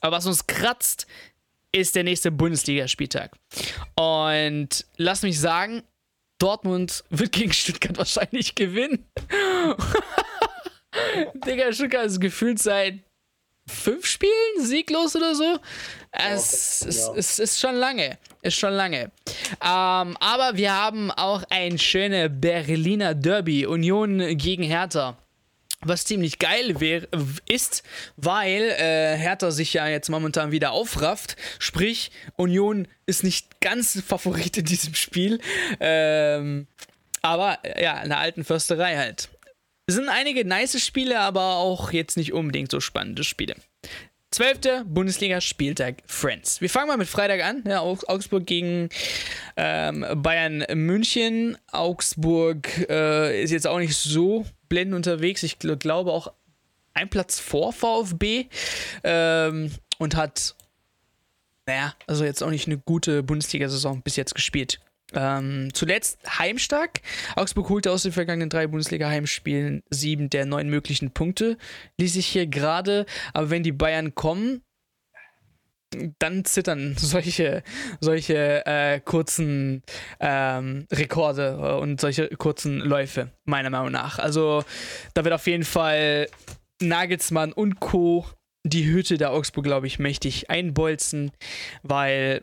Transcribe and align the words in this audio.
Aber 0.00 0.16
was 0.16 0.26
uns 0.26 0.46
kratzt, 0.46 1.06
ist 1.72 1.94
der 1.94 2.04
nächste 2.04 2.30
Bundesligaspieltag. 2.30 3.36
Und 3.96 4.84
lass 4.96 5.22
mich 5.22 5.38
sagen, 5.38 5.82
Dortmund 6.38 7.04
wird 7.10 7.32
gegen 7.32 7.52
Stuttgart 7.52 7.96
wahrscheinlich 7.98 8.54
gewinnen. 8.54 9.06
Digga, 11.46 11.72
Stuttgart 11.72 12.06
ist 12.06 12.20
gefühlt 12.20 12.58
seit 12.58 13.00
fünf 13.68 14.06
Spielen 14.06 14.32
sieglos 14.58 15.14
oder 15.14 15.34
so. 15.34 15.58
Es, 16.10 16.82
es, 16.82 17.08
es, 17.14 17.38
ist 17.38 17.60
schon 17.60 17.76
lange. 17.76 18.18
Ist 18.42 18.56
schon 18.56 18.72
lange. 18.72 19.12
Ähm, 19.62 20.16
aber 20.18 20.52
wir 20.54 20.72
haben 20.74 21.10
auch 21.12 21.44
ein 21.50 21.78
schönes 21.78 22.30
Berliner 22.32 23.14
Derby. 23.14 23.66
Union 23.66 24.36
gegen 24.36 24.64
Hertha. 24.64 25.16
Was 25.82 26.04
ziemlich 26.04 26.38
geil 26.38 26.78
wär, 26.80 27.08
ist, 27.48 27.82
weil 28.16 28.62
äh, 28.62 29.16
Hertha 29.16 29.50
sich 29.50 29.72
ja 29.72 29.88
jetzt 29.88 30.10
momentan 30.10 30.50
wieder 30.50 30.72
aufrafft. 30.72 31.36
Sprich, 31.58 32.10
Union 32.36 32.86
ist 33.06 33.24
nicht 33.24 33.60
ganz 33.60 34.02
Favorit 34.06 34.58
in 34.58 34.66
diesem 34.66 34.94
Spiel. 34.94 35.40
Ähm, 35.80 36.66
aber 37.22 37.58
ja, 37.80 38.00
in 38.02 38.10
der 38.10 38.18
alten 38.18 38.44
Försterei 38.44 38.96
halt. 38.96 39.30
Es 39.86 39.94
sind 39.94 40.08
einige 40.08 40.44
nice 40.44 40.80
Spiele, 40.84 41.18
aber 41.18 41.56
auch 41.56 41.92
jetzt 41.92 42.16
nicht 42.16 42.32
unbedingt 42.32 42.70
so 42.70 42.80
spannende 42.80 43.24
Spiele. 43.24 43.56
Zwölfte 44.30 44.84
Bundesliga-Spieltag 44.86 46.02
Friends. 46.06 46.60
Wir 46.60 46.70
fangen 46.70 46.86
mal 46.86 46.96
mit 46.96 47.08
Freitag 47.08 47.42
an. 47.42 47.64
Ja, 47.66 47.80
Augsburg 47.80 48.46
gegen 48.46 48.90
ähm, 49.56 50.06
Bayern 50.14 50.64
München. 50.74 51.58
Augsburg 51.72 52.68
äh, 52.88 53.42
ist 53.42 53.50
jetzt 53.50 53.66
auch 53.66 53.80
nicht 53.80 53.96
so 53.96 54.46
blendend 54.70 54.96
unterwegs. 54.96 55.42
Ich 55.42 55.58
gl 55.58 55.76
glaube 55.76 56.12
auch 56.12 56.32
ein 56.94 57.10
Platz 57.10 57.38
vor 57.38 57.74
VfB 57.74 58.46
ähm, 59.04 59.70
und 59.98 60.16
hat, 60.16 60.54
naja, 61.66 61.94
also 62.06 62.24
jetzt 62.24 62.42
auch 62.42 62.50
nicht 62.50 62.66
eine 62.66 62.78
gute 62.78 63.22
Bundesliga-Saison 63.22 64.00
bis 64.02 64.16
jetzt 64.16 64.34
gespielt. 64.34 64.80
Ähm, 65.12 65.70
zuletzt 65.74 66.18
heimstark. 66.38 67.00
Augsburg 67.36 67.68
holte 67.68 67.90
aus 67.90 68.04
den 68.04 68.12
vergangenen 68.12 68.48
drei 68.48 68.66
Bundesliga-Heimspielen 68.66 69.82
sieben 69.90 70.30
der 70.30 70.46
neun 70.46 70.68
möglichen 70.68 71.10
Punkte. 71.10 71.58
Ließ 71.98 72.14
sich 72.14 72.26
hier 72.26 72.46
gerade, 72.46 73.06
aber 73.34 73.50
wenn 73.50 73.62
die 73.62 73.72
Bayern 73.72 74.14
kommen, 74.14 74.62
dann 76.18 76.44
zittern 76.44 76.94
solche, 76.98 77.62
solche 78.00 78.64
äh, 78.66 79.00
kurzen 79.00 79.82
ähm, 80.20 80.86
Rekorde 80.92 81.78
und 81.78 82.00
solche 82.00 82.28
kurzen 82.28 82.78
Läufe, 82.78 83.30
meiner 83.44 83.70
Meinung 83.70 83.92
nach. 83.92 84.18
Also 84.18 84.64
da 85.14 85.24
wird 85.24 85.34
auf 85.34 85.46
jeden 85.46 85.64
Fall 85.64 86.28
Nagelsmann 86.80 87.52
und 87.52 87.80
Co. 87.80 88.26
die 88.64 88.86
Hütte 88.86 89.18
der 89.18 89.32
Augsburg, 89.32 89.64
glaube 89.64 89.86
ich, 89.86 89.98
mächtig 89.98 90.48
einbolzen, 90.50 91.32
weil 91.82 92.42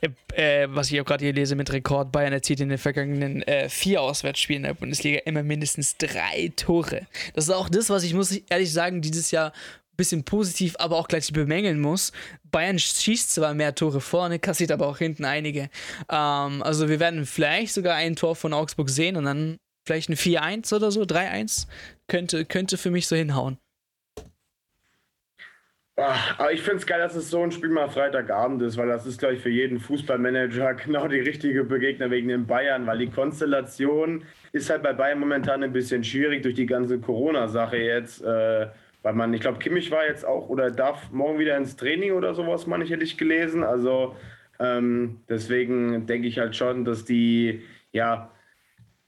äh, 0.00 0.10
äh, 0.34 0.68
was 0.70 0.90
ich 0.90 1.00
auch 1.00 1.04
gerade 1.04 1.24
hier 1.24 1.32
lese 1.32 1.56
mit 1.56 1.72
Rekord, 1.72 2.12
Bayern 2.12 2.32
erzielt 2.32 2.60
in 2.60 2.68
den 2.68 2.78
vergangenen 2.78 3.42
äh, 3.42 3.68
vier 3.68 4.02
Auswärtsspielen 4.02 4.64
der 4.64 4.74
Bundesliga 4.74 5.20
immer 5.24 5.42
mindestens 5.42 5.96
drei 5.96 6.52
Tore. 6.54 7.06
Das 7.34 7.44
ist 7.44 7.54
auch 7.54 7.68
das, 7.68 7.88
was 7.88 8.04
ich, 8.04 8.12
muss 8.12 8.36
ehrlich 8.50 8.72
sagen, 8.72 9.00
dieses 9.00 9.30
Jahr 9.30 9.52
bisschen 9.96 10.24
positiv, 10.24 10.74
aber 10.78 10.96
auch 10.96 11.08
gleich 11.08 11.32
bemängeln 11.32 11.80
muss. 11.80 12.12
Bayern 12.50 12.78
schießt 12.78 13.34
zwar 13.34 13.54
mehr 13.54 13.74
Tore 13.74 14.00
vorne, 14.00 14.38
kassiert 14.38 14.72
aber 14.72 14.86
auch 14.88 14.98
hinten 14.98 15.24
einige. 15.24 15.70
Ähm, 16.10 16.62
also 16.62 16.88
wir 16.88 17.00
werden 17.00 17.26
vielleicht 17.26 17.74
sogar 17.74 17.96
ein 17.96 18.16
Tor 18.16 18.36
von 18.36 18.52
Augsburg 18.52 18.90
sehen 18.90 19.16
und 19.16 19.24
dann 19.24 19.58
vielleicht 19.86 20.08
ein 20.10 20.16
4-1 20.16 20.74
oder 20.74 20.90
so, 20.90 21.02
3-1 21.02 21.66
könnte, 22.08 22.44
könnte 22.44 22.76
für 22.76 22.90
mich 22.90 23.06
so 23.06 23.16
hinhauen. 23.16 23.58
Ach, 25.98 26.38
aber 26.38 26.52
ich 26.52 26.60
finde 26.60 26.76
es 26.76 26.86
geil, 26.86 26.98
dass 26.98 27.14
es 27.14 27.30
so 27.30 27.42
ein 27.42 27.50
Spiel 27.50 27.70
mal 27.70 27.88
Freitagabend 27.88 28.60
ist, 28.60 28.76
weil 28.76 28.86
das 28.86 29.06
ist, 29.06 29.18
glaube 29.18 29.36
ich, 29.36 29.40
für 29.40 29.48
jeden 29.48 29.80
Fußballmanager 29.80 30.74
genau 30.84 31.08
die 31.08 31.20
richtige 31.20 31.64
Begegnung 31.64 32.10
wegen 32.10 32.28
den 32.28 32.46
Bayern, 32.46 32.86
weil 32.86 32.98
die 32.98 33.08
Konstellation 33.08 34.22
ist 34.52 34.68
halt 34.68 34.82
bei 34.82 34.92
Bayern 34.92 35.18
momentan 35.20 35.62
ein 35.62 35.72
bisschen 35.72 36.04
schwierig 36.04 36.42
durch 36.42 36.54
die 36.54 36.66
ganze 36.66 36.98
Corona-Sache 36.98 37.78
jetzt. 37.78 38.22
Äh, 38.22 38.66
weil 39.06 39.14
man, 39.14 39.32
ich 39.32 39.40
glaube, 39.40 39.60
Kimmich 39.60 39.92
war 39.92 40.04
jetzt 40.04 40.26
auch 40.26 40.48
oder 40.48 40.68
darf 40.68 41.12
morgen 41.12 41.38
wieder 41.38 41.56
ins 41.56 41.76
Training 41.76 42.10
oder 42.14 42.34
sowas, 42.34 42.66
meine 42.66 42.82
ich, 42.82 42.90
hätte 42.90 43.04
ich 43.04 43.16
gelesen. 43.16 43.62
Also 43.62 44.16
ähm, 44.58 45.20
deswegen 45.28 46.08
denke 46.08 46.26
ich 46.26 46.40
halt 46.40 46.56
schon, 46.56 46.84
dass 46.84 47.04
die, 47.04 47.62
ja, 47.92 48.32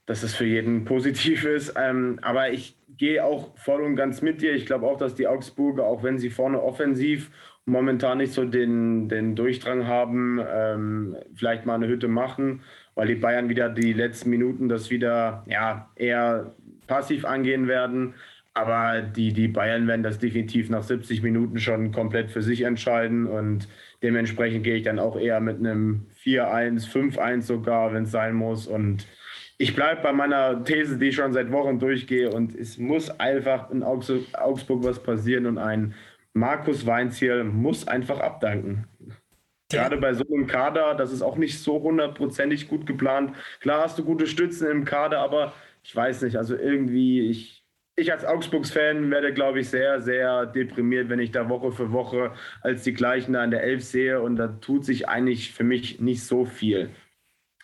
dass 0.05 0.23
es 0.23 0.33
für 0.33 0.45
jeden 0.45 0.85
positiv 0.85 1.43
ist. 1.43 1.73
Ähm, 1.77 2.17
aber 2.21 2.49
ich 2.49 2.77
gehe 2.95 3.25
auch 3.25 3.57
voll 3.57 3.81
und 3.81 3.97
ganz 3.97 4.21
mit 4.21 4.41
dir. 4.41 4.53
Ich 4.53 4.65
glaube 4.65 4.87
auch, 4.87 4.97
dass 4.97 5.15
die 5.15 5.27
Augsburger, 5.27 5.83
auch 5.83 6.01
wenn 6.01 6.17
sie 6.17 6.29
vorne 6.29 6.63
offensiv 6.63 7.29
momentan 7.65 8.19
nicht 8.19 8.31
so 8.31 8.45
den, 8.45 9.09
den 9.09 9.35
Durchdrang 9.35 9.85
haben, 9.85 10.39
ähm, 10.49 11.17
vielleicht 11.35 11.65
mal 11.65 11.75
eine 11.75 11.89
Hütte 11.89 12.07
machen, 12.07 12.61
weil 12.95 13.07
die 13.07 13.15
Bayern 13.15 13.49
wieder 13.49 13.67
die 13.67 13.91
letzten 13.91 14.29
Minuten 14.29 14.69
das 14.69 14.91
wieder 14.91 15.43
ja, 15.45 15.91
eher 15.97 16.55
passiv 16.87 17.25
angehen 17.25 17.67
werden. 17.67 18.13
Aber 18.59 19.01
die, 19.01 19.31
die 19.31 19.47
Bayern 19.47 19.87
werden 19.87 20.03
das 20.03 20.19
definitiv 20.19 20.69
nach 20.69 20.83
70 20.83 21.23
Minuten 21.23 21.59
schon 21.59 21.93
komplett 21.93 22.29
für 22.29 22.41
sich 22.41 22.63
entscheiden 22.63 23.25
und 23.25 23.69
dementsprechend 24.03 24.65
gehe 24.65 24.75
ich 24.75 24.83
dann 24.83 24.99
auch 24.99 25.17
eher 25.17 25.39
mit 25.39 25.59
einem 25.59 26.07
4-1, 26.21 26.85
5-1 26.91 27.43
sogar, 27.43 27.93
wenn 27.93 28.03
es 28.03 28.11
sein 28.11 28.33
muss. 28.33 28.67
Und 28.67 29.07
ich 29.57 29.75
bleibe 29.75 30.01
bei 30.01 30.11
meiner 30.11 30.61
These, 30.65 30.97
die 30.97 31.07
ich 31.07 31.15
schon 31.15 31.31
seit 31.31 31.53
Wochen 31.53 31.79
durchgehe. 31.79 32.31
Und 32.31 32.53
es 32.53 32.77
muss 32.77 33.09
einfach 33.09 33.71
in 33.71 33.81
Augsburg 33.81 34.83
was 34.83 35.01
passieren 35.01 35.45
und 35.45 35.57
ein 35.57 35.93
Markus 36.33 36.85
Weinziel 36.85 37.45
muss 37.45 37.87
einfach 37.87 38.19
abdanken. 38.19 38.87
Gerade 39.71 39.95
bei 39.95 40.13
so 40.13 40.25
einem 40.25 40.47
Kader, 40.47 40.95
das 40.95 41.13
ist 41.13 41.21
auch 41.21 41.37
nicht 41.37 41.59
so 41.59 41.81
hundertprozentig 41.81 42.67
gut 42.67 42.85
geplant. 42.85 43.33
Klar 43.61 43.83
hast 43.83 43.97
du 43.97 44.03
gute 44.03 44.27
Stützen 44.27 44.69
im 44.69 44.83
Kader, 44.83 45.19
aber 45.19 45.53
ich 45.81 45.95
weiß 45.95 46.23
nicht, 46.23 46.35
also 46.35 46.57
irgendwie, 46.57 47.29
ich, 47.29 47.58
ich 47.99 48.11
als 48.11 48.25
Augsburgs-Fan 48.25 49.11
werde, 49.11 49.33
glaube 49.33 49.59
ich, 49.59 49.69
sehr, 49.69 50.01
sehr 50.01 50.45
deprimiert, 50.45 51.09
wenn 51.09 51.19
ich 51.19 51.31
da 51.31 51.49
Woche 51.49 51.71
für 51.71 51.91
Woche 51.91 52.31
als 52.61 52.83
die 52.83 52.93
gleichen 52.93 53.33
da 53.33 53.43
in 53.43 53.51
der 53.51 53.63
Elf 53.63 53.83
sehe 53.83 54.21
und 54.21 54.35
da 54.35 54.47
tut 54.47 54.85
sich 54.85 55.07
eigentlich 55.07 55.51
für 55.51 55.63
mich 55.63 55.99
nicht 55.99 56.23
so 56.23 56.45
viel. 56.45 56.89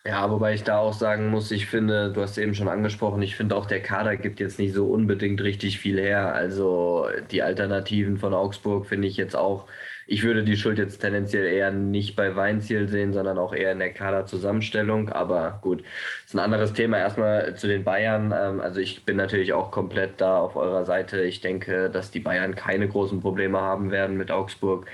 Ja, 0.08 0.30
wobei 0.30 0.54
ich 0.54 0.64
da 0.64 0.78
auch 0.78 0.94
sagen 0.94 1.30
muss, 1.32 1.50
ich 1.50 1.66
finde, 1.66 2.14
du 2.14 2.22
hast 2.22 2.38
eben 2.38 2.54
schon 2.54 2.68
angesprochen, 2.68 3.24
ich 3.24 3.36
finde 3.36 3.56
auch 3.56 3.66
der 3.66 3.82
Kader 3.82 4.18
gibt 4.18 4.40
jetzt 4.40 4.60
nicht 4.60 4.74
so 4.76 4.86
unbedingt 4.86 5.42
richtig 5.42 5.80
viel 5.80 6.00
her. 6.00 6.36
Also 6.36 7.08
die 7.32 7.42
Alternativen 7.42 8.18
von 8.18 8.36
Augsburg 8.36 8.86
finde 8.86 9.08
ich 9.08 9.18
jetzt 9.18 9.36
auch, 9.36 9.68
ich 10.08 10.24
würde 10.24 10.44
die 10.44 10.58
Schuld 10.58 10.78
jetzt 10.78 11.00
tendenziell 11.00 11.46
eher 11.46 11.72
nicht 11.72 12.16
bei 12.16 12.36
Weinziel 12.36 12.88
sehen, 12.88 13.14
sondern 13.14 13.38
auch 13.38 13.54
eher 13.54 13.72
in 13.72 13.80
der 13.80 13.94
Kaderzusammenstellung. 13.94 15.10
Aber 15.10 15.60
gut, 15.62 15.84
ist 16.26 16.36
ein 16.36 16.40
anderes 16.40 16.74
Thema. 16.74 16.98
Erstmal 17.00 17.56
zu 17.56 17.68
den 17.68 17.84
Bayern. 17.84 18.34
Ähm, 18.38 18.62
also 18.62 18.80
ich 18.80 19.04
bin 19.06 19.18
natürlich 19.18 19.54
auch 19.54 19.72
komplett 19.72 20.22
da 20.22 20.40
auf 20.40 20.56
eurer 20.56 20.86
Seite. 20.86 21.22
Ich 21.24 21.42
denke, 21.42 21.90
dass 21.90 22.12
die 22.12 22.20
Bayern 22.20 22.56
keine 22.56 22.88
großen 22.88 23.20
Probleme 23.22 23.60
haben 23.62 23.92
werden 23.92 24.18
mit 24.18 24.32
Augsburg. 24.32 24.88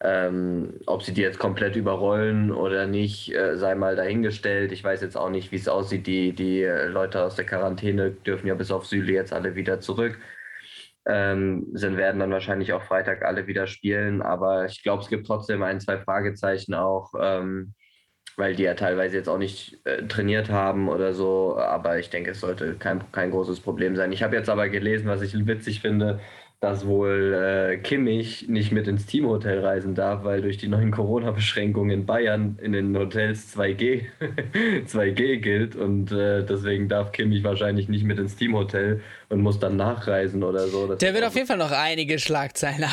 Ähm, 0.00 0.80
ob 0.86 1.02
sie 1.02 1.14
die 1.14 1.22
jetzt 1.22 1.38
komplett 1.38 1.74
überrollen 1.74 2.52
oder 2.52 2.86
nicht, 2.86 3.34
äh, 3.34 3.56
sei 3.56 3.74
mal 3.74 3.96
dahingestellt. 3.96 4.72
Ich 4.72 4.84
weiß 4.84 5.00
jetzt 5.00 5.16
auch 5.16 5.30
nicht, 5.30 5.52
wie 5.52 5.56
es 5.56 5.68
aussieht. 5.68 6.06
Die, 6.06 6.34
die 6.34 6.62
Leute 6.64 7.22
aus 7.24 7.36
der 7.36 7.46
Quarantäne 7.46 8.10
dürfen 8.10 8.46
ja 8.46 8.54
bis 8.54 8.70
auf 8.70 8.86
Süle 8.86 9.12
jetzt 9.12 9.32
alle 9.32 9.54
wieder 9.54 9.80
zurück. 9.80 10.18
Ähm, 11.06 11.68
sind, 11.72 11.96
werden 11.96 12.18
dann 12.18 12.32
wahrscheinlich 12.32 12.72
auch 12.72 12.82
Freitag 12.82 13.24
alle 13.24 13.46
wieder 13.46 13.66
spielen. 13.66 14.22
Aber 14.22 14.66
ich 14.66 14.82
glaube, 14.82 15.02
es 15.02 15.08
gibt 15.08 15.26
trotzdem 15.26 15.62
ein, 15.62 15.80
zwei 15.80 15.98
Fragezeichen 15.98 16.74
auch, 16.74 17.12
ähm, 17.20 17.74
weil 18.36 18.56
die 18.56 18.64
ja 18.64 18.74
teilweise 18.74 19.16
jetzt 19.16 19.28
auch 19.28 19.38
nicht 19.38 19.80
äh, 19.86 20.06
trainiert 20.06 20.50
haben 20.50 20.88
oder 20.88 21.14
so. 21.14 21.56
Aber 21.58 21.98
ich 21.98 22.10
denke, 22.10 22.32
es 22.32 22.40
sollte 22.40 22.74
kein, 22.74 23.00
kein 23.12 23.30
großes 23.30 23.60
Problem 23.60 23.96
sein. 23.96 24.12
Ich 24.12 24.22
habe 24.22 24.36
jetzt 24.36 24.48
aber 24.48 24.68
gelesen, 24.68 25.06
was 25.08 25.22
ich 25.22 25.34
witzig 25.46 25.80
finde, 25.80 26.20
dass 26.60 26.86
wohl 26.86 27.34
äh, 27.34 27.76
Kimmich 27.78 28.48
nicht 28.48 28.72
mit 28.72 28.88
ins 28.88 29.04
Teamhotel 29.04 29.60
reisen 29.60 29.94
darf, 29.94 30.24
weil 30.24 30.40
durch 30.40 30.56
die 30.56 30.68
neuen 30.68 30.90
Corona-Beschränkungen 30.90 31.90
in 31.90 32.06
Bayern 32.06 32.58
in 32.62 32.72
den 32.72 32.96
Hotels 32.96 33.56
2G, 33.56 34.06
2G 34.86 35.36
gilt 35.40 35.76
und 35.76 36.12
äh, 36.12 36.44
deswegen 36.44 36.88
darf 36.88 37.12
Kimmich 37.12 37.44
wahrscheinlich 37.44 37.88
nicht 37.88 38.04
mit 38.04 38.18
ins 38.18 38.36
Teamhotel 38.36 39.02
und 39.28 39.42
muss 39.42 39.58
dann 39.58 39.76
nachreisen 39.76 40.42
oder 40.42 40.66
so. 40.68 40.86
Das 40.86 40.98
Der 40.98 41.12
wird 41.12 41.24
auf 41.24 41.34
jeden 41.34 41.46
Fall 41.46 41.58
noch 41.58 41.72
einige 41.72 42.18
Schlagzeilen 42.18 42.84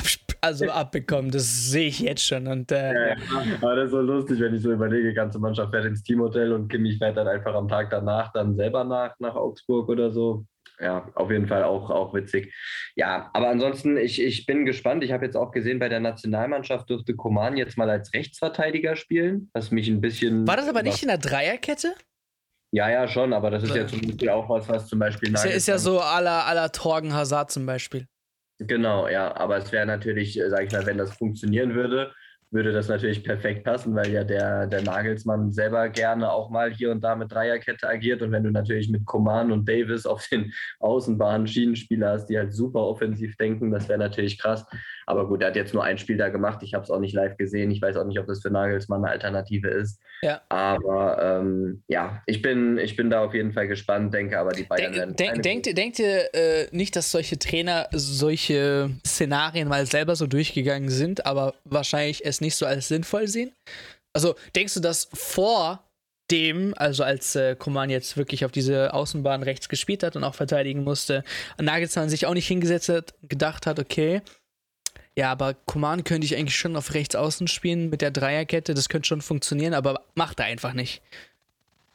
also 0.44 0.70
abbekommen, 0.70 1.32
das 1.32 1.72
sehe 1.72 1.88
ich 1.88 2.00
jetzt 2.00 2.26
schon. 2.26 2.48
Und, 2.48 2.72
äh, 2.72 2.94
ja, 2.94 3.08
ja. 3.08 3.16
Aber 3.62 3.78
das 3.78 3.86
ist 3.86 3.92
so 3.92 4.02
lustig, 4.02 4.42
wenn 4.42 4.54
ich 4.54 4.62
so 4.62 4.74
überlege, 4.74 5.10
die 5.10 5.16
ganze 5.16 5.40
Mannschaft 5.40 5.72
fährt 5.72 5.86
ins 5.86 6.04
Teamhotel 6.04 6.52
und 6.52 6.68
Kimmich 6.68 6.98
fährt 6.98 7.16
dann 7.16 7.30
einfach 7.30 7.56
am 7.56 7.70
Tag 7.70 7.90
danach 7.90 8.34
dann 8.34 8.56
selber 8.56 8.84
nach, 8.84 9.18
nach 9.20 9.36
Augsburg 9.36 9.88
oder 9.88 10.12
so 10.12 10.46
ja, 10.80 11.10
auf 11.16 11.32
jeden 11.32 11.48
Fall 11.48 11.64
auch, 11.64 11.90
auch 11.90 12.14
witzig. 12.14 12.54
Ja, 12.96 13.30
aber 13.34 13.50
ansonsten, 13.50 13.98
ich, 13.98 14.22
ich 14.22 14.46
bin 14.46 14.66
gespannt. 14.66 15.04
Ich 15.04 15.12
habe 15.12 15.26
jetzt 15.26 15.36
auch 15.36 15.52
gesehen, 15.52 15.80
bei 15.80 15.90
der 15.90 16.00
Nationalmannschaft 16.00 16.90
durfte 16.90 17.16
Koman 17.16 17.58
jetzt 17.58 17.78
mal 17.78 17.90
als 17.90 18.14
Rechtsverteidiger 18.14 18.96
spielen, 18.96 19.50
was 19.54 19.72
mich 19.72 19.88
ein 19.88 20.02
bisschen. 20.02 20.48
War 20.48 20.58
das 20.58 20.68
aber 20.68 20.84
nicht 20.84 21.02
in 21.02 21.10
der 21.10 21.18
Dreierkette? 21.18 21.94
Ja, 22.72 22.90
ja, 22.90 23.08
schon, 23.08 23.34
aber 23.34 23.52
das 23.52 23.64
ist 23.64 23.76
ja 23.76 23.86
zum 23.86 24.02
Beispiel 24.02 24.30
auch 24.30 24.50
was, 24.50 24.68
was 24.68 24.88
zum 24.88 24.98
Beispiel. 24.98 25.32
Ist 25.32 25.46
ja, 25.46 25.52
ist 25.52 25.68
ja 25.68 25.78
so 25.78 26.02
à 26.02 26.20
la 26.22 26.70
Torgen 26.70 27.14
Hazard 27.14 27.52
zum 27.52 27.68
Beispiel. 27.68 28.08
Genau, 28.60 29.08
ja. 29.08 29.36
Aber 29.36 29.58
es 29.58 29.72
wäre 29.72 29.86
natürlich, 29.86 30.40
äh, 30.40 30.50
sage 30.50 30.66
ich 30.66 30.72
mal, 30.72 30.86
wenn 30.86 30.98
das 30.98 31.16
funktionieren 31.16 31.76
würde, 31.76 32.14
würde 32.54 32.72
das 32.72 32.88
natürlich 32.88 33.24
perfekt 33.24 33.64
passen, 33.64 33.96
weil 33.96 34.12
ja 34.12 34.24
der, 34.24 34.68
der 34.68 34.84
Nagelsmann 34.84 35.52
selber 35.52 35.90
gerne 35.90 36.32
auch 36.32 36.50
mal 36.50 36.72
hier 36.72 36.92
und 36.92 37.04
da 37.04 37.16
mit 37.16 37.32
Dreierkette 37.32 37.88
agiert. 37.88 38.22
Und 38.22 38.32
wenn 38.32 38.44
du 38.44 38.52
natürlich 38.52 38.90
mit 38.90 39.06
Coman 39.06 39.52
und 39.52 39.68
Davis 39.68 40.06
auf 40.06 40.28
den 40.28 40.54
Außenbahnen 40.80 41.48
Schienenspieler 41.48 42.12
hast, 42.12 42.28
die 42.28 42.38
halt 42.38 42.54
super 42.54 42.82
offensiv 42.82 43.36
denken, 43.38 43.72
das 43.72 43.90
wäre 43.90 44.00
natürlich 44.00 44.40
krass. 44.40 44.66
Aber 45.06 45.28
gut, 45.28 45.42
er 45.42 45.48
hat 45.48 45.56
jetzt 45.56 45.74
nur 45.74 45.84
ein 45.84 45.98
Spiel 45.98 46.18
da 46.18 46.30
gemacht. 46.30 46.64
Ich 46.64 46.74
habe 46.74 46.84
es 46.84 46.90
auch 46.90 47.00
nicht 47.00 47.14
live 47.14 47.38
gesehen. 47.38 47.72
Ich 47.72 47.82
weiß 47.82 47.98
auch 47.98 48.06
nicht, 48.06 48.20
ob 48.20 48.28
das 48.28 48.42
für 48.42 48.50
Nagelsmann 48.50 49.04
eine 49.04 49.12
Alternative 49.12 49.68
ist. 49.68 50.00
Ja. 50.22 50.42
Aber 50.50 51.22
ähm, 51.22 51.84
ja, 51.88 52.22
ich 52.26 52.42
bin, 52.42 52.78
ich 52.78 52.96
bin 52.96 53.10
da 53.10 53.24
auf 53.24 53.34
jeden 53.34 53.54
Fall 53.54 53.68
gespannt, 53.68 54.14
denke 54.14 54.40
aber 54.40 54.52
die 54.52 54.64
Bayern 54.64 54.94
werden. 54.96 55.16
Denk, 55.16 55.44
denkt, 55.44 55.78
denkt 55.78 56.00
ihr 56.00 56.34
äh, 56.34 56.68
nicht, 56.72 56.96
dass 56.96 57.12
solche 57.12 57.38
Trainer 57.38 57.88
solche 57.92 58.90
Szenarien 59.06 59.68
mal 59.68 59.86
selber 59.86 60.16
so 60.16 60.28
durchgegangen 60.28 60.90
sind, 60.90 61.26
aber 61.26 61.54
wahrscheinlich 61.66 62.26
es 62.26 62.42
nicht 62.42 62.56
so 62.56 62.66
als 62.66 62.88
sinnvoll 62.88 63.28
sehen? 63.28 63.52
Also 64.14 64.36
denkst 64.56 64.76
du, 64.76 64.80
dass 64.80 65.10
vor 65.14 65.84
dem, 66.32 66.74
also 66.78 67.04
als 67.04 67.36
äh, 67.36 67.56
Koman 67.56 67.90
jetzt 67.90 68.18
wirklich 68.18 68.46
auf 68.46 68.52
diese 68.52 68.94
Außenbahn 68.94 69.44
rechts 69.44 69.70
gespielt 69.70 70.04
hat 70.04 70.16
und 70.16 70.24
auch 70.24 70.36
verteidigen 70.36 70.84
musste, 70.84 71.24
Nagelsmann 71.60 72.10
sich 72.10 72.26
auch 72.26 72.34
nicht 72.34 72.48
hingesetzt 72.48 72.90
hat, 72.90 73.14
gedacht 73.24 73.68
hat, 73.68 73.80
okay, 73.80 74.22
ja, 75.16 75.32
aber 75.32 75.54
Command 75.66 76.06
könnte 76.06 76.26
ich 76.26 76.36
eigentlich 76.36 76.58
schon 76.58 76.76
auf 76.76 76.94
rechts 76.94 77.16
außen 77.16 77.48
spielen 77.48 77.90
mit 77.90 78.02
der 78.02 78.12
Dreierkette. 78.12 78.74
Das 78.74 78.90
könnte 78.90 79.08
schon 79.08 79.22
funktionieren, 79.22 79.74
aber 79.74 80.02
macht 80.16 80.40
er 80.40 80.46
einfach 80.46 80.74
nicht. 80.74 81.02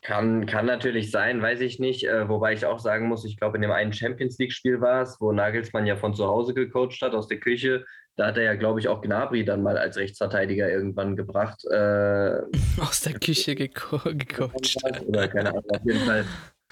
Kann, 0.02 0.46
kann 0.46 0.66
natürlich 0.66 1.10
sein, 1.10 1.42
weiß 1.42 1.60
ich 1.60 1.80
nicht. 1.80 2.04
Äh, 2.04 2.28
wobei 2.28 2.52
ich 2.52 2.64
auch 2.64 2.78
sagen 2.78 3.08
muss, 3.08 3.24
ich 3.24 3.36
glaube, 3.36 3.56
in 3.56 3.62
dem 3.62 3.72
einen 3.72 3.92
Champions 3.92 4.38
League-Spiel 4.38 4.80
war 4.80 5.02
es, 5.02 5.20
wo 5.20 5.32
Nagelsmann 5.32 5.86
ja 5.86 5.96
von 5.96 6.14
zu 6.14 6.26
Hause 6.26 6.54
gecoacht 6.54 7.02
hat, 7.02 7.14
aus 7.14 7.26
der 7.26 7.40
Küche. 7.40 7.84
Da 8.16 8.28
hat 8.28 8.36
er 8.36 8.44
ja, 8.44 8.54
glaube 8.54 8.80
ich, 8.80 8.88
auch 8.88 9.00
Gnabry 9.00 9.44
dann 9.44 9.62
mal 9.62 9.76
als 9.76 9.96
Rechtsverteidiger 9.96 10.70
irgendwann 10.70 11.16
gebracht. 11.16 11.64
Äh, 11.70 12.40
aus 12.80 13.00
der 13.00 13.14
Küche 13.14 13.56
geco 13.56 13.98
gecoacht. 14.04 14.76
Oder 15.06 15.28
keine 15.28 15.50
Ahnung, 15.50 15.64
auf 15.68 15.84
jeden 15.84 16.00
Fall. 16.00 16.24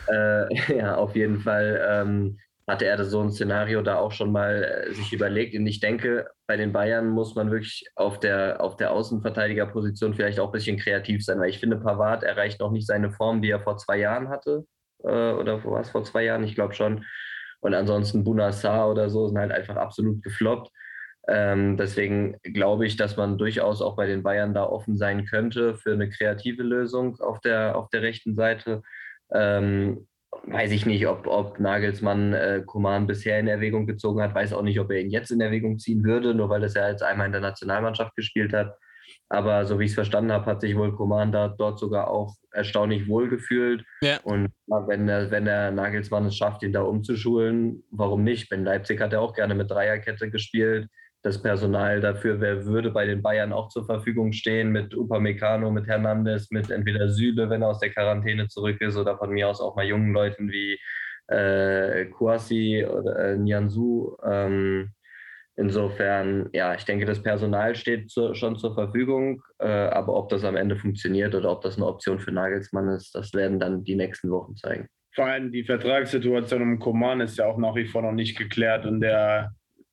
Äh, 0.08 0.76
ja, 0.78 0.94
auf 0.94 1.16
jeden 1.16 1.40
Fall. 1.40 1.84
Ähm, 1.88 2.38
hatte 2.66 2.86
er 2.86 3.04
so 3.04 3.20
ein 3.20 3.30
Szenario 3.30 3.82
da 3.82 3.96
auch 3.98 4.12
schon 4.12 4.32
mal 4.32 4.64
äh, 4.64 4.92
sich 4.92 5.12
überlegt. 5.12 5.54
Und 5.54 5.66
ich 5.66 5.80
denke, 5.80 6.28
bei 6.46 6.56
den 6.56 6.72
Bayern 6.72 7.08
muss 7.08 7.34
man 7.34 7.50
wirklich 7.50 7.86
auf 7.94 8.18
der, 8.18 8.60
auf 8.60 8.76
der 8.76 8.92
Außenverteidigerposition 8.92 10.14
vielleicht 10.14 10.40
auch 10.40 10.48
ein 10.48 10.52
bisschen 10.52 10.78
kreativ 10.78 11.24
sein, 11.24 11.38
weil 11.38 11.50
ich 11.50 11.60
finde, 11.60 11.76
Pavard 11.76 12.24
erreicht 12.24 12.60
noch 12.60 12.72
nicht 12.72 12.86
seine 12.86 13.10
Form, 13.10 13.40
die 13.40 13.50
er 13.50 13.60
vor 13.60 13.76
zwei 13.76 13.98
Jahren 13.98 14.28
hatte. 14.28 14.64
Äh, 15.04 15.32
oder 15.32 15.64
war 15.64 15.80
es 15.80 15.90
vor 15.90 16.04
zwei 16.04 16.24
Jahren? 16.24 16.44
Ich 16.44 16.54
glaube 16.54 16.74
schon. 16.74 17.04
Und 17.60 17.74
ansonsten 17.74 18.24
Bunassar 18.24 18.90
oder 18.90 19.10
so 19.10 19.28
sind 19.28 19.38
halt 19.38 19.52
einfach 19.52 19.76
absolut 19.76 20.22
gefloppt. 20.22 20.70
Ähm, 21.28 21.76
deswegen 21.76 22.36
glaube 22.42 22.86
ich, 22.86 22.96
dass 22.96 23.16
man 23.16 23.38
durchaus 23.38 23.82
auch 23.82 23.96
bei 23.96 24.06
den 24.06 24.22
Bayern 24.22 24.54
da 24.54 24.64
offen 24.64 24.96
sein 24.96 25.24
könnte 25.26 25.74
für 25.74 25.92
eine 25.92 26.08
kreative 26.08 26.62
Lösung 26.62 27.20
auf 27.20 27.40
der, 27.40 27.76
auf 27.76 27.88
der 27.90 28.02
rechten 28.02 28.34
Seite. 28.34 28.82
Ähm, 29.32 30.06
weiß 30.44 30.70
ich 30.72 30.86
nicht, 30.86 31.06
ob, 31.06 31.26
ob 31.26 31.58
Nagelsmann 31.58 32.32
äh, 32.32 32.62
Koman 32.64 33.06
bisher 33.06 33.38
in 33.38 33.48
Erwägung 33.48 33.86
gezogen 33.86 34.22
hat. 34.22 34.34
Weiß 34.34 34.52
auch 34.52 34.62
nicht, 34.62 34.80
ob 34.80 34.90
er 34.90 35.00
ihn 35.00 35.10
jetzt 35.10 35.30
in 35.30 35.40
Erwägung 35.40 35.78
ziehen 35.78 36.04
würde, 36.04 36.34
nur 36.34 36.48
weil 36.48 36.64
es 36.64 36.74
ja 36.74 36.88
jetzt 36.88 37.02
einmal 37.02 37.26
in 37.26 37.32
der 37.32 37.40
Nationalmannschaft 37.40 38.14
gespielt 38.16 38.52
hat. 38.52 38.76
Aber 39.28 39.66
so 39.66 39.78
wie 39.78 39.84
ich 39.84 39.90
es 39.90 39.94
verstanden 39.96 40.32
habe, 40.32 40.46
hat 40.46 40.60
sich 40.60 40.76
wohl 40.76 40.94
Koman 40.94 41.32
da 41.32 41.48
dort 41.48 41.78
sogar 41.78 42.08
auch 42.08 42.34
erstaunlich 42.52 43.08
wohl 43.08 43.28
gefühlt. 43.28 43.84
Ja. 44.00 44.18
Und 44.22 44.48
wenn 44.86 45.06
der, 45.06 45.30
wenn 45.30 45.44
der 45.44 45.72
Nagelsmann 45.72 46.26
es 46.26 46.36
schafft, 46.36 46.62
ihn 46.62 46.72
da 46.72 46.82
umzuschulen, 46.82 47.82
warum 47.90 48.22
nicht? 48.22 48.48
Ben 48.48 48.64
Leipzig 48.64 49.00
hat 49.00 49.12
er 49.12 49.20
auch 49.20 49.34
gerne 49.34 49.54
mit 49.54 49.70
Dreierkette 49.70 50.30
gespielt 50.30 50.88
das 51.26 51.42
Personal 51.42 52.00
dafür 52.00 52.40
wer 52.40 52.64
würde 52.66 52.92
bei 52.92 53.04
den 53.04 53.20
Bayern 53.20 53.52
auch 53.52 53.68
zur 53.68 53.84
Verfügung 53.84 54.30
stehen 54.30 54.70
mit 54.70 54.94
Upamecano, 54.94 55.72
mit 55.72 55.88
Hernandez, 55.88 56.52
mit 56.52 56.70
entweder 56.70 57.08
Süle, 57.08 57.50
wenn 57.50 57.62
er 57.62 57.70
aus 57.70 57.80
der 57.80 57.90
Quarantäne 57.90 58.46
zurück 58.46 58.80
ist, 58.80 58.96
oder 58.96 59.18
von 59.18 59.30
mir 59.30 59.48
aus 59.48 59.60
auch 59.60 59.74
mal 59.74 59.84
jungen 59.84 60.12
Leuten 60.12 60.52
wie 60.52 60.78
äh, 61.26 62.04
Kouassi 62.06 62.86
oder 62.88 63.18
äh, 63.18 63.36
Nianzu. 63.36 64.16
Ähm, 64.24 64.92
insofern, 65.56 66.48
ja, 66.52 66.76
ich 66.76 66.84
denke, 66.84 67.06
das 67.06 67.20
Personal 67.20 67.74
steht 67.74 68.08
zu, 68.08 68.34
schon 68.34 68.56
zur 68.56 68.74
Verfügung, 68.74 69.42
äh, 69.58 69.66
aber 69.66 70.14
ob 70.14 70.28
das 70.28 70.44
am 70.44 70.54
Ende 70.54 70.76
funktioniert 70.76 71.34
oder 71.34 71.50
ob 71.50 71.60
das 71.62 71.76
eine 71.76 71.86
Option 71.86 72.20
für 72.20 72.30
Nagelsmann 72.30 72.88
ist, 72.90 73.16
das 73.16 73.34
werden 73.34 73.58
dann 73.58 73.82
die 73.82 73.96
nächsten 73.96 74.30
Wochen 74.30 74.54
zeigen. 74.54 74.86
Vor 75.12 75.26
allem 75.26 75.50
die 75.50 75.64
Vertragssituation 75.64 76.62
im 76.62 76.78
Coman 76.78 77.20
ist 77.20 77.36
ja 77.36 77.46
auch 77.46 77.58
nach 77.58 77.74
wie 77.74 77.86
vor 77.86 78.02
noch 78.02 78.12
nicht 78.12 78.38
geklärt 78.38 78.86
und 78.86 79.00
der 79.00 79.50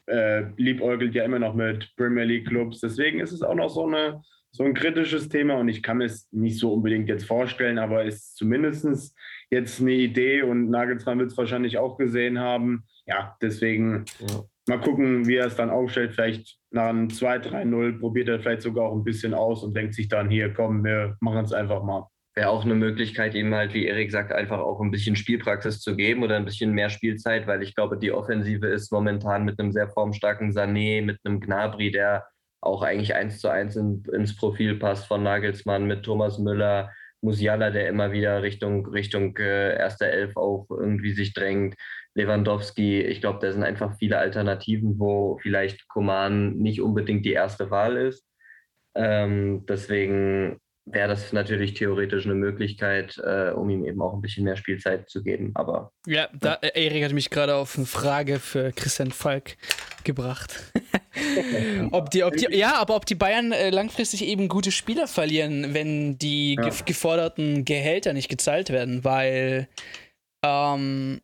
äh, 0.07 0.45
liebäugelt 0.57 1.15
ja 1.15 1.23
immer 1.23 1.39
noch 1.39 1.53
mit 1.53 1.93
Premier 1.95 2.23
League 2.23 2.47
Clubs. 2.47 2.79
Deswegen 2.81 3.19
ist 3.19 3.31
es 3.31 3.41
auch 3.41 3.55
noch 3.55 3.69
so, 3.69 3.85
eine, 3.85 4.21
so 4.51 4.63
ein 4.63 4.73
kritisches 4.73 5.29
Thema 5.29 5.55
und 5.55 5.69
ich 5.69 5.83
kann 5.83 5.97
mir 5.97 6.05
es 6.05 6.27
nicht 6.31 6.59
so 6.59 6.73
unbedingt 6.73 7.09
jetzt 7.09 7.25
vorstellen, 7.25 7.77
aber 7.77 8.03
ist 8.03 8.35
zumindest 8.35 9.15
jetzt 9.49 9.81
eine 9.81 9.93
Idee 9.93 10.41
und 10.41 10.69
Nagelsmann 10.69 11.19
wird 11.19 11.31
es 11.31 11.37
wahrscheinlich 11.37 11.77
auch 11.77 11.97
gesehen 11.97 12.39
haben. 12.39 12.83
Ja, 13.05 13.35
deswegen 13.41 14.05
ja. 14.19 14.43
mal 14.67 14.79
gucken, 14.79 15.27
wie 15.27 15.35
er 15.35 15.47
es 15.47 15.55
dann 15.55 15.69
aufstellt. 15.69 16.13
Vielleicht 16.13 16.57
nach 16.71 16.89
einem 16.89 17.07
2-3-0 17.07 17.99
probiert 17.99 18.29
er 18.29 18.39
vielleicht 18.39 18.61
sogar 18.61 18.85
auch 18.85 18.95
ein 18.95 19.03
bisschen 19.03 19.33
aus 19.33 19.63
und 19.63 19.75
denkt 19.75 19.93
sich 19.93 20.07
dann, 20.07 20.29
hier, 20.29 20.53
komm, 20.53 20.83
wir 20.83 21.17
machen 21.19 21.45
es 21.45 21.53
einfach 21.53 21.83
mal 21.83 22.07
wäre 22.35 22.49
auch 22.49 22.65
eine 22.65 22.75
Möglichkeit, 22.75 23.35
ihm 23.35 23.53
halt, 23.53 23.73
wie 23.73 23.85
Erik 23.85 24.11
sagt, 24.11 24.31
einfach 24.31 24.59
auch 24.59 24.81
ein 24.81 24.91
bisschen 24.91 25.15
Spielpraxis 25.15 25.81
zu 25.81 25.95
geben 25.95 26.23
oder 26.23 26.35
ein 26.35 26.45
bisschen 26.45 26.71
mehr 26.71 26.89
Spielzeit, 26.89 27.45
weil 27.45 27.61
ich 27.61 27.75
glaube, 27.75 27.97
die 27.97 28.11
Offensive 28.11 28.67
ist 28.67 28.91
momentan 28.91 29.45
mit 29.45 29.59
einem 29.59 29.71
sehr 29.71 29.89
formstarken 29.89 30.51
Sané, 30.51 31.03
mit 31.03 31.19
einem 31.23 31.39
Gnabry, 31.39 31.91
der 31.91 32.25
auch 32.59 32.81
eigentlich 32.81 33.13
eins 33.13 33.39
zu 33.39 33.49
eins 33.49 33.75
in, 33.75 34.03
ins 34.13 34.35
Profil 34.35 34.75
passt 34.75 35.05
von 35.07 35.21
Nagelsmann, 35.21 35.85
mit 35.85 36.03
Thomas 36.03 36.39
Müller, 36.39 36.91
Musiala, 37.21 37.69
der 37.69 37.87
immer 37.87 38.11
wieder 38.11 38.41
Richtung, 38.41 38.85
Richtung 38.87 39.37
äh, 39.37 39.77
erster 39.77 40.07
Elf 40.07 40.35
auch 40.35 40.67
irgendwie 40.69 41.13
sich 41.13 41.33
drängt. 41.33 41.75
Lewandowski, 42.15 43.01
ich 43.01 43.21
glaube, 43.21 43.39
da 43.41 43.51
sind 43.51 43.63
einfach 43.63 43.95
viele 43.97 44.17
Alternativen, 44.17 44.99
wo 44.99 45.37
vielleicht 45.41 45.87
Koman 45.87 46.57
nicht 46.57 46.81
unbedingt 46.81 47.25
die 47.25 47.33
erste 47.33 47.71
Wahl 47.71 47.97
ist. 47.97 48.27
Ähm, 48.95 49.65
deswegen 49.67 50.59
wäre 50.85 51.07
das 51.07 51.31
natürlich 51.31 51.73
theoretisch 51.75 52.25
eine 52.25 52.35
Möglichkeit, 52.35 53.17
äh, 53.17 53.51
um 53.51 53.69
ihm 53.69 53.85
eben 53.85 54.01
auch 54.01 54.13
ein 54.13 54.21
bisschen 54.21 54.43
mehr 54.43 54.57
Spielzeit 54.57 55.09
zu 55.09 55.23
geben. 55.23 55.51
Aber 55.55 55.91
ja, 56.05 56.27
da, 56.33 56.55
äh, 56.55 56.85
Erik 56.85 57.03
hat 57.03 57.13
mich 57.13 57.29
gerade 57.29 57.55
auf 57.55 57.77
eine 57.77 57.85
Frage 57.85 58.39
für 58.39 58.71
Christian 58.73 59.11
Falk 59.11 59.55
gebracht. 60.03 60.73
ob 61.91 62.09
die, 62.11 62.23
ob 62.23 62.35
die, 62.35 62.47
ja, 62.55 62.75
aber 62.75 62.95
ob 62.95 63.05
die 63.05 63.15
Bayern 63.15 63.51
äh, 63.51 63.69
langfristig 63.69 64.25
eben 64.25 64.49
gute 64.49 64.71
Spieler 64.71 65.07
verlieren, 65.07 65.73
wenn 65.73 66.17
die 66.17 66.55
ja. 66.55 66.69
ge 66.69 66.73
geforderten 66.85 67.63
Gehälter 67.63 68.13
nicht 68.13 68.29
gezahlt 68.29 68.69
werden, 68.69 69.03
weil 69.05 69.69
ähm, 70.43 71.21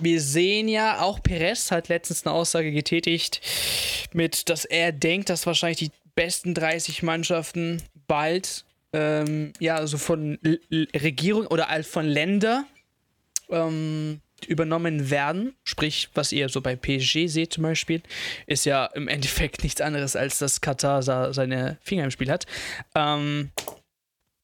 wir 0.00 0.20
sehen 0.20 0.68
ja, 0.68 1.00
auch 1.00 1.20
Perez 1.20 1.72
hat 1.72 1.88
letztens 1.88 2.24
eine 2.24 2.34
Aussage 2.34 2.70
getätigt, 2.70 3.40
mit, 4.12 4.48
dass 4.48 4.64
er 4.64 4.92
denkt, 4.92 5.30
dass 5.30 5.46
wahrscheinlich 5.46 5.78
die 5.78 5.90
besten 6.14 6.54
30 6.54 7.02
Mannschaften 7.02 7.82
bald 8.06 8.64
ähm, 8.92 9.52
ja, 9.58 9.76
also 9.76 9.98
von 9.98 10.38
L 10.42 10.88
Regierung 10.94 11.46
oder 11.46 11.68
von 11.84 12.06
Ländern 12.06 12.64
ähm, 13.50 14.20
übernommen 14.46 15.10
werden. 15.10 15.54
Sprich, 15.64 16.10
was 16.14 16.32
ihr 16.32 16.48
so 16.48 16.60
bei 16.60 16.76
PSG 16.76 17.26
seht 17.26 17.52
zum 17.52 17.64
Beispiel, 17.64 18.02
ist 18.46 18.64
ja 18.64 18.86
im 18.86 19.08
Endeffekt 19.08 19.62
nichts 19.62 19.80
anderes, 19.80 20.16
als 20.16 20.38
dass 20.38 20.60
Katar 20.60 21.02
seine 21.02 21.78
Finger 21.82 22.04
im 22.04 22.10
Spiel 22.10 22.30
hat. 22.30 22.46
Ähm, 22.94 23.50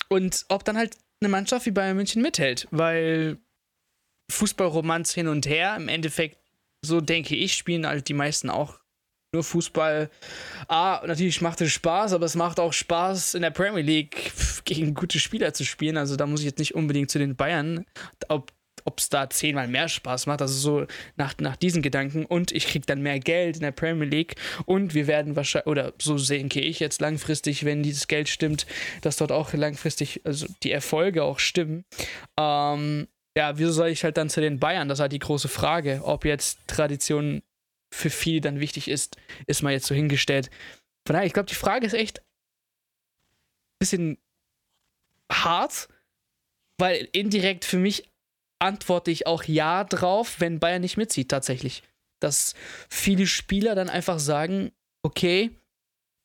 und 0.08 0.44
ob 0.48 0.64
dann 0.64 0.76
halt 0.76 0.96
eine 1.20 1.30
Mannschaft 1.30 1.66
wie 1.66 1.70
Bayern 1.70 1.96
München 1.96 2.22
mithält, 2.22 2.68
weil 2.70 3.38
Fußballromanz 4.30 5.14
hin 5.14 5.28
und 5.28 5.46
her, 5.46 5.76
im 5.76 5.88
Endeffekt, 5.88 6.38
so 6.82 7.00
denke 7.00 7.34
ich, 7.34 7.54
spielen 7.54 7.86
halt 7.86 8.08
die 8.08 8.14
meisten 8.14 8.50
auch 8.50 8.78
nur 9.34 9.44
Fußball. 9.44 10.08
Ah, 10.68 11.02
natürlich 11.06 11.42
macht 11.42 11.60
es 11.60 11.72
Spaß, 11.72 12.14
aber 12.14 12.24
es 12.24 12.34
macht 12.34 12.58
auch 12.58 12.72
Spaß, 12.72 13.34
in 13.34 13.42
der 13.42 13.50
Premier 13.50 13.82
League 13.82 14.32
gegen 14.64 14.94
gute 14.94 15.18
Spieler 15.18 15.52
zu 15.52 15.64
spielen. 15.64 15.98
Also 15.98 16.16
da 16.16 16.26
muss 16.26 16.40
ich 16.40 16.46
jetzt 16.46 16.58
nicht 16.58 16.74
unbedingt 16.74 17.10
zu 17.10 17.18
den 17.18 17.36
Bayern, 17.36 17.84
ob 18.28 18.50
es 18.98 19.08
da 19.08 19.28
zehnmal 19.30 19.68
mehr 19.68 19.88
Spaß 19.88 20.26
macht. 20.26 20.42
Also 20.42 20.54
so 20.54 20.86
nach, 21.16 21.34
nach 21.38 21.56
diesen 21.56 21.82
Gedanken. 21.82 22.24
Und 22.24 22.52
ich 22.52 22.66
kriege 22.66 22.86
dann 22.86 23.02
mehr 23.02 23.18
Geld 23.18 23.56
in 23.56 23.62
der 23.62 23.72
Premier 23.72 24.06
League. 24.06 24.36
Und 24.66 24.94
wir 24.94 25.06
werden 25.06 25.36
wahrscheinlich, 25.36 25.66
oder 25.66 25.92
so 26.00 26.16
denke 26.18 26.60
ich 26.60 26.80
jetzt 26.80 27.00
langfristig, 27.00 27.64
wenn 27.64 27.82
dieses 27.82 28.08
Geld 28.08 28.28
stimmt, 28.28 28.66
dass 29.02 29.16
dort 29.16 29.32
auch 29.32 29.52
langfristig, 29.52 30.20
also 30.24 30.46
die 30.62 30.70
Erfolge 30.70 31.24
auch 31.24 31.38
stimmen. 31.38 31.84
Ähm, 32.38 33.08
ja, 33.36 33.58
wieso 33.58 33.72
soll 33.72 33.88
ich 33.88 34.04
halt 34.04 34.16
dann 34.16 34.30
zu 34.30 34.40
den 34.40 34.60
Bayern? 34.60 34.88
Das 34.88 34.98
ist 34.98 35.00
halt 35.00 35.12
die 35.12 35.18
große 35.18 35.48
Frage, 35.48 36.02
ob 36.04 36.24
jetzt 36.24 36.58
Tradition 36.68 37.42
für 37.94 38.10
viele 38.10 38.40
dann 38.40 38.60
wichtig 38.60 38.88
ist, 38.88 39.16
ist 39.46 39.62
mal 39.62 39.72
jetzt 39.72 39.86
so 39.86 39.94
hingestellt. 39.94 40.50
Von 41.06 41.14
daher, 41.14 41.26
ich 41.26 41.32
glaube, 41.32 41.48
die 41.48 41.54
Frage 41.54 41.86
ist 41.86 41.94
echt 41.94 42.20
ein 42.20 42.24
bisschen 43.78 44.18
hart, 45.30 45.88
weil 46.78 47.08
indirekt 47.12 47.64
für 47.64 47.78
mich 47.78 48.10
antworte 48.58 49.10
ich 49.10 49.26
auch 49.26 49.44
ja 49.44 49.84
drauf, 49.84 50.40
wenn 50.40 50.60
Bayern 50.60 50.82
nicht 50.82 50.96
mitzieht, 50.96 51.30
tatsächlich. 51.30 51.82
dass 52.20 52.54
viele 52.88 53.26
Spieler 53.26 53.74
dann 53.74 53.90
einfach 53.90 54.18
sagen, 54.18 54.72
okay, 55.02 55.50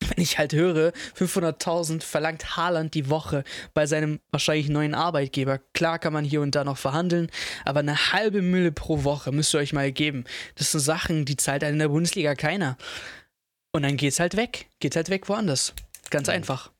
wenn 0.08 0.22
ich 0.22 0.38
halt 0.38 0.52
höre, 0.52 0.92
500.000 1.16 2.02
verlangt 2.02 2.56
Haaland 2.56 2.94
die 2.94 3.10
Woche 3.10 3.44
bei 3.74 3.86
seinem 3.86 4.20
wahrscheinlich 4.30 4.68
neuen 4.68 4.94
Arbeitgeber. 4.94 5.60
Klar 5.74 5.98
kann 5.98 6.12
man 6.12 6.24
hier 6.24 6.40
und 6.40 6.54
da 6.54 6.64
noch 6.64 6.78
verhandeln, 6.78 7.30
aber 7.64 7.80
eine 7.80 8.12
halbe 8.12 8.42
Mülle 8.42 8.72
pro 8.72 9.04
Woche 9.04 9.32
müsst 9.32 9.54
ihr 9.54 9.58
euch 9.58 9.72
mal 9.72 9.92
geben. 9.92 10.24
Das 10.56 10.72
sind 10.72 10.80
Sachen, 10.80 11.24
die 11.24 11.36
zahlt 11.36 11.62
in 11.62 11.78
der 11.78 11.88
Bundesliga 11.88 12.34
keiner. 12.34 12.76
Und 13.72 13.82
dann 13.82 13.96
geht's 13.96 14.20
halt 14.20 14.36
weg. 14.36 14.66
Geht's 14.80 14.96
halt 14.96 15.10
weg 15.10 15.28
woanders. 15.28 15.74
Ganz 16.10 16.28
einfach. 16.28 16.72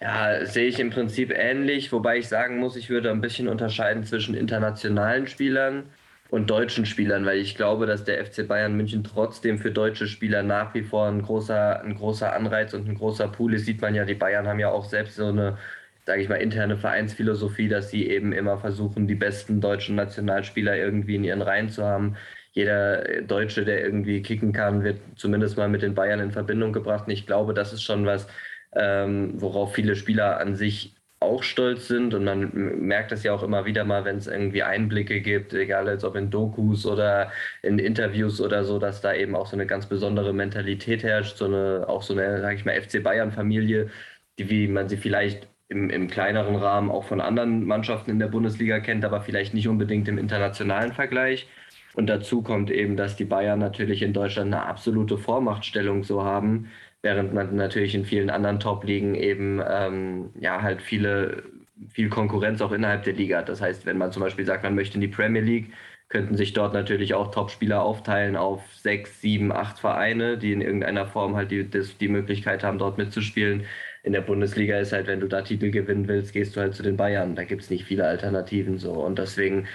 Ja, 0.00 0.44
sehe 0.44 0.68
ich 0.68 0.78
im 0.78 0.90
Prinzip 0.90 1.30
ähnlich, 1.30 1.90
wobei 1.90 2.18
ich 2.18 2.28
sagen 2.28 2.58
muss, 2.58 2.76
ich 2.76 2.90
würde 2.90 3.10
ein 3.10 3.20
bisschen 3.20 3.48
unterscheiden 3.48 4.04
zwischen 4.04 4.34
internationalen 4.34 5.26
Spielern 5.26 5.90
und 6.30 6.50
deutschen 6.50 6.86
Spielern, 6.86 7.24
weil 7.24 7.38
ich 7.38 7.54
glaube, 7.56 7.86
dass 7.86 8.04
der 8.04 8.24
FC 8.24 8.46
Bayern 8.46 8.76
München 8.76 9.04
trotzdem 9.04 9.58
für 9.58 9.70
deutsche 9.70 10.06
Spieler 10.08 10.42
nach 10.42 10.74
wie 10.74 10.82
vor 10.82 11.06
ein 11.08 11.22
großer, 11.22 11.80
ein 11.82 11.94
großer 11.94 12.32
Anreiz 12.32 12.74
und 12.74 12.88
ein 12.88 12.94
großer 12.96 13.28
Pool 13.28 13.54
ist. 13.54 13.66
Sieht 13.66 13.80
man 13.80 13.94
ja, 13.94 14.04
die 14.04 14.14
Bayern 14.14 14.46
haben 14.48 14.58
ja 14.58 14.70
auch 14.70 14.84
selbst 14.86 15.16
so 15.16 15.26
eine, 15.28 15.58
sage 16.04 16.22
ich 16.22 16.28
mal, 16.28 16.36
interne 16.36 16.76
Vereinsphilosophie, 16.76 17.68
dass 17.68 17.90
sie 17.90 18.08
eben 18.08 18.32
immer 18.32 18.58
versuchen, 18.58 19.06
die 19.06 19.14
besten 19.14 19.60
deutschen 19.60 19.96
Nationalspieler 19.96 20.76
irgendwie 20.76 21.16
in 21.16 21.24
ihren 21.24 21.42
Reihen 21.42 21.68
zu 21.68 21.84
haben. 21.84 22.16
Jeder 22.52 23.22
Deutsche, 23.22 23.64
der 23.64 23.84
irgendwie 23.84 24.22
kicken 24.22 24.52
kann, 24.52 24.82
wird 24.82 24.98
zumindest 25.16 25.56
mal 25.58 25.68
mit 25.68 25.82
den 25.82 25.94
Bayern 25.94 26.20
in 26.20 26.32
Verbindung 26.32 26.72
gebracht. 26.72 27.06
Und 27.06 27.12
ich 27.12 27.26
glaube, 27.26 27.54
das 27.54 27.72
ist 27.72 27.82
schon 27.82 28.06
was, 28.06 28.26
ähm, 28.74 29.40
worauf 29.40 29.74
viele 29.74 29.94
Spieler 29.96 30.40
an 30.40 30.56
sich 30.56 30.95
auch 31.20 31.42
stolz 31.42 31.88
sind. 31.88 32.14
Und 32.14 32.24
man 32.24 32.50
merkt 32.80 33.12
das 33.12 33.22
ja 33.22 33.32
auch 33.32 33.42
immer 33.42 33.64
wieder 33.64 33.84
mal, 33.84 34.04
wenn 34.04 34.16
es 34.16 34.26
irgendwie 34.26 34.62
Einblicke 34.62 35.20
gibt, 35.20 35.54
egal 35.54 35.88
jetzt 35.88 36.04
ob 36.04 36.16
in 36.16 36.30
Dokus 36.30 36.86
oder 36.86 37.32
in 37.62 37.78
Interviews 37.78 38.40
oder 38.40 38.64
so, 38.64 38.78
dass 38.78 39.00
da 39.00 39.14
eben 39.14 39.34
auch 39.36 39.46
so 39.46 39.56
eine 39.56 39.66
ganz 39.66 39.86
besondere 39.86 40.32
Mentalität 40.32 41.02
herrscht, 41.02 41.36
so 41.36 41.46
eine, 41.46 41.86
auch 41.88 42.02
so 42.02 42.14
eine, 42.14 42.40
sag 42.40 42.54
ich 42.56 42.64
mal, 42.64 42.80
FC 42.80 43.02
Bayern-Familie, 43.02 43.90
die 44.38 44.50
wie 44.50 44.68
man 44.68 44.88
sie 44.88 44.96
vielleicht 44.96 45.48
im, 45.68 45.90
im 45.90 46.08
kleineren 46.08 46.56
Rahmen 46.56 46.90
auch 46.90 47.04
von 47.04 47.20
anderen 47.20 47.64
Mannschaften 47.64 48.10
in 48.10 48.18
der 48.18 48.28
Bundesliga 48.28 48.80
kennt, 48.80 49.04
aber 49.04 49.20
vielleicht 49.22 49.54
nicht 49.54 49.68
unbedingt 49.68 50.08
im 50.08 50.18
internationalen 50.18 50.92
Vergleich. 50.92 51.48
Und 51.94 52.08
dazu 52.08 52.42
kommt 52.42 52.70
eben, 52.70 52.96
dass 52.96 53.16
die 53.16 53.24
Bayern 53.24 53.58
natürlich 53.58 54.02
in 54.02 54.12
Deutschland 54.12 54.52
eine 54.54 54.66
absolute 54.66 55.16
Vormachtstellung 55.16 56.04
so 56.04 56.22
haben, 56.22 56.70
während 57.06 57.32
man 57.32 57.54
natürlich 57.54 57.94
in 57.94 58.04
vielen 58.04 58.30
anderen 58.30 58.58
Top-Ligen 58.58 59.14
eben 59.14 59.62
ähm, 59.68 60.30
ja 60.40 60.60
halt 60.60 60.82
viele, 60.82 61.44
viel 61.90 62.08
Konkurrenz 62.08 62.60
auch 62.60 62.72
innerhalb 62.72 63.04
der 63.04 63.12
Liga 63.14 63.38
hat. 63.38 63.48
Das 63.48 63.60
heißt, 63.60 63.86
wenn 63.86 63.96
man 63.96 64.10
zum 64.10 64.22
Beispiel 64.22 64.44
sagt, 64.44 64.64
man 64.64 64.74
möchte 64.74 64.96
in 64.96 65.02
die 65.02 65.08
Premier 65.08 65.42
League, 65.42 65.72
könnten 66.08 66.36
sich 66.36 66.52
dort 66.52 66.74
natürlich 66.74 67.14
auch 67.14 67.30
Top-Spieler 67.30 67.80
aufteilen 67.82 68.34
auf 68.36 68.60
sechs, 68.74 69.20
sieben, 69.20 69.52
acht 69.52 69.78
Vereine, 69.78 70.36
die 70.36 70.52
in 70.52 70.60
irgendeiner 70.60 71.06
Form 71.06 71.36
halt 71.36 71.52
die, 71.52 71.70
das, 71.70 71.96
die 71.96 72.08
Möglichkeit 72.08 72.64
haben, 72.64 72.78
dort 72.78 72.98
mitzuspielen. 72.98 73.64
In 74.02 74.12
der 74.12 74.20
Bundesliga 74.22 74.78
ist 74.80 74.92
halt, 74.92 75.06
wenn 75.06 75.20
du 75.20 75.28
da 75.28 75.42
Titel 75.42 75.70
gewinnen 75.70 76.08
willst, 76.08 76.32
gehst 76.32 76.56
du 76.56 76.60
halt 76.60 76.74
zu 76.74 76.82
den 76.82 76.96
Bayern. 76.96 77.36
Da 77.36 77.44
gibt 77.44 77.62
es 77.62 77.70
nicht 77.70 77.84
viele 77.84 78.04
Alternativen 78.06 78.78
so. 78.78 78.92
Und 78.94 79.18
deswegen 79.20 79.66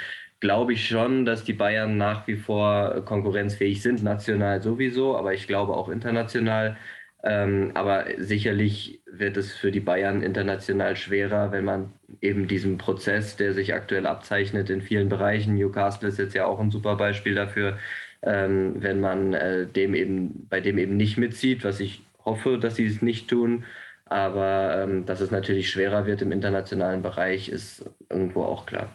glaube 0.42 0.74
ich 0.74 0.88
schon, 0.88 1.26
dass 1.26 1.44
die 1.46 1.54
Bayern 1.54 1.98
nach 1.98 2.28
wie 2.28 2.36
vor 2.36 3.06
konkurrenzfähig 3.06 3.82
sind, 3.82 4.04
national 4.04 4.62
sowieso, 4.62 5.16
aber 5.18 5.34
ich 5.34 5.48
glaube 5.48 5.74
auch 5.74 5.88
international. 5.90 6.78
Ähm, 7.24 7.72
aber 7.76 8.06
sicherlich 8.18 9.02
wird 9.06 9.38
es 9.38 9.54
für 9.54 9.72
die 9.72 9.80
Bayern 9.80 10.24
international 10.24 10.96
schwerer, 10.96 11.52
wenn 11.52 11.66
man 11.66 11.94
eben 12.20 12.48
diesen 12.48 12.78
Prozess, 12.78 13.36
der 13.36 13.54
sich 13.54 13.74
aktuell 13.74 14.08
abzeichnet 14.08 14.70
in 14.70 14.82
vielen 14.82 15.10
Bereichen, 15.10 15.56
Newcastle 15.56 16.10
ist 16.10 16.18
jetzt 16.18 16.34
ja 16.34 16.46
auch 16.46 16.60
ein 16.60 16.72
super 16.72 16.96
Beispiel 16.96 17.36
dafür, 17.36 17.78
ähm, 18.24 18.76
wenn 18.80 19.00
man 19.00 19.34
äh, 19.34 19.68
dem 19.68 19.94
eben, 19.94 20.48
bei 20.50 20.62
dem 20.62 20.78
eben 20.78 20.98
nicht 20.98 21.18
mitzieht, 21.18 21.64
was 21.64 21.80
ich 21.80 22.02
hoffe, 22.26 22.58
dass 22.58 22.76
sie 22.76 22.86
es 22.86 23.02
nicht 23.02 23.30
tun. 23.30 23.66
Aber 24.06 24.84
ähm, 24.84 25.06
dass 25.06 25.22
es 25.22 25.32
natürlich 25.32 25.70
schwerer 25.70 26.06
wird 26.06 26.22
im 26.22 26.32
internationalen 26.32 27.02
Bereich, 27.02 27.50
ist 27.50 27.86
irgendwo 28.10 28.44
auch 28.44 28.66
klar. 28.66 28.90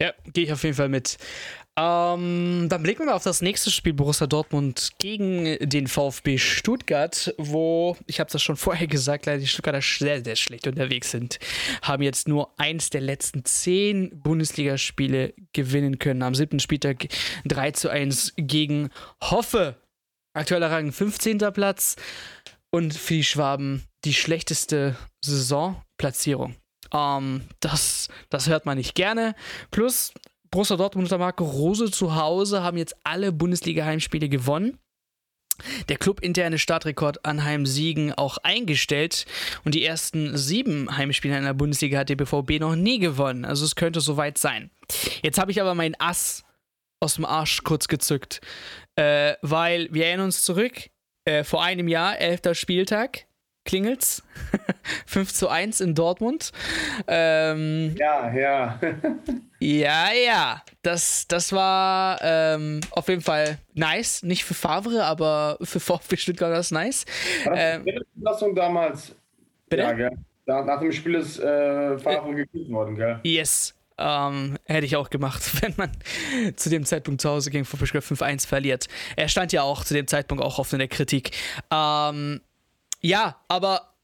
Ja, 0.00 0.12
gehe 0.32 0.44
ich 0.44 0.52
auf 0.52 0.64
jeden 0.64 0.74
Fall 0.74 0.88
mit. 0.88 1.16
Ähm, 1.78 2.68
dann 2.70 2.82
blicken 2.82 3.04
wir 3.04 3.14
auf 3.14 3.22
das 3.22 3.42
nächste 3.42 3.70
Spiel 3.70 3.92
Borussia 3.92 4.26
Dortmund 4.26 4.92
gegen 4.98 5.58
den 5.60 5.88
VfB 5.88 6.38
Stuttgart, 6.38 7.34
wo, 7.36 7.98
ich 8.06 8.18
habe 8.18 8.30
das 8.30 8.42
schon 8.42 8.56
vorher 8.56 8.86
gesagt, 8.86 9.26
leider 9.26 9.40
die 9.40 9.46
Stuttgarter 9.46 9.82
sehr, 9.82 10.24
sehr 10.24 10.36
schlecht 10.36 10.66
unterwegs 10.66 11.10
sind. 11.10 11.38
Haben 11.82 12.02
jetzt 12.02 12.28
nur 12.28 12.58
eins 12.58 12.88
der 12.88 13.02
letzten 13.02 13.44
zehn 13.44 14.18
Bundesligaspiele 14.22 15.34
gewinnen 15.52 15.98
können. 15.98 16.22
Am 16.22 16.34
siebten 16.34 16.60
Spieltag 16.60 17.08
3 17.44 17.72
zu 17.72 17.90
1 17.90 18.32
gegen 18.38 18.88
Hoffe. 19.20 19.76
Aktueller 20.32 20.70
Rang 20.70 20.92
15. 20.92 21.38
Platz. 21.52 21.96
Und 22.70 22.94
für 22.94 23.14
die 23.14 23.24
Schwaben 23.24 23.84
die 24.04 24.14
schlechteste 24.14 24.96
Saisonplatzierung. 25.20 26.56
Ähm, 26.92 27.42
das, 27.60 28.08
das 28.30 28.48
hört 28.48 28.64
man 28.64 28.78
nicht 28.78 28.94
gerne. 28.94 29.34
Plus, 29.70 30.12
Borussia 30.56 30.78
Dortmund 30.78 31.04
unter 31.04 31.18
Marco 31.18 31.44
Rose 31.44 31.90
zu 31.90 32.16
Hause 32.16 32.62
haben 32.62 32.78
jetzt 32.78 32.96
alle 33.04 33.30
Bundesliga-Heimspiele 33.30 34.30
gewonnen. 34.30 34.78
Der 35.90 35.98
clubinterne 35.98 36.58
Startrekord 36.58 37.26
an 37.26 37.44
Heimsiegen 37.44 38.14
auch 38.14 38.38
eingestellt 38.38 39.26
und 39.66 39.74
die 39.74 39.84
ersten 39.84 40.34
sieben 40.34 40.96
Heimspiele 40.96 41.36
in 41.36 41.44
der 41.44 41.52
Bundesliga 41.52 41.98
hat 41.98 42.08
der 42.08 42.16
BVB 42.16 42.58
noch 42.58 42.74
nie 42.74 42.98
gewonnen. 42.98 43.44
Also 43.44 43.66
es 43.66 43.76
könnte 43.76 44.00
soweit 44.00 44.38
sein. 44.38 44.70
Jetzt 45.22 45.36
habe 45.38 45.50
ich 45.50 45.60
aber 45.60 45.74
mein 45.74 45.94
Ass 46.00 46.42
aus 47.00 47.16
dem 47.16 47.26
Arsch 47.26 47.62
kurz 47.62 47.86
gezückt, 47.86 48.40
äh, 48.94 49.34
weil 49.42 49.88
wir 49.92 50.06
erinnern 50.06 50.24
uns 50.24 50.40
zurück, 50.40 50.88
äh, 51.26 51.44
vor 51.44 51.62
einem 51.62 51.86
Jahr, 51.86 52.18
elfter 52.18 52.54
Spieltag, 52.54 53.26
klingelt's. 53.66 54.22
5 55.06 55.32
zu 55.34 55.48
1 55.48 55.80
in 55.80 55.94
Dortmund. 55.94 56.52
Ähm, 57.06 57.94
ja, 57.98 58.32
ja. 58.32 58.80
ja, 59.60 60.08
ja. 60.12 60.62
Das, 60.82 61.26
das 61.28 61.52
war 61.52 62.18
ähm, 62.22 62.80
auf 62.92 63.08
jeden 63.08 63.22
Fall 63.22 63.58
nice. 63.74 64.22
Nicht 64.22 64.44
für 64.44 64.54
Favre, 64.54 65.04
aber 65.04 65.58
für 65.62 65.80
VfB 65.80 66.16
Stuttgart 66.16 66.50
war 66.50 66.56
das 66.56 66.70
nice. 66.70 67.04
War 67.44 67.80
das 68.14 68.42
ähm, 68.42 68.54
damals? 68.54 69.14
Bitte? 69.68 69.82
Ja, 69.82 69.92
gell? 69.92 70.10
Nach 70.46 70.78
dem 70.80 70.92
Spiel 70.92 71.16
ist 71.16 71.40
äh, 71.40 71.98
Favre 71.98 72.30
äh, 72.30 72.34
gekillt 72.34 72.70
worden, 72.70 72.94
gell? 72.96 73.20
Yes. 73.24 73.74
Ähm, 73.98 74.58
hätte 74.64 74.84
ich 74.86 74.94
auch 74.96 75.10
gemacht, 75.10 75.42
wenn 75.62 75.74
man 75.76 75.90
zu 76.56 76.68
dem 76.68 76.84
Zeitpunkt 76.84 77.20
zu 77.20 77.30
Hause 77.30 77.50
gegen 77.50 77.64
VfB 77.64 77.86
Stuttgart 77.86 78.18
5-1 78.18 78.46
verliert. 78.46 78.88
Er 79.16 79.28
stand 79.28 79.52
ja 79.52 79.62
auch 79.62 79.84
zu 79.84 79.94
dem 79.94 80.06
Zeitpunkt 80.06 80.44
auch 80.44 80.58
oft 80.58 80.72
in 80.72 80.78
der 80.78 80.88
Kritik. 80.88 81.30
Ähm, 81.70 82.40
ja, 83.00 83.40
aber 83.48 83.94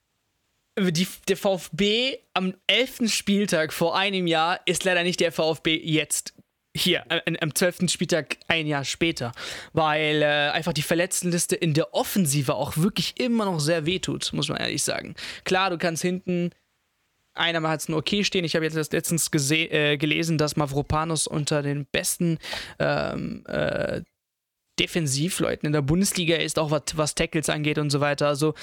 die, 0.79 1.07
der 1.29 1.37
VfB 1.37 2.19
am 2.35 2.55
11. 2.67 3.13
Spieltag 3.13 3.73
vor 3.73 3.97
einem 3.97 4.27
Jahr 4.27 4.61
ist 4.67 4.85
leider 4.85 5.03
nicht 5.03 5.21
der 5.21 5.33
VfB 5.33 5.77
jetzt. 5.77 6.35
Hier, 6.75 7.05
äh, 7.11 7.21
am 7.41 7.55
12. 7.55 7.91
Spieltag 7.91 8.39
ein 8.49 8.67
Jahr 8.67 8.85
später. 8.85 9.33
Weil 9.75 10.23
äh, 10.23 10.51
einfach 10.53 10.73
die 10.73 10.83
Verletztenliste 10.83 11.55
in 11.55 11.75
der 11.75 11.93
Offensive 11.93 12.55
auch 12.55 12.79
wirklich 12.79 13.21
immer 13.21 13.45
noch 13.45 13.61
sehr 13.61 13.85
wehtut, 13.85 14.33
muss 14.33 14.49
man 14.49 14.59
ehrlich 14.59 14.83
sagen. 14.83 15.15
Klar, 15.45 15.69
du 15.69 15.77
kannst 15.77 16.03
hinten 16.03 16.51
einer 17.35 17.67
hat 17.69 17.81
es 17.81 17.89
nur 17.89 17.99
okay 17.99 18.25
stehen. 18.25 18.45
Ich 18.45 18.55
habe 18.55 18.65
jetzt 18.65 18.93
letztens 18.93 19.31
äh, 19.51 19.97
gelesen, 19.97 20.39
dass 20.39 20.57
Mavropanos 20.57 21.27
unter 21.27 21.63
den 21.63 21.87
besten 21.87 22.39
ähm, 22.79 23.45
äh, 23.47 24.03
Defensivleuten 24.79 25.67
in 25.67 25.73
der 25.73 25.83
Bundesliga 25.83 26.37
ist, 26.37 26.59
auch 26.59 26.71
was, 26.71 26.83
was 26.95 27.15
Tackles 27.15 27.49
angeht 27.49 27.79
und 27.79 27.91
so 27.91 28.01
weiter. 28.01 28.29
Also 28.29 28.55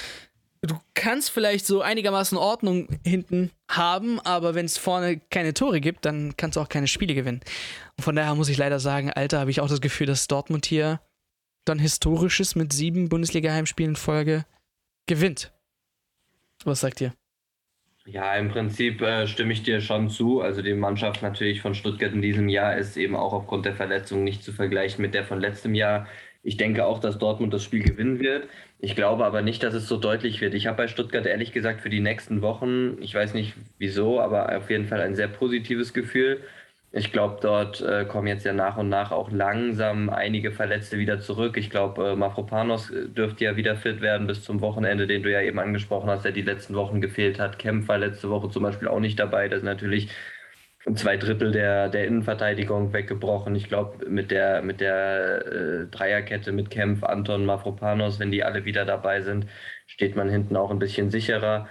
du 0.62 0.80
kannst 0.94 1.30
vielleicht 1.30 1.66
so 1.66 1.82
einigermaßen 1.82 2.38
Ordnung 2.38 2.88
hinten 3.06 3.52
haben, 3.70 4.20
aber 4.20 4.56
wenn 4.56 4.66
es 4.66 4.78
vorne 4.78 5.20
keine 5.30 5.54
Tore 5.54 5.82
gibt, 5.82 6.06
dann 6.06 6.36
kannst 6.36 6.58
du 6.58 6.62
auch 6.62 6.70
keine 6.70 6.88
Spiele 6.88 7.14
gewinnen. 7.14 7.42
Und 7.98 8.04
von 8.04 8.16
daher 8.16 8.36
muss 8.36 8.50
ich 8.50 8.58
leider 8.58 8.80
sagen, 8.80 9.12
Alter, 9.12 9.40
habe 9.40 9.52
ich 9.52 9.62
auch 9.62 9.70
das 9.70 9.82
Gefühl, 9.82 10.08
dass 10.08 10.28
Dortmund 10.28 10.66
hier 10.66 11.00
dann 11.66 11.80
historisches 11.80 12.56
mit 12.56 12.74
sieben 12.74 13.10
Bundesliga-Heimspielen 13.10 13.92
in 13.92 13.96
Folge 13.96 14.46
gewinnt. 15.06 15.52
Was 16.66 16.82
sagt 16.82 17.02
ihr? 17.02 17.14
Ja, 18.06 18.36
im 18.38 18.50
Prinzip 18.50 19.02
äh, 19.02 19.28
stimme 19.28 19.54
ich 19.54 19.62
dir 19.64 19.82
schon 19.82 20.10
zu. 20.10 20.42
Also 20.42 20.62
die 20.62 20.74
Mannschaft 20.74 21.22
natürlich 21.22 21.62
von 21.62 21.76
Stuttgart 21.76 22.12
in 22.14 22.22
diesem 22.22 22.50
Jahr 22.50 22.76
ist 22.78 22.98
eben 22.98 23.16
auch 23.16 23.34
aufgrund 23.34 23.66
der 23.66 23.76
Verletzung 23.76 24.24
nicht 24.24 24.44
zu 24.44 24.52
vergleichen 24.52 25.02
mit 25.02 25.14
der 25.14 25.24
von 25.26 25.40
letztem 25.40 25.76
Jahr. 25.76 26.08
Ich 26.42 26.58
denke 26.58 26.86
auch, 26.86 27.00
dass 27.00 27.20
Dortmund 27.20 27.54
das 27.54 27.64
Spiel 27.64 27.84
gewinnen 27.84 28.20
wird. 28.20 28.48
Ich 28.80 28.96
glaube 28.96 29.26
aber 29.26 29.42
nicht, 29.42 29.62
dass 29.62 29.74
es 29.76 29.88
so 29.88 29.98
deutlich 29.98 30.42
wird. 30.42 30.54
Ich 30.56 30.66
habe 30.66 30.78
bei 30.78 30.88
Stuttgart 30.88 31.26
ehrlich 31.26 31.52
gesagt 31.52 31.82
für 31.82 31.90
die 31.90 32.00
nächsten 32.00 32.42
Wochen, 32.42 32.98
ich 33.02 33.14
weiß 33.14 33.34
nicht 33.34 33.54
wieso, 33.78 34.20
aber 34.22 34.58
auf 34.58 34.70
jeden 34.70 34.88
Fall 34.88 35.02
ein 35.02 35.16
sehr 35.16 35.28
positives 35.28 35.94
Gefühl. 35.94 36.42
Ich 36.92 37.12
glaube, 37.12 37.38
dort 37.42 37.82
äh, 37.82 38.06
kommen 38.06 38.28
jetzt 38.28 38.46
ja 38.46 38.54
nach 38.54 38.78
und 38.78 38.90
nach 38.90 39.12
auch 39.12 39.30
langsam 39.32 40.10
einige 40.10 40.52
Verletzte 40.52 40.98
wieder 40.98 41.20
zurück. 41.20 41.56
Ich 41.58 41.70
glaube, 41.70 42.12
äh, 42.12 42.16
Mafropanos 42.16 42.90
äh, 42.90 43.08
dürfte 43.08 43.44
ja 43.46 43.56
wieder 43.56 43.76
fit 43.76 44.02
werden 44.02 44.26
bis 44.26 44.44
zum 44.44 44.60
Wochenende, 44.62 45.06
den 45.06 45.22
du 45.22 45.32
ja 45.32 45.42
eben 45.42 45.60
angesprochen 45.60 46.10
hast, 46.10 46.26
der 46.26 46.32
die 46.32 46.42
letzten 46.42 46.74
Wochen 46.74 47.00
gefehlt 47.00 47.40
hat. 47.40 47.60
Kempf 47.60 47.88
war 47.88 48.00
letzte 48.00 48.30
Woche 48.32 48.50
zum 48.50 48.64
Beispiel 48.64 48.88
auch 48.88 49.00
nicht 49.00 49.20
dabei. 49.20 49.48
Das 49.48 49.60
ist 49.60 49.66
natürlich 49.66 50.10
zwei 50.96 51.18
Drittel 51.18 51.52
der, 51.52 51.90
der 51.90 52.08
Innenverteidigung 52.08 52.92
weggebrochen. 52.94 53.56
Ich 53.56 53.68
glaube, 53.68 54.10
mit 54.10 54.32
der, 54.32 54.62
mit 54.64 54.82
der 54.82 55.46
äh, 55.46 55.88
Dreierkette 55.88 56.52
mit 56.52 56.70
Kempf, 56.72 57.04
Anton, 57.04 57.46
Mafropanos, 57.46 58.20
wenn 58.20 58.32
die 58.32 58.44
alle 58.44 58.66
wieder 58.66 58.86
dabei 58.86 59.22
sind, 59.22 59.46
steht 59.86 60.16
man 60.16 60.30
hinten 60.30 60.56
auch 60.56 60.72
ein 60.72 60.80
bisschen 60.80 61.12
sicherer. 61.12 61.68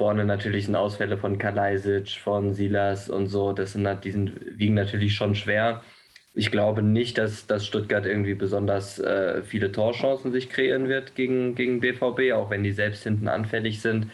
Vorne 0.00 0.24
natürlich 0.24 0.64
sind 0.64 0.76
Ausfälle 0.76 1.18
von 1.18 1.36
Kalajdzic, 1.36 2.12
von 2.12 2.54
Silas 2.54 3.10
und 3.10 3.26
so. 3.26 3.52
Das 3.52 3.72
sind, 3.72 3.86
die 4.02 4.10
sind, 4.10 4.32
wiegen 4.58 4.72
natürlich 4.72 5.14
schon 5.14 5.34
schwer. 5.34 5.82
Ich 6.32 6.50
glaube 6.50 6.82
nicht, 6.82 7.18
dass, 7.18 7.46
dass 7.46 7.66
Stuttgart 7.66 8.06
irgendwie 8.06 8.32
besonders 8.34 8.98
äh, 8.98 9.42
viele 9.42 9.72
Torchancen 9.72 10.32
sich 10.32 10.48
kreieren 10.48 10.88
wird 10.88 11.14
gegen, 11.16 11.54
gegen 11.54 11.80
BVB, 11.80 12.32
auch 12.32 12.48
wenn 12.48 12.62
die 12.62 12.72
selbst 12.72 13.02
hinten 13.04 13.28
anfällig 13.28 13.82
sind. 13.82 14.06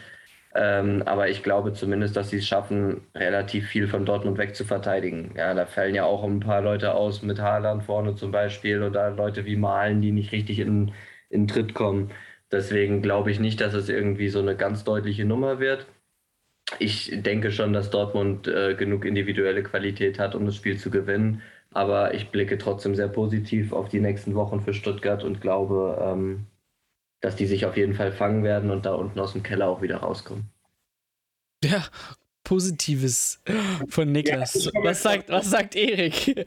Ähm, 0.53 1.03
aber 1.05 1.29
ich 1.29 1.41
glaube 1.41 1.71
zumindest, 1.71 2.17
dass 2.17 2.31
sie 2.31 2.39
es 2.39 2.47
schaffen, 2.47 3.07
relativ 3.15 3.67
viel 3.67 3.87
von 3.87 4.05
Dortmund 4.05 4.37
wegzuverteidigen. 4.37 5.35
Ja, 5.37 5.53
da 5.53 5.65
fallen 5.67 5.95
ja 5.95 6.03
auch 6.03 6.23
ein 6.25 6.41
paar 6.41 6.61
Leute 6.61 6.95
aus 6.95 7.21
mit 7.21 7.39
Haaland 7.39 7.83
vorne 7.83 8.15
zum 8.15 8.31
Beispiel 8.31 8.83
oder 8.83 9.11
Leute 9.11 9.45
wie 9.45 9.55
Malen, 9.55 10.01
die 10.01 10.11
nicht 10.11 10.33
richtig 10.33 10.59
in, 10.59 10.91
in 11.29 11.47
Tritt 11.47 11.73
kommen. 11.73 12.11
Deswegen 12.51 13.01
glaube 13.01 13.31
ich 13.31 13.39
nicht, 13.39 13.59
dass 13.59 13.73
es 13.73 13.89
irgendwie 13.89 14.29
so 14.29 14.39
eine 14.39 14.55
ganz 14.55 14.83
deutliche 14.83 15.25
Nummer 15.25 15.59
wird. 15.59 15.85
Ich 16.79 17.11
denke 17.13 17.51
schon, 17.51 17.73
dass 17.73 17.89
Dortmund 17.89 18.47
äh, 18.47 18.75
genug 18.75 19.05
individuelle 19.05 19.63
Qualität 19.63 20.19
hat, 20.19 20.35
um 20.35 20.45
das 20.45 20.55
Spiel 20.55 20.77
zu 20.77 20.89
gewinnen. 20.89 21.41
Aber 21.71 22.13
ich 22.13 22.29
blicke 22.29 22.57
trotzdem 22.57 22.95
sehr 22.95 23.07
positiv 23.07 23.73
auf 23.73 23.89
die 23.89 23.99
nächsten 23.99 24.35
Wochen 24.35 24.61
für 24.61 24.73
Stuttgart 24.73 25.23
und 25.23 25.41
glaube, 25.41 25.99
ähm, 26.01 26.45
dass 27.21 27.35
die 27.35 27.45
sich 27.45 27.65
auf 27.65 27.77
jeden 27.77 27.93
Fall 27.93 28.11
fangen 28.11 28.43
werden 28.43 28.71
und 28.71 28.85
da 28.85 28.93
unten 28.93 29.19
aus 29.19 29.33
dem 29.33 29.43
Keller 29.43 29.67
auch 29.67 29.81
wieder 29.81 29.97
rauskommen. 29.97 30.49
Ja, 31.63 31.85
Positives 32.43 33.41
von 33.89 34.11
Niklas. 34.11 34.65
Ja, 34.65 34.71
was 34.81 35.03
sagt, 35.03 35.29
was 35.29 35.49
sagt 35.49 35.75
Erik? 35.75 36.45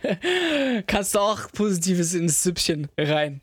Kannst 0.87 1.15
du 1.15 1.19
auch 1.19 1.53
Positives 1.53 2.15
ins 2.15 2.43
Süppchen 2.43 2.89
rein? 2.97 3.41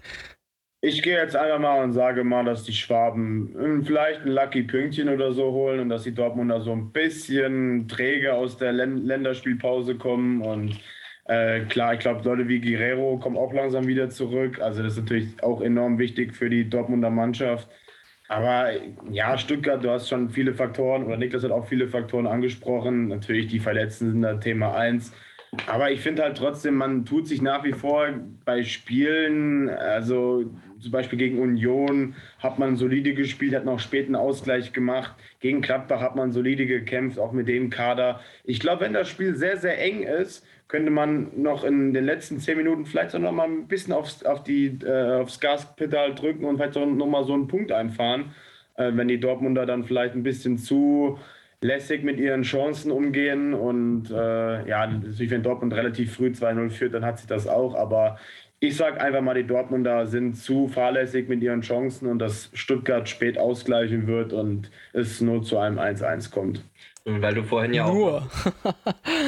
Ich 0.88 1.02
gehe 1.02 1.18
jetzt 1.18 1.36
einfach 1.36 1.60
mal 1.60 1.84
und 1.84 1.92
sage 1.92 2.24
mal, 2.24 2.46
dass 2.46 2.64
die 2.64 2.72
Schwaben 2.72 3.84
vielleicht 3.86 4.22
ein 4.22 4.30
Lucky 4.30 4.64
Pünktchen 4.64 5.10
oder 5.10 5.34
so 5.34 5.52
holen 5.52 5.82
und 5.82 5.90
dass 5.90 6.04
die 6.04 6.14
Dortmunder 6.14 6.62
so 6.62 6.72
ein 6.72 6.94
bisschen 6.94 7.90
träge 7.90 8.34
aus 8.34 8.58
der 8.58 8.72
Länderspielpause 8.72 9.96
kommen 9.96 10.42
und 10.42 10.80
äh, 11.26 11.66
klar, 11.66 11.96
ich 11.96 12.00
glaube, 12.00 12.24
Leute 12.24 12.48
wie 12.48 12.62
Guerrero 12.62 13.18
kommen 13.18 13.36
auch 13.36 13.52
langsam 13.52 13.86
wieder 13.86 14.10
zurück. 14.10 14.62
Also 14.62 14.82
das 14.82 14.94
ist 14.94 15.00
natürlich 15.00 15.44
auch 15.44 15.60
enorm 15.60 16.00
wichtig 16.00 16.34
für 16.34 16.50
die 16.50 16.70
Dortmunder 16.70 17.10
Mannschaft. 17.10 17.68
Aber 18.30 18.72
ja, 19.12 19.38
Stuttgart, 19.38 19.84
du 19.84 19.90
hast 19.90 20.08
schon 20.08 20.30
viele 20.30 20.54
Faktoren, 20.54 21.04
oder 21.04 21.18
Niklas 21.18 21.44
hat 21.44 21.52
auch 21.52 21.68
viele 21.68 21.90
Faktoren 21.90 22.28
angesprochen. 22.28 23.10
Natürlich 23.10 23.48
die 23.48 23.60
Verletzten 23.60 24.12
sind 24.12 24.22
da 24.22 24.36
Thema 24.36 24.74
eins. 24.74 25.12
Aber 25.66 25.92
ich 25.92 26.02
finde 26.02 26.24
halt 26.24 26.38
trotzdem, 26.38 26.76
man 26.76 27.06
tut 27.06 27.28
sich 27.28 27.42
nach 27.42 27.64
wie 27.64 27.74
vor 27.74 28.08
bei 28.46 28.64
Spielen, 28.64 29.70
also 29.70 30.46
zum 30.80 30.92
Beispiel 30.92 31.18
gegen 31.18 31.40
Union 31.40 32.16
hat 32.40 32.60
man 32.60 32.76
solide 32.76 33.14
gespielt, 33.14 33.56
hat 33.56 33.66
noch 33.66 33.80
späten 33.80 34.16
Ausgleich 34.16 34.74
gemacht. 34.74 35.16
Gegen 35.40 35.62
Gladbach 35.62 36.02
hat 36.02 36.16
man 36.16 36.32
solide 36.32 36.66
gekämpft, 36.66 37.20
auch 37.20 37.32
mit 37.32 37.48
dem 37.48 37.70
Kader. 37.70 38.20
Ich 38.44 38.60
glaube, 38.60 38.82
wenn 38.82 38.94
das 38.94 39.10
Spiel 39.10 39.36
sehr, 39.36 39.58
sehr 39.58 39.82
eng 39.82 40.04
ist, 40.04 40.46
könnte 40.68 40.92
man 40.92 41.30
noch 41.42 41.64
in 41.64 41.94
den 41.94 42.06
letzten 42.06 42.40
zehn 42.40 42.58
Minuten 42.58 42.86
vielleicht 42.86 43.16
auch 43.16 43.20
noch 43.20 43.32
mal 43.32 43.48
ein 43.48 43.68
bisschen 43.68 43.94
aufs, 43.94 44.24
auf 44.24 44.44
die, 44.44 44.78
äh, 44.84 45.22
aufs 45.22 45.40
Gaspedal 45.40 46.14
drücken 46.14 46.46
und 46.46 46.58
vielleicht 46.58 46.78
auch 46.78 46.86
noch 46.86 47.08
mal 47.08 47.24
so 47.24 47.34
einen 47.34 47.48
Punkt 47.48 47.72
einfahren, 47.72 48.34
äh, 48.76 48.92
wenn 48.94 49.08
die 49.08 49.20
Dortmunder 49.20 49.66
dann 49.66 49.86
vielleicht 49.86 50.16
ein 50.16 50.24
bisschen 50.24 50.58
zu 50.58 51.18
lässig 51.62 52.04
mit 52.04 52.20
ihren 52.20 52.44
Chancen 52.44 52.92
umgehen. 52.92 53.54
Und 53.54 54.12
äh, 54.12 54.68
ja, 54.68 54.88
natürlich, 54.88 55.32
wenn 55.32 55.44
Dortmund 55.44 55.74
relativ 55.74 56.16
früh 56.16 56.28
2-0 56.28 56.70
führt, 56.70 56.94
dann 56.94 57.06
hat 57.06 57.20
sich 57.20 57.28
das 57.28 57.48
auch. 57.48 57.76
Aber 57.76 58.18
ich 58.60 58.76
sage 58.76 59.00
einfach 59.00 59.22
mal, 59.22 59.36
die 59.36 59.46
Dortmunder 59.46 60.08
sind 60.08 60.36
zu 60.36 60.68
fahrlässig 60.68 61.30
mit 61.30 61.42
ihren 61.44 61.62
Chancen 61.62 62.08
und 62.08 62.20
dass 62.20 62.50
Stuttgart 62.54 63.08
spät 63.08 63.38
ausgleichen 63.38 64.08
wird 64.08 64.34
und 64.34 64.72
es 64.94 65.22
nur 65.22 65.44
zu 65.44 65.58
einem 65.60 65.78
1-1 65.78 66.32
kommt. 66.32 66.64
Weil 67.06 67.36
du 67.36 67.44
vorhin 67.44 67.74
ja 67.74 67.88
Nur. 67.88 68.18
auch. 68.18 68.46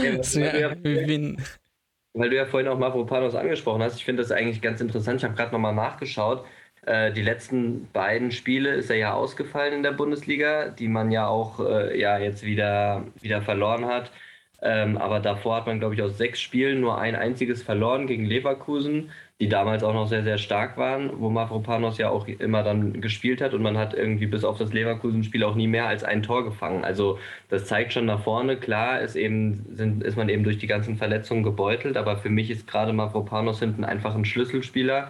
ja, 0.04 0.18
weil, 0.18 0.60
ja, 0.60 0.76
du 0.76 0.90
ja, 0.90 1.36
weil 2.14 2.30
du 2.30 2.36
ja 2.36 2.46
vorhin 2.46 2.68
auch 2.68 2.78
Mavropanos 2.78 3.36
angesprochen 3.36 3.82
hast. 3.82 3.96
Ich 3.96 4.06
finde 4.06 4.22
das 4.22 4.32
eigentlich 4.32 4.62
ganz 4.62 4.82
interessant. 4.82 5.22
Ich 5.22 5.24
habe 5.24 5.36
gerade 5.36 5.54
nochmal 5.54 5.76
nachgeschaut. 5.76 6.44
Äh, 6.86 7.14
die 7.14 7.22
letzten 7.22 7.88
beiden 7.94 8.32
Spiele 8.32 8.74
ist 8.74 8.90
er 8.90 8.98
ja 8.98 9.14
ausgefallen 9.14 9.74
in 9.74 9.84
der 9.84 9.92
Bundesliga, 9.92 10.70
die 10.70 10.88
man 10.88 11.12
ja 11.12 11.28
auch 11.28 11.60
äh, 11.60 11.98
ja, 11.98 12.18
jetzt 12.18 12.44
wieder, 12.44 13.06
wieder 13.22 13.42
verloren 13.42 13.86
hat. 13.86 14.12
Ähm, 14.62 14.98
aber 14.98 15.20
davor 15.20 15.58
hat 15.58 15.68
man, 15.68 15.80
glaube 15.80 15.96
ich, 15.96 16.02
aus 16.02 16.18
sechs 16.18 16.42
Spielen 16.42 16.82
nur 16.82 17.00
ein 17.00 17.16
einziges 17.16 17.64
verloren 17.64 18.08
gegen 18.08 18.26
Leverkusen 18.26 19.10
die 19.40 19.48
damals 19.48 19.84
auch 19.84 19.94
noch 19.94 20.08
sehr, 20.08 20.24
sehr 20.24 20.38
stark 20.38 20.78
waren, 20.78 21.22
wo 21.22 21.30
Mavropanos 21.30 21.98
ja 21.98 22.10
auch 22.10 22.28
immer 22.28 22.62
dann 22.62 23.00
gespielt 23.00 23.40
hat 23.42 23.54
und 23.54 23.62
man 23.62 23.78
hat 23.78 23.94
irgendwie 23.94 24.26
bis 24.28 24.44
auf 24.44 24.58
das 24.58 24.74
Leverkusen-Spiel 24.74 25.44
auch 25.46 25.56
nie 25.56 25.68
mehr 25.68 25.88
als 25.88 26.04
ein 26.04 26.24
Tor 26.24 26.44
gefangen. 26.44 26.84
Also 26.84 27.20
das 27.48 27.66
zeigt 27.66 27.94
schon 27.94 28.06
nach 28.06 28.22
vorne, 28.22 28.58
klar 28.58 29.00
ist, 29.00 29.16
eben, 29.16 29.66
sind, 29.78 30.04
ist 30.04 30.18
man 30.18 30.28
eben 30.28 30.44
durch 30.44 30.58
die 30.58 30.68
ganzen 30.68 30.98
Verletzungen 30.98 31.44
gebeutelt, 31.44 31.96
aber 31.96 32.18
für 32.18 32.30
mich 32.30 32.50
ist 32.50 32.68
gerade 32.68 32.92
Mavropanos 32.92 33.60
hinten 33.60 33.86
einfach 33.86 34.14
ein 34.14 34.26
Schlüsselspieler. 34.26 35.10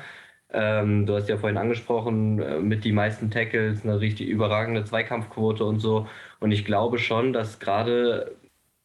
Ähm, 0.52 1.06
du 1.08 1.16
hast 1.16 1.28
ja 1.30 1.38
vorhin 1.38 1.58
angesprochen, 1.58 2.40
äh, 2.40 2.60
mit 2.60 2.84
die 2.84 2.92
meisten 2.92 3.32
Tackles, 3.32 3.84
eine 3.84 4.00
richtig 4.00 4.28
überragende 4.28 4.84
Zweikampfquote 4.84 5.64
und 5.66 5.80
so. 5.80 6.08
Und 6.40 6.52
ich 6.52 6.66
glaube 6.66 7.00
schon, 7.00 7.34
dass 7.34 7.60
gerade, 7.60 8.36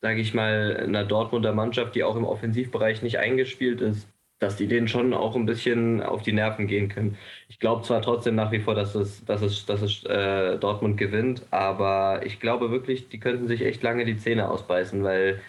sage 0.04 0.20
ich 0.20 0.34
mal, 0.34 0.76
einer 0.86 1.02
Dortmunder 1.02 1.54
Mannschaft, 1.54 1.94
die 1.94 2.04
auch 2.04 2.14
im 2.14 2.26
Offensivbereich 2.26 3.00
nicht 3.00 3.18
eingespielt 3.20 3.80
ist, 3.80 4.06
dass 4.38 4.56
die 4.56 4.66
denen 4.66 4.86
schon 4.86 5.14
auch 5.14 5.34
ein 5.34 5.46
bisschen 5.46 6.02
auf 6.02 6.20
die 6.20 6.34
Nerven 6.34 6.66
gehen 6.66 6.90
können. 6.90 7.16
Ich 7.48 7.58
glaube 7.58 7.84
zwar 7.84 8.02
trotzdem 8.02 8.34
nach 8.34 8.52
wie 8.52 8.60
vor, 8.60 8.74
dass 8.74 8.94
es, 8.94 9.24
dass 9.24 9.40
es, 9.40 9.64
dass 9.64 9.80
es 9.80 10.04
äh, 10.04 10.58
Dortmund 10.58 10.98
gewinnt, 10.98 11.46
aber 11.50 12.20
ich 12.22 12.38
glaube 12.38 12.70
wirklich, 12.70 13.08
die 13.08 13.18
könnten 13.18 13.48
sich 13.48 13.62
echt 13.62 13.82
lange 13.82 14.04
die 14.04 14.18
Zähne 14.18 14.50
ausbeißen, 14.50 15.02
weil 15.02 15.40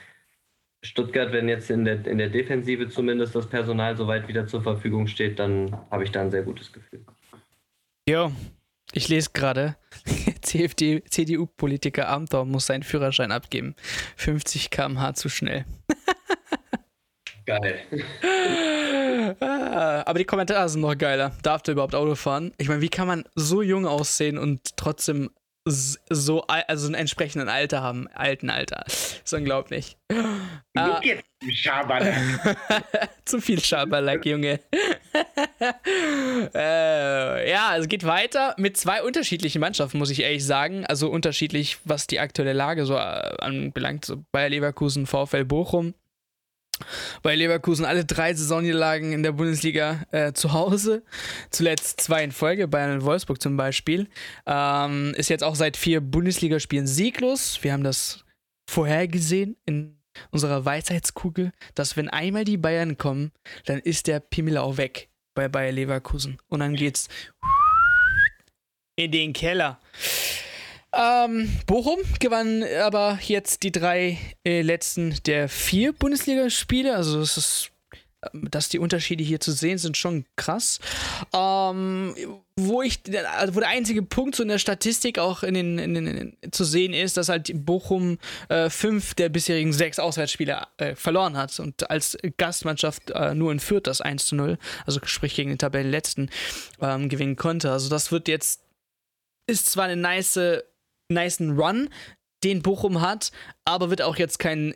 Stuttgart, 0.82 1.34
wenn 1.34 1.50
jetzt 1.50 1.70
in 1.70 1.84
der, 1.84 2.08
in 2.08 2.18
der 2.18 2.30
Defensive 2.30 2.88
zumindest 2.88 3.36
das 3.36 3.48
Personal 3.48 3.98
soweit 3.98 4.30
wieder 4.30 4.48
zur 4.48 4.62
Verfügung 4.62 5.08
steht, 5.08 5.38
dann 5.38 5.78
habe 5.92 6.06
ich 6.06 6.12
da 6.12 6.22
ein 6.22 6.32
sehr 6.32 6.44
gutes 6.44 6.72
Gefühl. 6.72 7.04
Jo, 8.08 8.32
ich 8.94 9.10
lese 9.10 9.32
gerade, 9.34 9.76
CDU-Politiker 10.56 12.10
Amthor 12.10 12.46
muss 12.46 12.66
seinen 12.68 12.84
Führerschein 12.84 13.32
abgeben. 13.32 13.76
50 14.18 14.70
km/h 14.70 15.14
zu 15.14 15.30
schnell. 15.30 15.66
Geil. 17.46 17.80
Ah, 19.40 20.04
aber 20.06 20.20
die 20.20 20.26
Kommentare 20.26 20.68
sind 20.68 20.82
noch 20.82 20.98
geiler. 20.98 21.32
Darf 21.44 21.62
der 21.62 21.74
überhaupt 21.74 21.96
Auto 21.96 22.16
fahren? 22.16 22.54
Ich 22.58 22.68
meine, 22.68 22.82
wie 22.82 22.90
kann 22.90 23.08
man 23.08 23.24
so 23.36 23.62
jung 23.62 23.86
aussehen 23.86 24.38
und 24.38 24.78
trotzdem 24.78 25.30
so 25.68 26.44
also 26.48 26.88
ein 26.88 26.94
entsprechenden 26.94 27.50
Alter 27.50 27.82
haben, 27.82 28.08
alten 28.14 28.52
Alter. 28.52 28.84
Das 28.86 29.22
ist 29.24 29.34
unglaublich. 29.34 29.98
Ah. 30.76 31.02
Schabernack. 31.52 32.58
Zu 33.26 33.42
viel 33.42 33.60
Schabernack, 33.60 34.26
Junge. 34.26 34.60
Äh, 36.54 37.50
ja, 37.50 37.78
es 37.78 37.88
geht 37.88 38.06
weiter 38.06 38.56
mit 38.58 38.78
zwei 38.78 39.04
unterschiedlichen 39.04 39.60
Mannschaften, 39.60 39.98
muss 39.98 40.10
ich 40.10 40.22
ehrlich 40.22 40.46
sagen. 40.46 40.86
Also 40.86 41.10
unterschiedlich, 41.10 41.78
was 41.86 42.08
die 42.08 42.20
aktuelle 42.20 42.54
Lage 42.54 42.86
so 42.86 42.96
äh, 42.96 42.98
anbelangt. 42.98 44.06
So 44.06 44.24
Bayer 44.32 44.50
Leverkusen, 44.50 45.08
VfL 45.08 45.46
Bochum 45.46 45.94
bei 47.22 47.36
Leverkusen 47.36 47.86
alle 47.86 48.06
drei 48.06 48.34
Saisonniederlagen 48.34 49.14
in 49.14 49.24
der 49.24 49.32
Bundesliga 49.32 50.04
äh, 50.12 50.34
zu 50.34 50.54
Hause. 50.54 51.04
Zuletzt 51.50 52.02
zwei 52.02 52.24
in 52.24 52.32
Folge, 52.32 52.68
Bayern 52.68 52.96
und 52.96 53.06
Wolfsburg 53.06 53.42
zum 53.42 53.58
Beispiel. 53.58 54.08
Ähm, 54.46 55.14
ist 55.16 55.30
jetzt 55.30 55.44
auch 55.44 55.56
seit 55.56 55.78
vier 55.78 56.02
Bundesligaspielen 56.02 56.88
sieglos. 56.88 57.60
Wir 57.62 57.74
haben 57.74 57.84
das 57.84 58.26
vorhergesehen 58.70 59.56
in 59.66 59.98
unserer 60.32 60.66
Weisheitskugel, 60.66 61.52
dass 61.74 61.98
wenn 61.98 62.10
einmal 62.10 62.46
die 62.46 62.58
Bayern 62.58 62.98
kommen, 62.98 63.32
dann 63.66 63.80
ist 63.80 64.08
der 64.08 64.20
Pimmel 64.20 64.58
auch 64.58 64.78
weg 64.78 65.10
bei 65.34 65.48
Bayer 65.48 65.72
Leverkusen. 65.72 66.38
Und 66.48 66.62
dann 66.62 66.76
geht's 66.76 67.08
in 68.96 69.12
den 69.12 69.34
Keller. 69.34 69.80
Ähm, 70.94 71.52
Bochum 71.66 72.00
gewann 72.20 72.64
aber 72.82 73.20
jetzt 73.22 73.64
die 73.64 73.72
drei 73.72 74.18
äh, 74.46 74.62
letzten 74.62 75.22
der 75.26 75.50
vier 75.50 75.92
Bundesligaspiele. 75.92 76.96
Also 76.96 77.20
das 77.20 77.38
ist, 77.38 77.72
dass 78.34 78.70
die 78.70 78.80
Unterschiede 78.80 79.24
hier 79.24 79.40
zu 79.40 79.52
sehen 79.52 79.78
sind, 79.78 79.98
schon 79.98 80.26
krass. 80.36 80.80
Ähm, 81.34 82.16
wo 82.58 82.82
ich, 82.82 83.02
also 83.38 83.56
wo 83.56 83.60
der 83.60 83.70
einzige 83.70 84.02
Punkt 84.02 84.36
so 84.36 84.44
in 84.44 84.50
der 84.50 84.60
Statistik 84.60 85.20
auch 85.20 85.44
in 85.44 85.54
den, 85.56 85.78
in 85.78 85.94
den 85.94 86.08
in, 86.08 86.52
zu 86.52 86.64
sehen 86.64 86.94
ist, 86.94 87.18
dass 87.18 87.28
halt 87.28 87.52
Bochum 87.66 88.18
äh, 88.48 88.70
fünf 88.70 89.14
der 89.14 89.30
bisherigen 89.30 89.74
sechs 89.74 90.00
Auswärtsspiele 90.00 90.66
äh, 90.78 90.96
verloren 90.96 91.36
hat 91.36 91.60
und 91.60 91.90
als 91.90 92.18
Gastmannschaft 92.38 93.12
äh, 93.12 93.36
nur 93.36 93.52
in 93.52 93.60
Fürth 93.60 93.88
das 93.88 94.00
1 94.00 94.28
zu 94.28 94.36
0, 94.36 94.58
also 94.86 95.00
sprich 95.04 95.36
gegen 95.36 95.50
den 95.50 95.58
Tabellenletzten, 95.58 96.30
ähm, 96.82 97.10
gewinnen 97.10 97.36
konnte. 97.36 97.72
Also 97.72 97.90
das 97.90 98.12
wird 98.12 98.28
jetzt 98.28 98.62
ist 99.48 99.70
zwar 99.70 99.86
eine 99.86 99.96
nice 99.98 100.40
niceen 101.10 101.60
Run, 101.60 101.90
den 102.44 102.62
Bochum 102.62 103.02
hat, 103.02 103.32
aber 103.66 103.90
wird 103.90 104.02
auch 104.02 104.18
jetzt 104.18 104.40
kein 104.40 104.76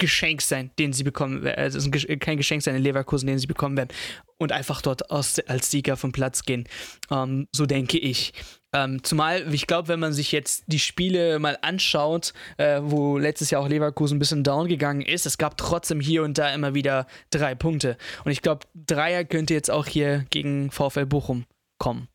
Geschenk 0.00 0.42
sein, 0.42 0.72
den 0.80 0.92
sie 0.92 1.04
bekommen 1.04 1.44
werden. 1.44 1.62
Also 1.62 1.78
es 1.78 1.86
ist 1.86 2.20
kein 2.20 2.36
Geschenk 2.36 2.62
sein 2.62 2.74
in 2.74 2.82
Leverkusen, 2.82 3.28
den 3.28 3.38
sie 3.38 3.46
bekommen 3.46 3.76
werden. 3.76 3.90
Und 4.38 4.50
einfach 4.50 4.82
dort 4.82 5.10
aus, 5.10 5.38
als 5.40 5.70
Sieger 5.70 5.96
vom 5.96 6.10
Platz 6.10 6.42
gehen. 6.44 6.64
Ähm, 7.10 7.46
so 7.52 7.66
denke 7.66 7.98
ich. 7.98 8.32
Ähm, 8.72 9.02
zumal, 9.04 9.52
ich 9.52 9.66
glaube, 9.66 9.88
wenn 9.88 10.00
man 10.00 10.12
sich 10.12 10.32
jetzt 10.32 10.64
die 10.66 10.78
Spiele 10.78 11.38
mal 11.38 11.58
anschaut, 11.60 12.32
äh, 12.56 12.80
wo 12.82 13.18
letztes 13.18 13.50
Jahr 13.50 13.62
auch 13.62 13.68
Leverkusen 13.68 14.16
ein 14.16 14.18
bisschen 14.20 14.44
down 14.44 14.68
gegangen 14.68 15.02
ist, 15.02 15.26
es 15.26 15.38
gab 15.38 15.56
trotzdem 15.56 16.00
hier 16.00 16.22
und 16.22 16.38
da 16.38 16.52
immer 16.54 16.74
wieder 16.74 17.06
drei 17.30 17.54
Punkte. 17.54 17.96
Und 18.24 18.32
ich 18.32 18.42
glaube, 18.42 18.66
Dreier 18.74 19.24
könnte 19.24 19.54
jetzt 19.54 19.70
auch 19.70 19.86
hier 19.86 20.24
gegen 20.30 20.70
VfL 20.70 21.06
Bochum 21.06 21.44
kommen. 21.78 22.08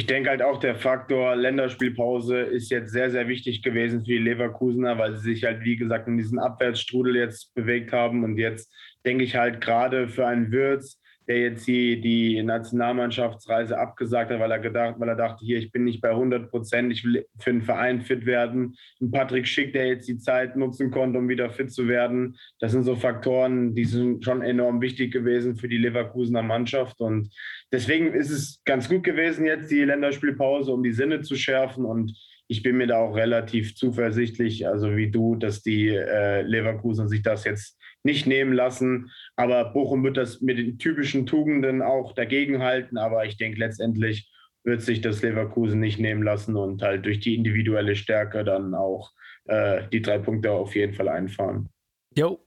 Ich 0.00 0.06
denke 0.06 0.30
halt 0.30 0.40
auch, 0.40 0.58
der 0.58 0.76
Faktor 0.76 1.36
Länderspielpause 1.36 2.40
ist 2.40 2.70
jetzt 2.70 2.90
sehr, 2.90 3.10
sehr 3.10 3.28
wichtig 3.28 3.62
gewesen 3.62 4.00
für 4.00 4.12
die 4.12 4.16
Leverkusener, 4.16 4.96
weil 4.96 5.14
sie 5.16 5.34
sich 5.34 5.44
halt, 5.44 5.62
wie 5.62 5.76
gesagt, 5.76 6.08
in 6.08 6.16
diesen 6.16 6.38
Abwärtsstrudel 6.38 7.16
jetzt 7.16 7.54
bewegt 7.54 7.92
haben. 7.92 8.24
Und 8.24 8.38
jetzt 8.38 8.72
denke 9.04 9.24
ich 9.24 9.36
halt 9.36 9.60
gerade 9.60 10.08
für 10.08 10.26
einen 10.26 10.52
Würz, 10.52 10.98
der 11.28 11.38
jetzt 11.38 11.66
die, 11.66 12.00
die 12.00 12.42
Nationalmannschaftsreise 12.42 13.78
abgesagt 13.78 14.30
hat, 14.30 14.40
weil 14.40 14.50
er 14.50 14.58
gedacht, 14.58 14.96
weil 14.98 15.08
er 15.08 15.16
dachte, 15.16 15.44
hier, 15.44 15.58
ich 15.58 15.70
bin 15.70 15.84
nicht 15.84 16.00
bei 16.00 16.10
100 16.10 16.50
Prozent, 16.50 16.92
ich 16.92 17.04
will 17.04 17.26
für 17.38 17.52
den 17.52 17.62
Verein 17.62 18.00
fit 18.00 18.26
werden. 18.26 18.76
Ein 19.00 19.10
Patrick 19.10 19.46
Schick, 19.46 19.72
der 19.72 19.86
jetzt 19.86 20.08
die 20.08 20.18
Zeit 20.18 20.56
nutzen 20.56 20.90
konnte, 20.90 21.18
um 21.18 21.28
wieder 21.28 21.50
fit 21.50 21.72
zu 21.72 21.88
werden. 21.88 22.36
Das 22.58 22.72
sind 22.72 22.84
so 22.84 22.96
Faktoren, 22.96 23.74
die 23.74 23.84
sind 23.84 24.24
schon 24.24 24.42
enorm 24.42 24.80
wichtig 24.80 25.12
gewesen 25.12 25.56
für 25.56 25.68
die 25.68 25.78
Leverkusener 25.78 26.42
Mannschaft. 26.42 27.00
Und 27.00 27.30
deswegen 27.72 28.12
ist 28.12 28.30
es 28.30 28.60
ganz 28.64 28.88
gut 28.88 29.04
gewesen, 29.04 29.44
jetzt 29.44 29.70
die 29.70 29.84
Länderspielpause, 29.84 30.72
um 30.72 30.82
die 30.82 30.92
Sinne 30.92 31.20
zu 31.22 31.36
schärfen. 31.36 31.84
Und 31.84 32.12
ich 32.48 32.64
bin 32.64 32.76
mir 32.76 32.88
da 32.88 32.98
auch 32.98 33.14
relativ 33.14 33.76
zuversichtlich, 33.76 34.66
also 34.66 34.96
wie 34.96 35.08
du, 35.08 35.36
dass 35.36 35.62
die 35.62 35.90
äh, 35.90 36.42
Leverkusen 36.42 37.08
sich 37.08 37.22
das 37.22 37.44
jetzt 37.44 37.79
nicht 38.02 38.26
nehmen 38.26 38.52
lassen. 38.52 39.10
Aber 39.36 39.72
Bochum 39.72 40.04
wird 40.04 40.16
das 40.16 40.40
mit 40.40 40.58
den 40.58 40.78
typischen 40.78 41.26
Tugenden 41.26 41.82
auch 41.82 42.14
dagegenhalten. 42.14 42.98
Aber 42.98 43.24
ich 43.24 43.36
denke, 43.36 43.58
letztendlich 43.58 44.30
wird 44.64 44.82
sich 44.82 45.00
das 45.00 45.22
Leverkusen 45.22 45.80
nicht 45.80 45.98
nehmen 45.98 46.22
lassen 46.22 46.56
und 46.56 46.82
halt 46.82 47.06
durch 47.06 47.20
die 47.20 47.34
individuelle 47.34 47.96
Stärke 47.96 48.44
dann 48.44 48.74
auch 48.74 49.12
äh, 49.46 49.82
die 49.92 50.02
drei 50.02 50.18
Punkte 50.18 50.52
auf 50.52 50.74
jeden 50.74 50.94
Fall 50.94 51.08
einfahren. 51.08 51.68
Jo. 52.16 52.44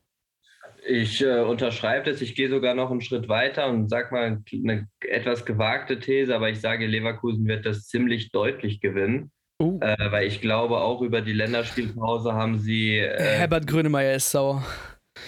Ich 0.85 1.23
äh, 1.23 1.39
unterschreibe 1.39 2.11
das. 2.11 2.21
Ich 2.21 2.35
gehe 2.35 2.49
sogar 2.49 2.75
noch 2.75 2.91
einen 2.91 3.01
Schritt 3.01 3.29
weiter 3.29 3.67
und 3.67 3.89
sage 3.89 4.13
mal 4.13 4.43
eine 4.51 4.89
etwas 4.99 5.45
gewagte 5.45 5.99
These, 5.99 6.35
aber 6.35 6.49
ich 6.49 6.59
sage, 6.59 6.85
Leverkusen 6.85 7.47
wird 7.47 7.65
das 7.65 7.87
ziemlich 7.87 8.31
deutlich 8.31 8.81
gewinnen. 8.81 9.31
Uh. 9.61 9.79
Äh, 9.81 10.11
weil 10.11 10.27
ich 10.27 10.41
glaube, 10.41 10.79
auch 10.81 11.01
über 11.01 11.21
die 11.21 11.31
Länderspielpause 11.31 12.33
haben 12.33 12.59
sie. 12.59 12.97
Äh, 12.97 13.17
Herbert 13.17 13.65
Grönemeyer 13.65 14.15
ist 14.15 14.29
sauer. 14.29 14.63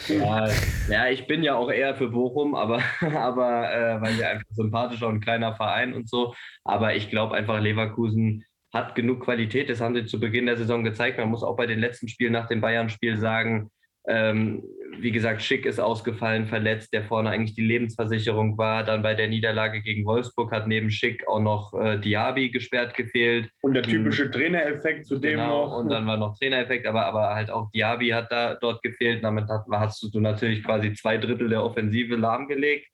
Ja, 0.08 0.48
ja, 0.90 1.08
ich 1.10 1.28
bin 1.28 1.44
ja 1.44 1.56
auch 1.56 1.72
eher 1.72 1.96
für 1.96 2.10
Bochum, 2.10 2.56
aber, 2.56 2.82
aber 3.16 3.74
äh, 3.74 4.02
weil 4.02 4.18
wir 4.18 4.30
einfach 4.30 4.46
sympathischer 4.52 5.08
und 5.08 5.22
kleiner 5.22 5.56
Verein 5.56 5.94
und 5.94 6.10
so. 6.10 6.34
Aber 6.64 6.96
ich 6.96 7.10
glaube 7.10 7.36
einfach, 7.36 7.60
Leverkusen 7.60 8.46
hat 8.74 8.94
genug 8.96 9.24
Qualität. 9.24 9.70
Das 9.70 9.82
haben 9.82 9.96
sie 9.96 10.06
zu 10.06 10.20
Beginn 10.20 10.46
der 10.46 10.58
Saison 10.58 10.84
gezeigt. 10.84 11.18
Man 11.18 11.30
muss 11.30 11.44
auch 11.44 11.56
bei 11.56 11.66
den 11.66 11.80
letzten 11.80 12.08
Spielen 12.08 12.34
nach 12.34 12.48
dem 12.48 12.62
Bayern-Spiel 12.62 13.18
sagen, 13.18 13.72
ähm, 14.08 14.64
wie 15.00 15.12
gesagt, 15.12 15.42
Schick 15.42 15.66
ist 15.66 15.80
ausgefallen, 15.80 16.48
verletzt, 16.48 16.94
der 16.94 17.04
vorne 17.04 17.30
eigentlich 17.30 17.56
die 17.56 17.66
Lebensversicherung 17.66 18.58
war. 18.58 18.84
Dann 18.84 19.02
bei 19.02 19.14
der 19.14 19.28
Niederlage 19.28 19.82
gegen 19.82 20.06
Wolfsburg 20.06 20.52
hat 20.52 20.68
neben 20.68 20.90
Schick 20.90 21.28
auch 21.28 21.40
noch 21.40 21.74
äh, 21.74 22.00
Diaby 22.00 22.50
gesperrt 22.50 22.96
gefehlt. 22.96 23.50
Und 23.62 23.74
der 23.74 23.84
typische 23.84 24.30
Trainereffekt 24.30 25.06
zu 25.06 25.18
dem 25.18 25.40
genau, 25.40 25.66
noch. 25.66 25.78
Und 25.78 25.90
dann 25.90 26.06
war 26.06 26.18
noch 26.18 26.38
Trainereffekt, 26.38 26.86
aber, 26.88 27.06
aber 27.06 27.36
halt 27.36 27.50
auch 27.50 27.70
Diaby 27.72 28.10
hat 28.10 28.32
da 28.32 28.56
dort 28.56 28.82
gefehlt. 28.84 29.24
Damit 29.24 29.50
hat, 29.50 29.66
hast 29.72 30.02
du 30.14 30.20
natürlich 30.20 30.64
quasi 30.64 30.94
zwei 30.94 31.18
Drittel 31.18 31.50
der 31.50 31.64
Offensive 31.64 32.16
lahmgelegt 32.16 32.88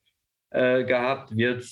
äh, 0.51 0.83
gehabt. 0.83 1.35
Wird, 1.35 1.65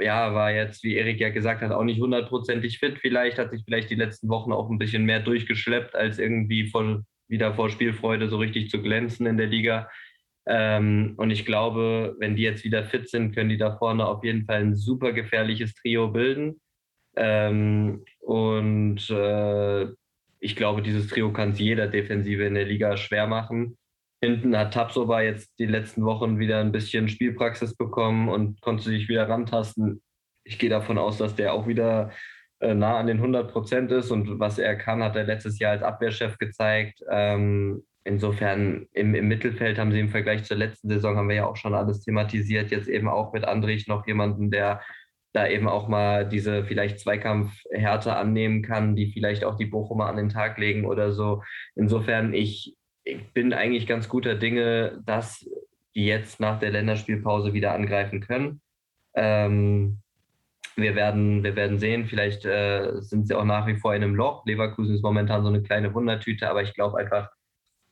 ja, 0.00 0.34
war 0.34 0.52
jetzt, 0.52 0.84
wie 0.84 0.96
Erik 0.96 1.20
ja 1.20 1.30
gesagt 1.30 1.62
hat, 1.62 1.72
auch 1.72 1.84
nicht 1.84 2.00
hundertprozentig 2.00 2.78
fit 2.78 2.98
vielleicht, 2.98 3.38
hat 3.38 3.50
sich 3.50 3.62
vielleicht 3.64 3.90
die 3.90 3.96
letzten 3.96 4.28
Wochen 4.28 4.52
auch 4.52 4.70
ein 4.70 4.78
bisschen 4.78 5.04
mehr 5.04 5.20
durchgeschleppt 5.20 5.94
als 5.94 6.18
irgendwie 6.18 6.68
von 6.68 7.04
wieder 7.32 7.54
vor 7.54 7.70
Spielfreude 7.70 8.28
so 8.28 8.36
richtig 8.36 8.70
zu 8.70 8.80
glänzen 8.80 9.26
in 9.26 9.36
der 9.36 9.48
Liga. 9.48 9.88
Ähm, 10.46 11.14
und 11.16 11.30
ich 11.30 11.44
glaube, 11.44 12.14
wenn 12.20 12.36
die 12.36 12.42
jetzt 12.42 12.62
wieder 12.62 12.84
fit 12.84 13.08
sind, 13.08 13.34
können 13.34 13.48
die 13.48 13.56
da 13.56 13.76
vorne 13.76 14.06
auf 14.06 14.22
jeden 14.22 14.44
Fall 14.44 14.60
ein 14.60 14.76
super 14.76 15.12
gefährliches 15.12 15.74
Trio 15.74 16.08
bilden. 16.08 16.60
Ähm, 17.16 18.04
und 18.20 19.10
äh, 19.10 19.86
ich 20.40 20.56
glaube, 20.56 20.82
dieses 20.82 21.08
Trio 21.08 21.32
kann 21.32 21.50
es 21.50 21.58
jeder 21.58 21.86
Defensive 21.86 22.44
in 22.44 22.54
der 22.54 22.64
Liga 22.64 22.96
schwer 22.96 23.26
machen. 23.26 23.76
Hinten 24.22 24.56
hat 24.56 24.74
Tapsoba 24.74 25.22
jetzt 25.22 25.52
die 25.58 25.66
letzten 25.66 26.04
Wochen 26.04 26.38
wieder 26.38 26.60
ein 26.60 26.72
bisschen 26.72 27.08
Spielpraxis 27.08 27.76
bekommen 27.76 28.28
und 28.28 28.60
konnte 28.60 28.84
sich 28.84 29.08
wieder 29.08 29.28
rantasten. 29.28 30.00
Ich 30.44 30.58
gehe 30.58 30.70
davon 30.70 30.98
aus, 30.98 31.18
dass 31.18 31.34
der 31.34 31.52
auch 31.52 31.66
wieder 31.66 32.10
nah 32.62 32.98
an 32.98 33.06
den 33.06 33.18
100 33.18 33.50
Prozent 33.50 33.90
ist 33.90 34.10
und 34.10 34.38
was 34.38 34.58
er 34.58 34.76
kann, 34.76 35.02
hat 35.02 35.16
er 35.16 35.24
letztes 35.24 35.58
Jahr 35.58 35.72
als 35.72 35.82
Abwehrchef 35.82 36.38
gezeigt. 36.38 37.02
Ähm, 37.10 37.82
insofern 38.04 38.86
im, 38.92 39.14
im, 39.14 39.28
Mittelfeld 39.28 39.78
haben 39.78 39.92
sie 39.92 40.00
im 40.00 40.10
Vergleich 40.10 40.44
zur 40.44 40.56
letzten 40.56 40.88
Saison, 40.88 41.16
haben 41.16 41.28
wir 41.28 41.36
ja 41.36 41.46
auch 41.46 41.56
schon 41.56 41.74
alles 41.74 42.02
thematisiert, 42.02 42.70
jetzt 42.70 42.88
eben 42.88 43.08
auch 43.08 43.32
mit 43.32 43.44
Andrich 43.44 43.88
noch 43.88 44.06
jemanden, 44.06 44.50
der 44.50 44.80
da 45.32 45.48
eben 45.48 45.66
auch 45.66 45.88
mal 45.88 46.28
diese 46.28 46.64
vielleicht 46.64 47.00
Zweikampfhärte 47.00 48.14
annehmen 48.14 48.62
kann, 48.62 48.96
die 48.96 49.12
vielleicht 49.12 49.44
auch 49.44 49.56
die 49.56 49.66
Bochumer 49.66 50.06
an 50.06 50.16
den 50.16 50.28
Tag 50.28 50.58
legen 50.58 50.84
oder 50.84 51.12
so. 51.12 51.42
Insofern, 51.74 52.34
ich, 52.34 52.76
ich 53.04 53.32
bin 53.32 53.52
eigentlich 53.52 53.86
ganz 53.86 54.08
guter 54.08 54.34
Dinge, 54.34 55.00
dass 55.06 55.48
die 55.94 56.06
jetzt 56.06 56.38
nach 56.38 56.58
der 56.58 56.70
Länderspielpause 56.70 57.54
wieder 57.54 57.72
angreifen 57.72 58.20
können. 58.20 58.60
Ähm, 59.14 60.02
wir 60.76 60.94
werden, 60.94 61.42
wir 61.42 61.56
werden 61.56 61.78
sehen, 61.78 62.06
vielleicht 62.06 62.44
äh, 62.44 63.00
sind 63.00 63.28
sie 63.28 63.34
auch 63.34 63.44
nach 63.44 63.66
wie 63.66 63.76
vor 63.76 63.94
in 63.94 64.02
einem 64.02 64.14
Loch. 64.14 64.44
Leverkusen 64.46 64.94
ist 64.94 65.02
momentan 65.02 65.42
so 65.42 65.48
eine 65.48 65.62
kleine 65.62 65.94
Wundertüte, 65.94 66.48
aber 66.48 66.62
ich 66.62 66.74
glaube 66.74 66.98
einfach, 66.98 67.28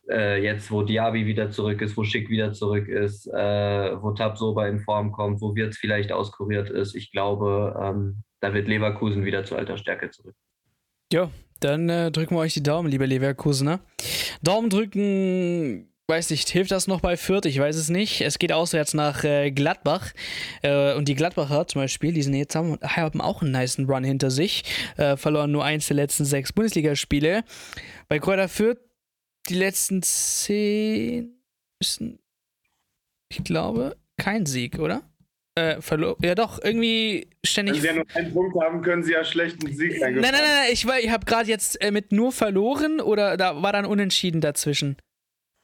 äh, 0.08 0.42
jetzt, 0.42 0.70
wo 0.70 0.82
Diaby 0.82 1.26
wieder 1.26 1.50
zurück 1.50 1.80
ist, 1.82 1.96
wo 1.96 2.04
Schick 2.04 2.30
wieder 2.30 2.52
zurück 2.52 2.88
ist, 2.88 3.26
äh, 3.26 4.02
wo 4.02 4.12
Tabsoba 4.12 4.66
in 4.66 4.80
Form 4.80 5.12
kommt, 5.12 5.40
wo 5.40 5.54
Wirtz 5.54 5.76
vielleicht 5.76 6.12
auskuriert 6.12 6.70
ist, 6.70 6.94
ich 6.94 7.12
glaube, 7.12 7.78
ähm, 7.80 8.22
da 8.40 8.54
wird 8.54 8.68
Leverkusen 8.68 9.24
wieder 9.24 9.44
zu 9.44 9.56
alter 9.56 9.76
Stärke 9.76 10.10
zurück. 10.10 10.34
Ja, 11.12 11.30
dann 11.60 11.88
äh, 11.88 12.10
drücken 12.10 12.34
wir 12.34 12.40
euch 12.40 12.54
die 12.54 12.62
Daumen, 12.62 12.90
liebe 12.90 13.06
Leverkusener. 13.06 13.80
Daumen 14.42 14.70
drücken 14.70 15.89
weiß 16.10 16.30
nicht, 16.30 16.48
hilft 16.50 16.72
das 16.72 16.88
noch 16.88 17.00
bei 17.00 17.16
Fürth? 17.16 17.46
Ich 17.46 17.58
weiß 17.58 17.76
es 17.76 17.88
nicht. 17.88 18.20
Es 18.20 18.38
geht 18.38 18.52
auswärts 18.52 18.94
nach 18.94 19.24
äh, 19.24 19.50
Gladbach. 19.50 20.12
Äh, 20.62 20.94
und 20.94 21.08
die 21.08 21.14
Gladbacher 21.14 21.66
zum 21.68 21.80
Beispiel, 21.82 22.12
die 22.12 22.22
sind 22.22 22.34
jetzt 22.34 22.56
haben, 22.56 22.78
haben 22.82 23.20
auch 23.20 23.42
einen 23.42 23.52
nice 23.52 23.78
Run 23.78 24.04
hinter 24.04 24.30
sich. 24.30 24.64
Äh, 24.96 25.16
verloren 25.16 25.52
nur 25.52 25.64
eins 25.64 25.86
der 25.86 25.96
letzten 25.96 26.24
sechs 26.24 26.52
Bundesligaspiele. 26.52 27.44
Bei 28.08 28.18
Kräuter 28.18 28.48
Fürth 28.48 28.78
die 29.48 29.54
letzten 29.54 30.02
zehn 30.02 31.40
müssen, 31.80 32.18
ich 33.30 33.42
glaube, 33.44 33.96
kein 34.18 34.46
Sieg, 34.46 34.78
oder? 34.78 35.02
Äh, 35.54 35.80
verloren. 35.80 36.16
Ja, 36.22 36.34
doch, 36.34 36.60
irgendwie 36.62 37.28
ständig. 37.44 37.76
Wenn 37.76 37.80
sie 37.82 37.86
ja 37.86 37.94
nur 37.94 38.06
einen 38.14 38.32
Punkt 38.32 38.60
haben, 38.60 38.82
können 38.82 39.02
sie 39.02 39.12
ja 39.12 39.24
schlechten 39.24 39.72
Sieg 39.72 40.00
Nein, 40.00 40.14
nein, 40.14 40.22
nein, 40.22 40.32
nein, 40.32 40.68
ich, 40.72 40.84
ich 40.84 41.10
habe 41.10 41.24
gerade 41.24 41.48
jetzt 41.48 41.80
äh, 41.80 41.90
mit 41.90 42.12
nur 42.12 42.32
verloren 42.32 43.00
oder 43.00 43.36
da 43.36 43.62
war 43.62 43.72
dann 43.72 43.84
unentschieden 43.84 44.40
dazwischen. 44.40 44.96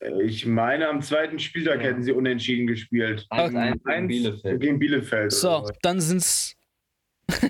Ich 0.00 0.44
meine, 0.44 0.88
am 0.88 1.00
zweiten 1.00 1.38
Spieltag 1.38 1.80
ja. 1.80 1.88
hätten 1.88 2.02
sie 2.02 2.12
unentschieden 2.12 2.66
gespielt. 2.66 3.26
1 3.30 3.82
gegen 3.84 4.08
Bielefeld. 4.08 4.60
Gegen 4.60 4.78
Bielefeld 4.78 5.32
so, 5.32 5.70
dann 5.82 6.00
sind 6.00 6.18
es 6.18 6.56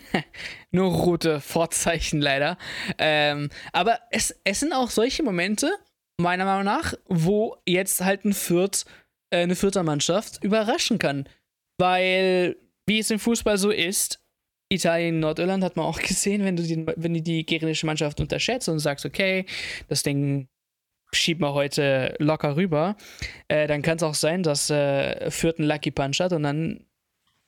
nur 0.70 0.92
rote 0.92 1.40
Vorzeichen 1.40 2.20
leider. 2.20 2.56
Ähm, 2.98 3.50
aber 3.72 3.98
es, 4.10 4.38
es 4.44 4.60
sind 4.60 4.72
auch 4.72 4.90
solche 4.90 5.22
Momente, 5.22 5.70
meiner 6.18 6.44
Meinung 6.44 6.64
nach, 6.64 6.94
wo 7.06 7.56
jetzt 7.66 8.02
halt 8.02 8.24
ein 8.24 8.32
Fürth, 8.32 8.84
äh, 9.30 9.38
eine 9.38 9.56
Vierter 9.56 9.82
Mannschaft 9.82 10.42
überraschen 10.42 10.98
kann. 10.98 11.28
Weil, 11.78 12.56
wie 12.86 13.00
es 13.00 13.10
im 13.10 13.18
Fußball 13.18 13.58
so 13.58 13.70
ist, 13.70 14.22
Italien, 14.68 15.20
Nordirland 15.20 15.62
hat 15.62 15.76
man 15.76 15.86
auch 15.86 15.98
gesehen, 16.00 16.44
wenn 16.44 16.56
du 16.56 16.62
die, 16.62 16.86
wenn 16.96 17.14
du 17.14 17.22
die 17.22 17.44
gegnerische 17.44 17.86
Mannschaft 17.86 18.20
unterschätzt 18.20 18.68
und 18.68 18.78
sagst, 18.78 19.04
okay, 19.04 19.46
das 19.88 20.02
Ding 20.02 20.48
schieben 21.12 21.42
wir 21.42 21.54
heute 21.54 22.14
locker 22.18 22.56
rüber, 22.56 22.96
äh, 23.48 23.66
dann 23.66 23.82
kann 23.82 23.96
es 23.96 24.02
auch 24.02 24.14
sein, 24.14 24.42
dass 24.42 24.70
äh, 24.70 25.30
Fürth 25.30 25.58
einen 25.58 25.68
Lucky 25.68 25.90
Punch 25.90 26.20
hat 26.20 26.32
und 26.32 26.42
dann 26.42 26.84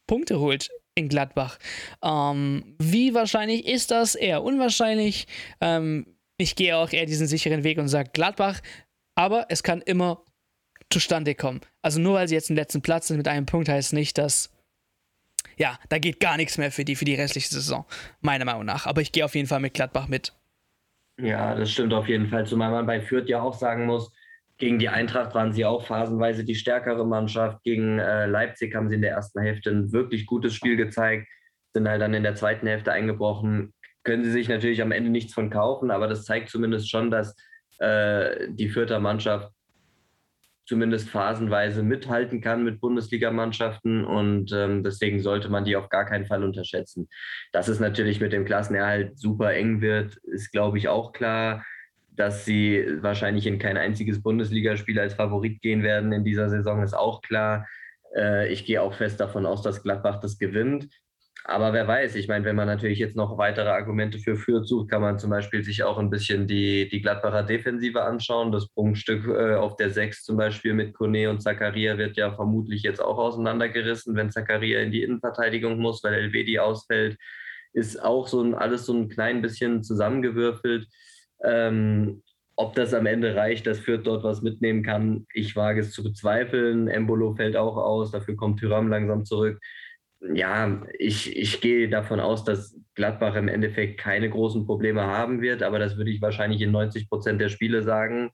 Punkte 0.07 0.41
holt 0.41 0.71
in 0.95 1.09
Gladbach. 1.09 1.59
Ähm, 2.03 2.77
wie 2.79 3.15
wahrscheinlich 3.15 3.67
ist 3.67 3.91
das? 3.91 4.15
Eher 4.15 4.43
unwahrscheinlich. 4.43 5.27
Ähm, 5.61 6.07
ich 6.37 6.57
gehe 6.57 6.77
auch 6.77 6.93
eher 6.93 7.07
diesen 7.07 7.27
sicheren 7.27 7.65
Weg 7.65 7.79
und 7.79 7.89
sage 7.89 8.11
Gladbach, 8.13 8.61
aber 9.15 9.47
es 9.49 9.63
kann 9.63 9.81
immer 9.83 10.25
zustande 10.91 11.35
kommen. 11.35 11.61
Also 11.83 12.01
nur 12.01 12.15
weil 12.15 12.29
sie 12.29 12.35
jetzt 12.35 12.51
im 12.51 12.57
letzten 12.57 12.83
Platz 12.83 13.09
sind 13.09 13.17
mit 13.17 13.29
einem 13.29 13.47
Punkt, 13.47 13.69
heißt 13.69 13.93
nicht, 13.93 14.19
dass 14.19 14.51
ja, 15.57 15.79
da 15.89 15.99
geht 15.99 16.21
gar 16.21 16.37
nichts 16.37 16.57
mehr 16.57 16.71
für 16.71 16.85
die, 16.85 16.95
für 16.95 17.05
die 17.05 17.17
restliche 17.17 17.49
Saison, 17.49 17.85
meiner 18.21 18.45
Meinung 18.45 18.65
nach. 18.65 18.87
Aber 18.87 19.01
ich 19.01 19.13
gehe 19.13 19.25
auf 19.25 19.35
jeden 19.35 19.49
Fall 19.49 19.61
mit 19.61 19.75
Gladbach 19.75 20.07
mit. 20.07 20.33
Ja, 21.21 21.55
das 21.55 21.73
stimmt 21.73 21.93
auf 21.93 22.09
jeden 22.09 22.29
Fall. 22.29 22.47
Zumal 22.47 22.71
man 22.71 22.87
bei 22.87 23.01
Fürth 23.01 23.29
ja 23.29 23.41
auch 23.41 23.55
sagen 23.55 23.87
muss, 23.87 24.13
Gegen 24.59 24.81
die 24.81 24.89
Eintracht 24.89 25.37
waren 25.37 25.53
sie 25.53 25.65
auch 25.65 25.87
phasenweise 25.87 26.45
die 26.45 26.57
stärkere 26.57 27.07
Mannschaft. 27.07 27.63
Gegen 27.63 28.01
äh, 28.01 28.27
Leipzig 28.27 28.75
haben 28.75 28.89
sie 28.89 28.97
in 28.97 29.03
der 29.03 29.13
ersten 29.13 29.41
Hälfte 29.41 29.71
ein 29.71 29.93
wirklich 29.93 30.27
gutes 30.27 30.53
Spiel 30.53 30.77
gezeigt, 30.77 31.29
sind 31.73 31.89
halt 31.89 32.03
dann 32.03 32.13
in 32.13 32.25
der 32.25 32.35
zweiten 32.35 32.67
Hälfte 32.67 32.91
eingebrochen. 32.91 33.73
Können 34.03 34.25
sie 34.25 34.33
sich 34.33 34.49
natürlich 34.49 34.83
am 34.83 34.91
Ende 34.91 35.11
nichts 35.11 35.33
von 35.33 35.49
kaufen, 35.49 35.93
aber 35.93 36.09
das 36.09 36.25
zeigt 36.25 36.49
zumindest 36.49 36.91
schon, 36.91 37.13
dass 37.13 37.37
äh, 37.79 38.49
die 38.51 38.69
vierte 38.69 38.99
Mannschaft 38.99 39.53
zumindest 40.69 41.09
phasenweise 41.09 41.83
mithalten 41.83 42.43
kann 42.43 42.63
mit 42.63 42.79
Bundesligamannschaften 42.81 44.05
und 44.05 44.53
ähm, 44.53 44.85
deswegen 44.85 45.21
sollte 45.21 45.49
man 45.49 45.65
die 45.65 45.77
auf 45.77 45.89
gar 45.89 46.05
keinen 46.05 46.27
Fall 46.27 46.45
unterschätzen. 46.45 47.09
Dass 47.53 47.69
es 47.69 47.81
natürlich 47.81 48.21
mit 48.21 48.35
dem 48.35 48.45
Klassenerhalt 48.45 49.19
super 49.19 49.55
eng 49.55 49.81
wird, 49.81 50.17
ist, 50.25 50.53
glaube 50.53 50.77
ich, 50.77 50.89
auch 50.89 51.13
klar. 51.13 51.65
Dass 52.11 52.45
sie 52.45 52.85
wahrscheinlich 53.01 53.47
in 53.47 53.59
kein 53.59 53.79
einziges 53.79 54.23
Bundesligaspiel 54.23 55.01
als 55.01 55.15
Favorit 55.15 55.63
gehen 55.63 55.83
werden 55.83 56.13
in 56.13 56.25
dieser 56.25 56.51
Saison, 56.51 56.83
ist 56.83 56.95
auch 56.95 57.23
klar. 57.23 57.67
Äh, 58.15 58.53
ich 58.53 58.67
gehe 58.67 58.83
auch 58.83 58.93
fest 58.93 59.21
davon 59.21 59.47
aus, 59.47 59.63
dass 59.63 59.83
Gladbach 59.83 60.21
das 60.21 60.37
gewinnt. 60.39 60.89
Aber 61.45 61.73
wer 61.73 61.89
weiß, 61.89 62.15
ich 62.17 62.29
meine, 62.29 62.45
wenn 62.45 62.57
man 62.57 62.67
natürlich 62.67 62.99
jetzt 62.99 63.17
noch 63.17 63.39
weitere 63.39 63.71
Argumente 63.71 64.19
für 64.19 64.37
Fürth 64.37 64.67
sucht, 64.67 64.91
kann 64.91 65.01
man 65.01 65.19
zum 65.19 65.31
Beispiel 65.31 65.65
sich 65.65 65.83
auch 65.83 65.99
ein 65.99 66.11
bisschen 66.11 66.47
die, 66.47 66.89
die 66.89 67.01
Gladbacher 67.01 67.43
Defensive 67.43 68.03
anschauen. 68.03 68.53
Das 68.53 68.69
Prunkstück 68.69 69.27
äh, 69.27 69.55
auf 69.55 69.77
der 69.77 69.91
6 69.91 70.25
zum 70.25 70.37
Beispiel 70.37 70.75
mit 70.75 70.95
Kone 70.95 71.31
und 71.31 71.41
Zakaria 71.41 71.97
wird 71.97 72.17
ja 72.17 72.33
vermutlich 72.35 72.83
jetzt 72.83 73.01
auch 73.01 73.19
auseinandergerissen, 73.19 74.15
wenn 74.15 74.31
Zakaria 74.31 74.81
in 74.81 74.91
die 74.91 75.03
Innenverteidigung 75.03 75.79
muss, 75.79 76.05
weil 76.05 76.15
Elvedi 76.15 76.59
ausfällt. 76.59 77.17
Ist 77.73 78.03
auch 78.03 78.27
so 78.27 78.43
ein, 78.43 78.55
alles 78.55 78.85
so 78.85 78.93
ein 78.93 79.09
klein 79.09 79.41
bisschen 79.41 79.83
zusammengewürfelt. 79.83 80.87
Ähm, 81.45 82.23
ob 82.57 82.75
das 82.75 82.93
am 82.93 83.07
Ende 83.07 83.37
reicht, 83.37 83.67
dass 83.67 83.79
Fürth 83.79 84.05
dort 84.05 84.25
was 84.25 84.43
mitnehmen 84.43 84.83
kann, 84.83 85.27
ich 85.33 85.55
wage 85.55 85.81
es 85.81 85.93
zu 85.93 86.03
bezweifeln. 86.03 86.89
Embolo 86.89 87.35
fällt 87.37 87.57
auch 87.57 87.77
aus, 87.77 88.11
dafür 88.11 88.37
kommt 88.37 88.59
Tyram 88.59 88.89
langsam 88.89 89.25
zurück 89.25 89.61
ja, 90.21 90.83
ich, 90.99 91.37
ich 91.37 91.61
gehe 91.61 91.89
davon 91.89 92.21
aus, 92.21 92.45
dass 92.45 92.77
Gladbach 92.95 93.37
im 93.37 93.49
Endeffekt 93.49 94.01
keine 94.01 94.29
großen 94.29 94.67
Probleme 94.67 95.03
haben 95.03 95.41
wird, 95.41 95.63
aber 95.63 95.79
das 95.79 95.97
würde 95.97 96.11
ich 96.11 96.21
wahrscheinlich 96.21 96.61
in 96.61 96.73
90 96.73 97.09
Prozent 97.09 97.41
der 97.41 97.49
Spiele 97.49 97.83
sagen. 97.83 98.31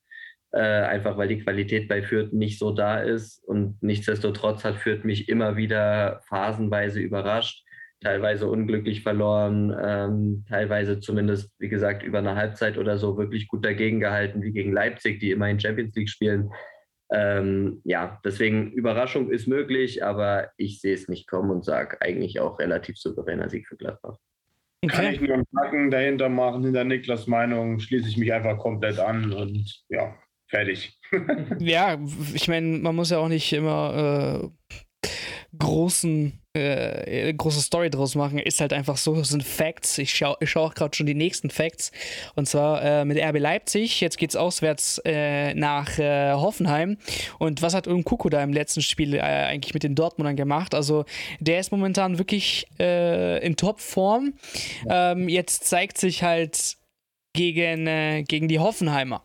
Äh, 0.54 0.60
einfach 0.60 1.16
weil 1.16 1.26
die 1.26 1.40
Qualität 1.40 1.88
bei 1.88 2.00
Fürth 2.00 2.32
nicht 2.32 2.60
so 2.60 2.70
da 2.70 3.00
ist. 3.00 3.42
Und 3.44 3.82
nichtsdestotrotz 3.82 4.64
hat 4.64 4.76
Fürth 4.76 5.02
mich 5.02 5.28
immer 5.28 5.56
wieder 5.56 6.20
phasenweise 6.28 7.00
überrascht, 7.00 7.64
teilweise 8.00 8.46
unglücklich 8.46 9.02
verloren, 9.02 9.74
ähm, 9.82 10.44
teilweise 10.48 11.00
zumindest, 11.00 11.50
wie 11.58 11.68
gesagt, 11.68 12.04
über 12.04 12.18
eine 12.18 12.36
Halbzeit 12.36 12.78
oder 12.78 12.98
so 12.98 13.18
wirklich 13.18 13.48
gut 13.48 13.64
dagegen 13.64 13.98
gehalten, 13.98 14.42
wie 14.42 14.52
gegen 14.52 14.72
Leipzig, 14.72 15.18
die 15.18 15.32
immer 15.32 15.50
in 15.50 15.58
Champions 15.58 15.92
League 15.96 16.08
spielen. 16.10 16.50
Ähm, 17.12 17.80
ja, 17.84 18.20
deswegen 18.24 18.72
Überraschung 18.72 19.30
ist 19.30 19.46
möglich, 19.46 20.04
aber 20.04 20.50
ich 20.56 20.80
sehe 20.80 20.94
es 20.94 21.08
nicht 21.08 21.28
kommen 21.28 21.50
und 21.50 21.64
sage 21.64 22.00
eigentlich 22.00 22.40
auch 22.40 22.58
relativ 22.58 22.96
souveräner 22.98 23.48
Sieg 23.48 23.68
für 23.68 23.76
Gladbach. 23.76 24.16
Okay. 24.82 24.94
Kann 24.96 25.14
ich 25.14 25.20
nur 25.20 25.34
einen 25.34 25.46
Haken 25.56 25.90
dahinter 25.90 26.28
machen, 26.28 26.64
hinter 26.64 26.84
Niklas 26.84 27.26
Meinung, 27.26 27.78
schließe 27.78 28.08
ich 28.08 28.16
mich 28.16 28.32
einfach 28.32 28.58
komplett 28.58 28.98
an 28.98 29.32
und 29.32 29.82
ja, 29.88 30.14
fertig. 30.48 30.98
ja, 31.58 31.98
ich 32.34 32.48
meine, 32.48 32.78
man 32.78 32.94
muss 32.94 33.10
ja 33.10 33.18
auch 33.18 33.28
nicht 33.28 33.50
immer 33.52 34.50
äh, 34.70 34.74
großen 35.58 36.38
äh, 36.56 37.32
große 37.34 37.60
Story 37.60 37.90
draus 37.90 38.14
machen, 38.14 38.38
ist 38.38 38.60
halt 38.60 38.72
einfach 38.72 38.96
so, 38.96 39.16
das 39.16 39.30
sind 39.30 39.42
Facts. 39.42 39.98
Ich 39.98 40.14
schaue 40.14 40.36
ich 40.40 40.50
schau 40.50 40.64
auch 40.64 40.74
gerade 40.74 40.94
schon 40.96 41.06
die 41.06 41.14
nächsten 41.14 41.50
Facts. 41.50 41.90
Und 42.36 42.46
zwar 42.46 42.82
äh, 42.82 43.04
mit 43.04 43.18
RB 43.18 43.38
Leipzig. 43.38 44.00
Jetzt 44.00 44.18
geht 44.18 44.30
es 44.30 44.36
auswärts 44.36 45.00
äh, 45.04 45.54
nach 45.54 45.98
äh, 45.98 46.32
Hoffenheim. 46.32 46.96
Und 47.38 47.62
was 47.62 47.74
hat 47.74 47.88
Unkuku 47.88 48.28
da 48.28 48.42
im 48.42 48.52
letzten 48.52 48.82
Spiel 48.82 49.14
äh, 49.14 49.20
eigentlich 49.20 49.74
mit 49.74 49.82
den 49.82 49.94
Dortmundern 49.94 50.36
gemacht? 50.36 50.74
Also, 50.74 51.04
der 51.40 51.58
ist 51.58 51.72
momentan 51.72 52.18
wirklich 52.18 52.66
äh, 52.78 53.44
in 53.44 53.56
Topform. 53.56 54.34
Ähm, 54.88 55.28
jetzt 55.28 55.64
zeigt 55.64 55.98
sich 55.98 56.22
halt 56.22 56.76
gegen, 57.32 58.24
gegen 58.26 58.46
die 58.46 58.60
Hoffenheimer. 58.60 59.24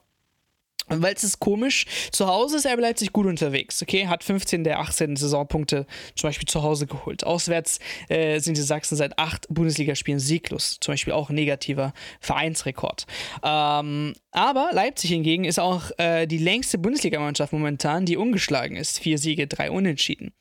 Weil 0.88 1.14
es 1.14 1.24
ist 1.24 1.40
komisch, 1.40 1.86
zu 2.12 2.28
Hause 2.28 2.58
ist 2.58 2.66
RB 2.66 2.80
Leipzig 2.80 3.14
gut 3.14 3.28
unterwegs, 3.28 3.82
okay? 3.82 4.08
Hat 4.08 4.24
15 4.24 4.64
der 4.64 4.80
18 4.80 5.16
Saisonpunkte 5.16 5.86
zum 6.16 6.30
Beispiel 6.30 6.48
zu 6.48 6.64
Hause 6.64 6.88
geholt. 6.88 7.24
Auswärts 7.24 7.80
äh, 8.08 8.40
sind 8.40 8.58
die 8.58 8.62
Sachsen 8.62 8.96
seit 8.96 9.20
acht 9.20 9.46
Bundesligaspielen 9.50 10.20
sieglos. 10.20 10.78
Zum 10.82 10.94
Beispiel 10.94 11.14
auch 11.14 11.30
ein 11.30 11.36
negativer 11.36 11.94
Vereinsrekord. 12.22 13.06
Ähm, 13.44 14.16
aber 14.32 14.70
Leipzig 14.74 15.12
hingegen 15.12 15.44
ist 15.44 15.60
auch 15.60 15.92
äh, 15.98 16.26
die 16.26 16.40
längste 16.40 16.80
Bundesligamannschaft 16.80 17.54
momentan, 17.54 18.06
die 18.06 18.18
ungeschlagen 18.18 18.76
ist. 18.76 19.00
Vier 19.00 19.20
Siege, 19.20 19.46
drei 19.46 19.70
Unentschieden. 19.70 20.34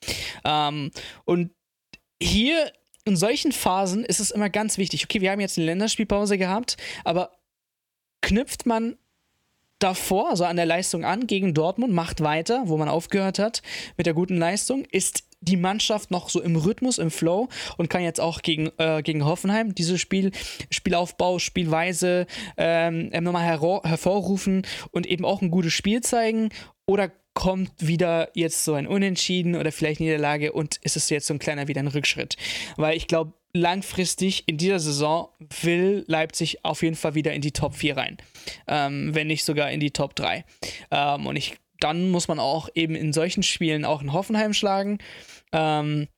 Ähm, 0.44 0.90
und 1.26 1.50
hier 2.22 2.72
in 3.04 3.16
solchen 3.16 3.52
Phasen 3.52 4.04
ist 4.04 4.20
es 4.20 4.30
immer 4.30 4.50
ganz 4.50 4.78
wichtig. 4.78 5.04
Okay, 5.04 5.20
wir 5.20 5.30
haben 5.30 5.40
jetzt 5.40 5.58
eine 5.58 5.66
Länderspielpause 5.66 6.38
gehabt, 6.38 6.76
aber 7.04 7.32
knüpft 8.22 8.66
man 8.66 8.96
davor, 9.78 10.30
also 10.30 10.44
an 10.44 10.56
der 10.56 10.66
Leistung 10.66 11.04
an 11.04 11.26
gegen 11.26 11.54
Dortmund, 11.54 11.92
macht 11.92 12.20
weiter, 12.20 12.62
wo 12.66 12.76
man 12.76 12.88
aufgehört 12.88 13.38
hat 13.38 13.62
mit 13.96 14.06
der 14.06 14.14
guten 14.14 14.36
Leistung, 14.36 14.84
ist 14.90 15.24
die 15.40 15.56
Mannschaft 15.56 16.10
noch 16.10 16.28
so 16.30 16.40
im 16.40 16.56
Rhythmus, 16.56 16.98
im 16.98 17.10
Flow 17.10 17.48
und 17.76 17.88
kann 17.88 18.02
jetzt 18.02 18.20
auch 18.20 18.42
gegen, 18.42 18.70
äh, 18.78 19.02
gegen 19.02 19.24
Hoffenheim 19.24 19.74
dieses 19.74 20.00
Spiel, 20.00 20.32
Spielaufbau, 20.70 21.38
Spielweise 21.38 22.26
ähm, 22.56 23.10
nochmal 23.20 23.44
hervorrufen 23.44 24.66
und 24.90 25.06
eben 25.06 25.24
auch 25.24 25.40
ein 25.40 25.50
gutes 25.50 25.72
Spiel 25.72 26.00
zeigen 26.00 26.50
oder 26.86 27.12
kommt 27.34 27.70
wieder 27.78 28.30
jetzt 28.34 28.64
so 28.64 28.74
ein 28.74 28.88
Unentschieden 28.88 29.54
oder 29.54 29.70
vielleicht 29.70 30.00
Niederlage 30.00 30.50
und 30.50 30.78
ist 30.82 30.96
es 30.96 31.08
jetzt 31.08 31.28
so 31.28 31.34
ein 31.34 31.38
kleiner 31.38 31.68
wieder 31.68 31.80
ein 31.80 31.86
Rückschritt. 31.86 32.36
Weil 32.76 32.96
ich 32.96 33.06
glaube, 33.06 33.32
langfristig 33.52 34.44
in 34.46 34.56
dieser 34.56 34.78
Saison 34.78 35.28
will 35.62 36.04
Leipzig 36.06 36.64
auf 36.64 36.82
jeden 36.82 36.96
Fall 36.96 37.14
wieder 37.14 37.32
in 37.32 37.40
die 37.40 37.52
Top 37.52 37.74
4 37.74 37.96
rein. 37.96 38.16
Ähm, 38.66 39.14
wenn 39.14 39.26
nicht 39.26 39.44
sogar 39.44 39.70
in 39.70 39.80
die 39.80 39.90
Top 39.90 40.14
3. 40.14 40.44
Ähm, 40.90 41.26
und 41.26 41.36
ich, 41.36 41.56
dann 41.80 42.10
muss 42.10 42.28
man 42.28 42.38
auch 42.38 42.68
eben 42.74 42.94
in 42.94 43.12
solchen 43.12 43.42
Spielen 43.42 43.84
auch 43.84 44.02
in 44.02 44.12
Hoffenheim 44.12 44.52
schlagen. 44.52 44.98
Ähm, 45.52 46.08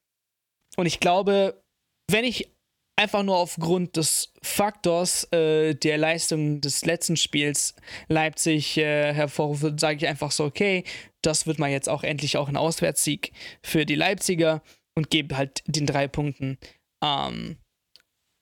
und 0.76 0.86
ich 0.86 1.00
glaube, 1.00 1.62
wenn 2.10 2.24
ich 2.24 2.48
einfach 2.96 3.22
nur 3.22 3.38
aufgrund 3.38 3.96
des 3.96 4.32
Faktors 4.42 5.24
äh, 5.32 5.74
der 5.74 5.96
Leistung 5.96 6.60
des 6.60 6.84
letzten 6.84 7.16
Spiels 7.16 7.74
Leipzig 8.08 8.76
äh, 8.76 9.14
hervorrufe, 9.14 9.74
sage 9.78 9.96
ich 9.96 10.06
einfach 10.06 10.30
so, 10.30 10.44
okay, 10.44 10.84
das 11.22 11.46
wird 11.46 11.58
mal 11.58 11.70
jetzt 11.70 11.88
auch 11.88 12.02
endlich 12.02 12.36
auch 12.36 12.48
ein 12.48 12.56
Auswärtssieg 12.56 13.32
für 13.62 13.86
die 13.86 13.94
Leipziger 13.94 14.62
und 14.94 15.10
gebe 15.10 15.36
halt 15.36 15.62
den 15.66 15.86
drei 15.86 16.08
Punkten 16.08 16.58
ähm, 17.02 17.56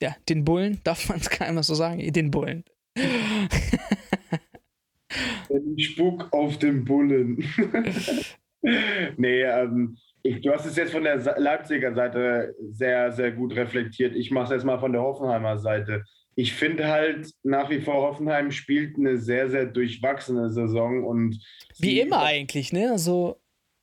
ja, 0.03 0.17
den 0.29 0.45
Bullen, 0.45 0.81
darf 0.85 1.09
man 1.09 1.19
es 1.19 1.31
gar 1.31 1.51
nicht 1.51 1.65
so 1.65 1.75
sagen? 1.75 2.13
Den 2.13 2.31
Bullen. 2.31 2.65
Spuk 5.77 6.29
auf 6.33 6.59
den 6.59 6.85
Bullen. 6.85 7.39
nee, 9.17 9.43
ähm, 9.43 9.97
ich, 10.23 10.41
du 10.43 10.53
hast 10.53 10.67
es 10.67 10.77
jetzt 10.77 10.93
von 10.93 11.05
der 11.05 11.17
Leipziger 11.39 11.95
Seite 11.95 12.55
sehr, 12.71 13.13
sehr 13.13 13.33
gut 13.33 13.55
reflektiert. 13.55 14.17
Ich 14.17 14.31
mache 14.31 14.47
es 14.47 14.51
jetzt 14.51 14.65
mal 14.65 14.79
von 14.79 14.93
der 14.93 15.03
Hoffenheimer 15.03 15.59
Seite. 15.59 16.05
Ich 16.35 16.53
finde 16.53 16.87
halt 16.87 17.31
nach 17.43 17.71
wie 17.71 17.81
vor, 17.81 17.95
Hoffenheim 17.95 18.51
spielt 18.51 18.97
eine 18.97 19.19
sehr, 19.19 19.51
sehr 19.51 19.67
durchwachsene 19.67 20.51
Saison 20.51 21.05
und. 21.05 21.43
Wie 21.79 22.01
immer 22.01 22.23
eigentlich, 22.23 22.73
ne? 22.73 22.91
Also. 22.91 23.41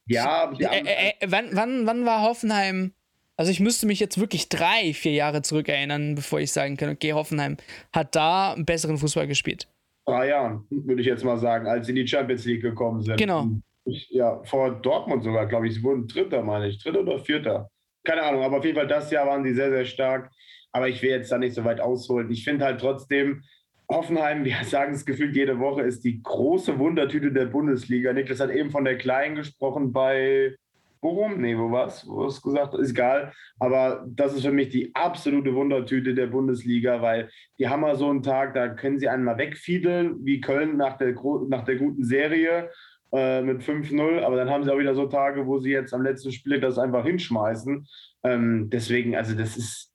Ja, 0.07 0.53
äh, 0.59 0.63
äh, 0.63 1.13
äh, 1.19 1.27
wann, 1.27 1.49
wann, 1.53 1.87
wann 1.87 2.05
war 2.05 2.21
Hoffenheim 2.21 2.93
also 3.37 3.51
ich 3.51 3.59
müsste 3.59 3.85
mich 3.85 3.99
jetzt 3.99 4.19
wirklich 4.19 4.49
drei, 4.49 4.93
vier 4.93 5.13
Jahre 5.13 5.41
zurückerinnern, 5.41 6.15
bevor 6.15 6.39
ich 6.39 6.51
sagen 6.51 6.77
kann, 6.77 6.89
okay, 6.89 7.13
Hoffenheim 7.13 7.57
hat 7.93 8.15
da 8.15 8.53
einen 8.53 8.65
besseren 8.65 8.97
Fußball 8.97 9.27
gespielt. 9.27 9.67
Drei 10.05 10.29
Jahren, 10.29 10.65
würde 10.69 11.01
ich 11.01 11.07
jetzt 11.07 11.23
mal 11.23 11.37
sagen, 11.37 11.67
als 11.67 11.87
sie 11.87 11.91
in 11.91 11.97
die 11.97 12.07
Champions 12.07 12.45
League 12.45 12.61
gekommen 12.61 13.01
sind. 13.01 13.17
Genau. 13.17 13.47
Ich, 13.85 14.09
ja, 14.09 14.41
vor 14.43 14.71
Dortmund 14.81 15.23
sogar, 15.23 15.47
glaube 15.47 15.67
ich. 15.67 15.75
Sie 15.75 15.83
wurden 15.83 16.07
Dritter, 16.07 16.43
meine 16.43 16.67
ich. 16.67 16.81
Dritter 16.81 17.01
oder 17.01 17.19
Vierter. 17.19 17.69
Keine 18.03 18.23
Ahnung, 18.23 18.43
aber 18.43 18.57
auf 18.57 18.65
jeden 18.65 18.77
Fall 18.77 18.87
das 18.87 19.11
Jahr 19.11 19.27
waren 19.27 19.43
sie 19.43 19.53
sehr, 19.53 19.69
sehr 19.69 19.85
stark. 19.85 20.31
Aber 20.71 20.87
ich 20.87 21.01
will 21.01 21.09
jetzt 21.09 21.31
da 21.31 21.37
nicht 21.37 21.55
so 21.55 21.63
weit 21.63 21.79
ausholen. 21.79 22.29
Ich 22.31 22.43
finde 22.43 22.65
halt 22.65 22.79
trotzdem, 22.79 23.43
Hoffenheim, 23.89 24.45
wir 24.45 24.57
sagen 24.63 24.93
es 24.93 25.05
gefühlt 25.05 25.35
jede 25.35 25.59
Woche, 25.59 25.81
ist 25.81 26.03
die 26.03 26.21
große 26.21 26.77
Wundertüte 26.79 27.31
der 27.31 27.45
Bundesliga. 27.45 28.13
Niklas 28.13 28.39
hat 28.39 28.51
eben 28.51 28.71
von 28.71 28.85
der 28.85 28.97
Kleinen 28.97 29.35
gesprochen 29.35 29.91
bei 29.91 30.55
Bochum? 31.01 31.41
Nee, 31.41 31.57
wo 31.57 31.71
war's? 31.71 32.05
Wo 32.07 32.25
hast 32.25 32.43
du 32.43 32.49
gesagt? 32.49 32.73
Ist 32.75 32.91
egal. 32.91 33.33
Aber 33.59 34.05
das 34.07 34.33
ist 34.33 34.45
für 34.45 34.51
mich 34.51 34.69
die 34.69 34.93
absolute 34.95 35.53
Wundertüte 35.53 36.13
der 36.13 36.27
Bundesliga, 36.27 37.01
weil 37.01 37.29
die 37.59 37.67
haben 37.67 37.81
mal 37.81 37.95
so 37.95 38.09
einen 38.09 38.23
Tag, 38.23 38.53
da 38.53 38.69
können 38.69 38.99
sie 38.99 39.09
einmal 39.09 39.37
wegfiedeln, 39.37 40.25
wie 40.25 40.41
Köln 40.41 40.77
nach 40.77 40.97
der, 40.97 41.15
nach 41.49 41.63
der 41.63 41.75
guten 41.75 42.03
Serie 42.03 42.69
äh, 43.11 43.41
mit 43.41 43.61
5-0. 43.61 44.21
Aber 44.21 44.35
dann 44.35 44.49
haben 44.49 44.63
sie 44.63 44.73
auch 44.73 44.79
wieder 44.79 44.95
so 44.95 45.07
Tage, 45.07 45.45
wo 45.45 45.59
sie 45.59 45.71
jetzt 45.71 45.93
am 45.93 46.03
letzten 46.03 46.31
Spiel 46.31 46.59
das 46.59 46.77
einfach 46.77 47.05
hinschmeißen. 47.05 47.87
Ähm, 48.23 48.69
deswegen, 48.69 49.15
also 49.15 49.35
das 49.35 49.57
ist, 49.57 49.93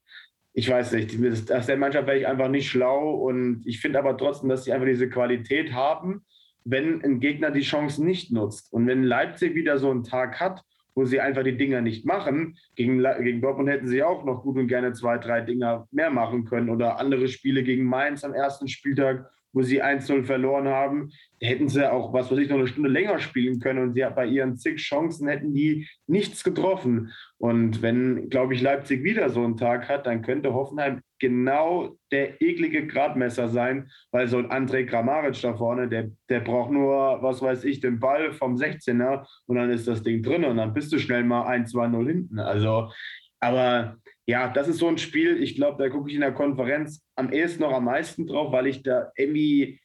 ich 0.53 0.69
weiß 0.69 0.93
nicht, 0.93 1.17
aus 1.53 1.67
der 1.67 1.77
Mannschaft 1.77 2.07
wäre 2.07 2.19
ich 2.19 2.27
einfach 2.27 2.49
nicht 2.49 2.69
schlau. 2.69 3.15
Und 3.15 3.63
ich 3.67 3.81
finde 3.81 3.99
aber 3.99 4.17
trotzdem, 4.17 4.49
dass 4.49 4.65
sie 4.65 4.73
einfach 4.73 4.87
diese 4.87 5.09
Qualität 5.09 5.73
haben 5.73 6.25
wenn 6.65 7.03
ein 7.03 7.21
Gegner 7.21 7.51
die 7.51 7.61
Chance 7.61 8.05
nicht 8.05 8.33
nutzt. 8.33 8.73
Und 8.73 8.87
wenn 8.87 9.03
Leipzig 9.03 9.55
wieder 9.55 9.79
so 9.79 9.91
einen 9.91 10.05
Tag 10.05 10.41
hat, 10.41 10.63
wo 10.95 11.05
sie 11.05 11.21
einfach 11.21 11.43
die 11.43 11.57
Dinger 11.57 11.81
nicht 11.81 12.05
machen, 12.05 12.57
gegen, 12.75 13.05
gegen 13.23 13.41
Dortmund 13.41 13.69
hätten 13.69 13.89
sie 13.89 14.03
auch 14.03 14.25
noch 14.25 14.43
gut 14.43 14.57
und 14.57 14.69
gerne 14.69 14.93
zwei, 14.93 15.19
drei 15.19 15.41
Dinger 15.41 15.87
mehr 15.91 16.11
machen 16.11 16.45
können 16.45 16.71
oder 16.71 16.99
andere 16.99 17.29
Spiele 17.29 17.63
gegen 17.63 17.85
Mainz 17.85 18.25
am 18.25 18.35
ersten 18.35 18.69
Spieltag, 18.69 19.31
wo 19.53 19.63
sie 19.63 19.83
1-0 19.83 20.25
verloren 20.25 20.69
haben, 20.69 21.11
hätten 21.41 21.69
sie 21.69 21.91
auch, 21.91 22.13
was 22.13 22.31
weiß 22.31 22.39
ich, 22.39 22.49
noch 22.49 22.59
eine 22.59 22.69
Stunde 22.69 22.89
länger 22.89 23.19
spielen 23.19 23.59
können 23.59 23.83
und 23.83 23.95
sie 23.95 24.07
bei 24.15 24.27
ihren 24.27 24.57
zig 24.57 24.77
Chancen 24.77 25.29
hätten 25.29 25.55
die 25.55 25.89
nichts 26.07 26.45
getroffen. 26.45 27.13
Und 27.39 27.83
wenn, 27.83 28.29
glaube 28.31 28.55
ich, 28.55 28.63
Leipzig 28.63 29.03
wieder 29.03 29.29
so 29.31 29.43
einen 29.43 29.57
Tag 29.57 29.89
hat, 29.89 30.07
dann 30.07 30.23
könnte 30.23 30.55
Hoffenheim 30.55 31.01
genau 31.21 31.97
der 32.11 32.41
eklige 32.43 32.87
Gradmesser 32.87 33.49
sein, 33.49 33.91
weil 34.11 34.27
so 34.27 34.39
ein 34.39 34.51
André 34.51 34.85
Kramaric 34.87 35.41
da 35.41 35.55
vorne, 35.55 35.89
der, 35.89 36.11
der 36.29 36.41
braucht 36.41 36.73
nur, 36.73 37.23
was 37.23 37.41
weiß 37.41 37.65
ich, 37.65 37.81
den 37.81 38.01
Ball 38.01 38.33
vom 38.33 38.57
16er 38.57 39.27
und 39.47 39.57
dann 39.57 39.71
ist 39.71 39.87
das 39.87 40.03
Ding 40.03 40.23
drin 40.23 40.45
und 40.45 40.57
dann 40.57 40.75
bist 40.75 40.93
du 40.93 40.99
schnell 40.99 41.23
mal 41.23 41.47
1-2-0 41.47 42.07
hinten. 42.07 42.39
Also, 42.41 42.91
aber 43.39 43.97
ja, 44.27 44.49
das 44.49 44.69
ist 44.69 44.79
so 44.79 44.89
ein 44.89 44.99
Spiel, 44.99 45.43
ich 45.43 45.55
glaube, 45.57 45.83
da 45.83 45.89
gucke 45.91 46.09
ich 46.09 46.15
in 46.15 46.21
der 46.23 46.33
Konferenz 46.33 47.05
am 47.17 47.33
ehesten 47.33 47.63
noch 47.63 47.73
am 47.73 47.85
meisten 47.85 48.27
drauf, 48.27 48.53
weil 48.53 48.67
ich 48.67 48.83
da 48.83 49.11
irgendwie, 49.17 49.81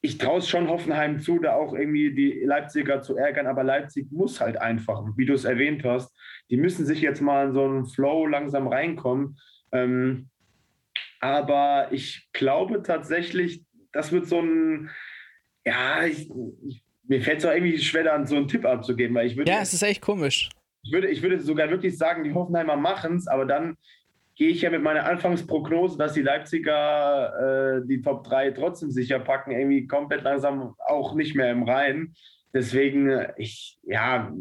ich 0.00 0.16
traue 0.16 0.38
es 0.38 0.48
schon 0.48 0.68
Hoffenheim 0.68 1.20
zu, 1.20 1.38
da 1.38 1.54
auch 1.54 1.74
irgendwie 1.74 2.14
die 2.14 2.40
Leipziger 2.44 3.02
zu 3.02 3.16
ärgern, 3.16 3.46
aber 3.46 3.64
Leipzig 3.64 4.10
muss 4.10 4.40
halt 4.40 4.56
einfach, 4.60 5.02
wie 5.16 5.26
du 5.26 5.34
es 5.34 5.44
erwähnt 5.44 5.84
hast, 5.84 6.16
die 6.50 6.56
müssen 6.56 6.86
sich 6.86 7.00
jetzt 7.00 7.20
mal 7.20 7.48
in 7.48 7.52
so 7.52 7.64
einen 7.64 7.86
Flow 7.86 8.26
langsam 8.26 8.66
reinkommen. 8.66 9.36
Ähm, 9.72 10.30
aber 11.20 11.88
ich 11.92 12.28
glaube 12.32 12.82
tatsächlich, 12.82 13.62
das 13.92 14.10
wird 14.10 14.26
so 14.26 14.40
ein, 14.40 14.90
ja, 15.64 16.04
ich, 16.04 16.30
ich, 16.66 16.82
mir 17.04 17.22
fällt 17.22 17.38
es 17.38 17.44
auch 17.44 17.52
irgendwie 17.52 17.78
schwer, 17.78 18.04
dann 18.04 18.26
so 18.26 18.36
einen 18.36 18.48
Tipp 18.48 18.64
abzugeben, 18.64 19.14
weil 19.14 19.26
ich 19.26 19.36
würde. 19.36 19.50
Ja, 19.50 19.60
es 19.60 19.74
ist 19.74 19.82
echt 19.82 20.00
komisch. 20.00 20.48
Ich 20.82 20.92
würde, 20.92 21.08
ich 21.08 21.22
würde 21.22 21.38
sogar 21.40 21.68
wirklich 21.70 21.98
sagen, 21.98 22.24
die 22.24 22.32
Hoffenheimer 22.32 22.76
machen 22.76 23.16
es, 23.16 23.26
aber 23.26 23.44
dann 23.44 23.76
gehe 24.34 24.48
ich 24.48 24.62
ja 24.62 24.70
mit 24.70 24.82
meiner 24.82 25.04
Anfangsprognose, 25.04 25.98
dass 25.98 26.14
die 26.14 26.22
Leipziger 26.22 27.82
äh, 27.82 27.86
die 27.86 28.00
Top 28.00 28.24
3 28.24 28.52
trotzdem 28.52 28.90
sicher 28.90 29.18
packen, 29.18 29.50
irgendwie 29.50 29.86
komplett 29.86 30.22
langsam 30.22 30.74
auch 30.88 31.14
nicht 31.14 31.36
mehr 31.36 31.52
im 31.52 31.64
Rein. 31.64 32.14
Deswegen, 32.54 33.10
äh, 33.10 33.34
ich, 33.36 33.78
ja, 33.82 34.32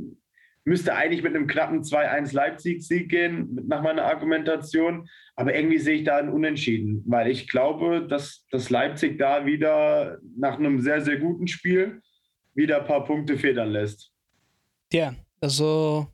müsste 0.69 0.95
eigentlich 0.95 1.23
mit 1.23 1.35
einem 1.35 1.47
knappen 1.47 1.81
2-1 1.81 2.33
Leipzig-Sieg 2.33 3.09
gehen, 3.09 3.59
nach 3.67 3.81
meiner 3.81 4.05
Argumentation. 4.05 5.09
Aber 5.35 5.55
irgendwie 5.55 5.79
sehe 5.79 5.95
ich 5.95 6.03
da 6.03 6.17
einen 6.17 6.29
Unentschieden, 6.29 7.03
weil 7.07 7.29
ich 7.29 7.49
glaube, 7.49 8.05
dass, 8.07 8.45
dass 8.51 8.69
Leipzig 8.69 9.17
da 9.17 9.45
wieder 9.47 10.19
nach 10.37 10.59
einem 10.59 10.79
sehr, 10.79 11.01
sehr 11.01 11.17
guten 11.17 11.47
Spiel 11.47 12.01
wieder 12.53 12.81
ein 12.81 12.85
paar 12.85 13.03
Punkte 13.03 13.37
federn 13.37 13.71
lässt. 13.71 14.11
Ja, 14.93 15.15
also 15.41 16.07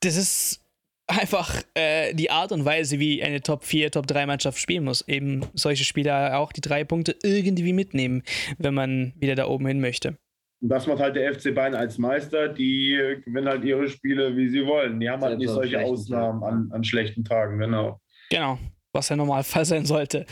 das 0.00 0.16
ist 0.16 0.62
einfach 1.06 1.62
äh, 1.72 2.12
die 2.12 2.30
Art 2.30 2.52
und 2.52 2.66
Weise, 2.66 2.98
wie 2.98 3.22
eine 3.22 3.40
Top 3.40 3.64
4, 3.64 3.90
Top 3.90 4.06
3 4.06 4.26
Mannschaft 4.26 4.58
spielen 4.58 4.84
muss. 4.84 5.08
Eben 5.08 5.46
solche 5.54 5.84
Spieler 5.84 6.38
auch 6.38 6.52
die 6.52 6.60
drei 6.60 6.84
Punkte 6.84 7.16
irgendwie 7.22 7.72
mitnehmen, 7.72 8.22
wenn 8.58 8.74
man 8.74 9.14
wieder 9.16 9.36
da 9.36 9.46
oben 9.46 9.66
hin 9.66 9.80
möchte. 9.80 10.18
Und 10.60 10.70
das 10.70 10.86
macht 10.86 10.98
halt 10.98 11.16
der 11.16 11.34
FC 11.34 11.54
Bayern 11.54 11.74
als 11.74 11.98
Meister. 11.98 12.48
Die 12.48 12.98
gewinnen 13.24 13.48
halt 13.48 13.64
ihre 13.64 13.88
Spiele, 13.88 14.36
wie 14.36 14.48
sie 14.48 14.66
wollen. 14.66 14.98
Die 14.98 15.08
haben 15.08 15.22
halt 15.22 15.38
nicht 15.38 15.50
solche 15.50 15.80
Ausnahmen 15.80 16.42
an, 16.42 16.68
an 16.72 16.82
schlechten 16.84 17.24
Tagen, 17.24 17.58
genau. 17.58 18.00
Genau, 18.30 18.58
was 18.92 19.08
ja 19.08 19.16
Normalfall 19.16 19.64
sein 19.64 19.86
sollte. 19.86 20.26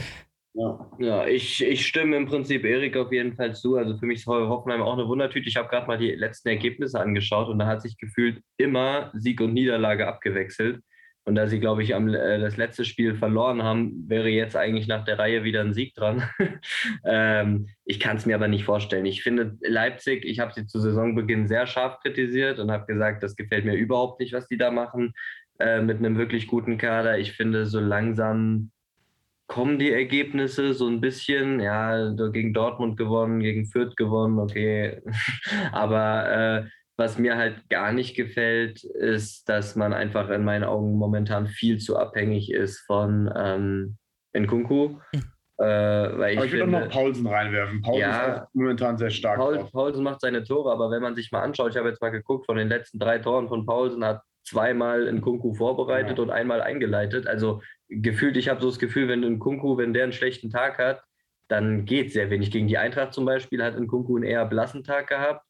Ja, 0.54 0.90
ja 0.98 1.26
ich, 1.26 1.62
ich 1.62 1.86
stimme 1.86 2.16
im 2.16 2.26
Prinzip 2.26 2.64
Erik 2.64 2.96
auf 2.96 3.12
jeden 3.12 3.34
Fall 3.34 3.54
zu. 3.54 3.76
Also 3.76 3.96
für 3.98 4.06
mich 4.06 4.20
ist 4.20 4.26
Hoffenheim 4.26 4.82
auch 4.82 4.94
eine 4.94 5.06
Wundertüte. 5.06 5.48
Ich 5.48 5.56
habe 5.56 5.68
gerade 5.68 5.86
mal 5.86 5.98
die 5.98 6.12
letzten 6.12 6.48
Ergebnisse 6.48 6.98
angeschaut 6.98 7.48
und 7.48 7.58
da 7.58 7.66
hat 7.66 7.82
sich 7.82 7.96
gefühlt 7.96 8.42
immer 8.56 9.12
Sieg 9.14 9.40
und 9.40 9.54
Niederlage 9.54 10.08
abgewechselt. 10.08 10.82
Und 11.26 11.34
da 11.34 11.48
sie, 11.48 11.58
glaube 11.58 11.82
ich, 11.82 11.92
am, 11.94 12.08
äh, 12.08 12.38
das 12.38 12.56
letzte 12.56 12.84
Spiel 12.84 13.16
verloren 13.16 13.64
haben, 13.64 14.08
wäre 14.08 14.28
jetzt 14.28 14.56
eigentlich 14.56 14.86
nach 14.86 15.04
der 15.04 15.18
Reihe 15.18 15.42
wieder 15.42 15.60
ein 15.60 15.74
Sieg 15.74 15.92
dran. 15.94 16.22
ähm, 17.04 17.66
ich 17.84 17.98
kann 17.98 18.16
es 18.16 18.26
mir 18.26 18.36
aber 18.36 18.46
nicht 18.46 18.64
vorstellen. 18.64 19.06
Ich 19.06 19.24
finde 19.24 19.58
Leipzig, 19.60 20.24
ich 20.24 20.38
habe 20.38 20.52
sie 20.54 20.66
zu 20.66 20.78
Saisonbeginn 20.78 21.48
sehr 21.48 21.66
scharf 21.66 21.98
kritisiert 21.98 22.60
und 22.60 22.70
habe 22.70 22.86
gesagt, 22.86 23.24
das 23.24 23.34
gefällt 23.34 23.64
mir 23.64 23.74
überhaupt 23.74 24.20
nicht, 24.20 24.32
was 24.32 24.46
die 24.46 24.56
da 24.56 24.70
machen 24.70 25.14
äh, 25.58 25.80
mit 25.82 25.98
einem 25.98 26.16
wirklich 26.16 26.46
guten 26.46 26.78
Kader. 26.78 27.18
Ich 27.18 27.32
finde, 27.32 27.66
so 27.66 27.80
langsam 27.80 28.70
kommen 29.48 29.80
die 29.80 29.92
Ergebnisse 29.92 30.74
so 30.74 30.86
ein 30.86 31.00
bisschen, 31.00 31.58
ja, 31.58 32.12
gegen 32.32 32.52
Dortmund 32.52 32.96
gewonnen, 32.96 33.40
gegen 33.40 33.66
Fürth 33.66 33.96
gewonnen, 33.96 34.38
okay. 34.38 35.02
aber 35.72 36.30
äh, 36.30 36.64
was 36.96 37.18
mir 37.18 37.36
halt 37.36 37.68
gar 37.68 37.92
nicht 37.92 38.16
gefällt, 38.16 38.82
ist, 38.84 39.48
dass 39.48 39.76
man 39.76 39.92
einfach 39.92 40.30
in 40.30 40.44
meinen 40.44 40.64
Augen 40.64 40.96
momentan 40.96 41.46
viel 41.46 41.78
zu 41.78 41.96
abhängig 41.96 42.50
ist 42.50 42.80
von 42.86 43.30
ähm, 43.36 43.98
Nkunku. 44.34 44.98
Hm. 45.12 45.22
Äh, 45.58 45.64
weil 45.64 46.32
ich, 46.32 46.36
aber 46.36 46.46
ich 46.46 46.52
will 46.52 46.60
finde, 46.60 46.78
doch 46.78 46.84
noch 46.84 46.92
Paulsen 46.92 47.26
reinwerfen. 47.26 47.80
Paulsen 47.80 48.00
ja, 48.00 48.34
ist 48.34 48.54
momentan 48.54 48.98
sehr 48.98 49.10
stark. 49.10 49.38
Paul, 49.38 49.58
Paulsen 49.72 50.04
macht 50.04 50.20
seine 50.20 50.44
Tore, 50.44 50.70
aber 50.70 50.90
wenn 50.90 51.00
man 51.00 51.14
sich 51.14 51.32
mal 51.32 51.40
anschaut, 51.40 51.70
ich 51.70 51.78
habe 51.78 51.88
jetzt 51.88 52.02
mal 52.02 52.10
geguckt, 52.10 52.44
von 52.44 52.56
den 52.56 52.68
letzten 52.68 52.98
drei 52.98 53.18
Toren 53.18 53.48
von 53.48 53.64
Paulsen 53.64 54.04
hat 54.04 54.22
zweimal 54.44 55.10
Nkunku 55.10 55.54
vorbereitet 55.54 56.18
ja. 56.18 56.22
und 56.22 56.30
einmal 56.30 56.60
eingeleitet. 56.60 57.26
Also 57.26 57.62
gefühlt, 57.88 58.36
ich 58.36 58.48
habe 58.48 58.60
so 58.60 58.68
das 58.68 58.78
Gefühl, 58.78 59.08
wenn 59.08 59.22
Nkunku, 59.22 59.78
wenn 59.78 59.94
der 59.94 60.04
einen 60.04 60.12
schlechten 60.12 60.50
Tag 60.50 60.78
hat, 60.78 61.02
dann 61.48 61.84
geht 61.84 62.12
sehr 62.12 62.28
wenig. 62.28 62.50
Gegen 62.50 62.68
die 62.68 62.78
Eintracht 62.78 63.14
zum 63.14 63.24
Beispiel 63.24 63.62
hat 63.62 63.78
Nkunku 63.78 64.16
einen 64.16 64.24
eher 64.24 64.44
blassen 64.44 64.84
Tag 64.84 65.08
gehabt. 65.08 65.45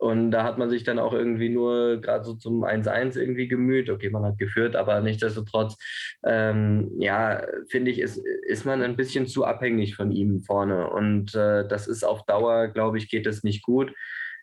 Und 0.00 0.30
da 0.30 0.44
hat 0.44 0.56
man 0.56 0.70
sich 0.70 0.82
dann 0.82 0.98
auch 0.98 1.12
irgendwie 1.12 1.50
nur 1.50 2.00
gerade 2.00 2.24
so 2.24 2.32
zum 2.32 2.64
1-1 2.64 3.18
irgendwie 3.18 3.48
gemüht. 3.48 3.90
Okay, 3.90 4.08
man 4.08 4.24
hat 4.24 4.38
geführt, 4.38 4.74
aber 4.74 4.98
nichtsdestotrotz, 5.02 5.76
ähm, 6.24 6.90
ja, 6.98 7.42
finde 7.68 7.90
ich, 7.90 7.98
ist, 7.98 8.16
ist 8.16 8.64
man 8.64 8.80
ein 8.80 8.96
bisschen 8.96 9.26
zu 9.26 9.44
abhängig 9.44 9.96
von 9.96 10.10
ihm 10.10 10.40
vorne. 10.40 10.88
Und 10.88 11.34
äh, 11.34 11.68
das 11.68 11.86
ist 11.86 12.02
auf 12.02 12.24
Dauer, 12.24 12.68
glaube 12.68 12.96
ich, 12.96 13.10
geht 13.10 13.26
es 13.26 13.44
nicht 13.44 13.62
gut. 13.62 13.92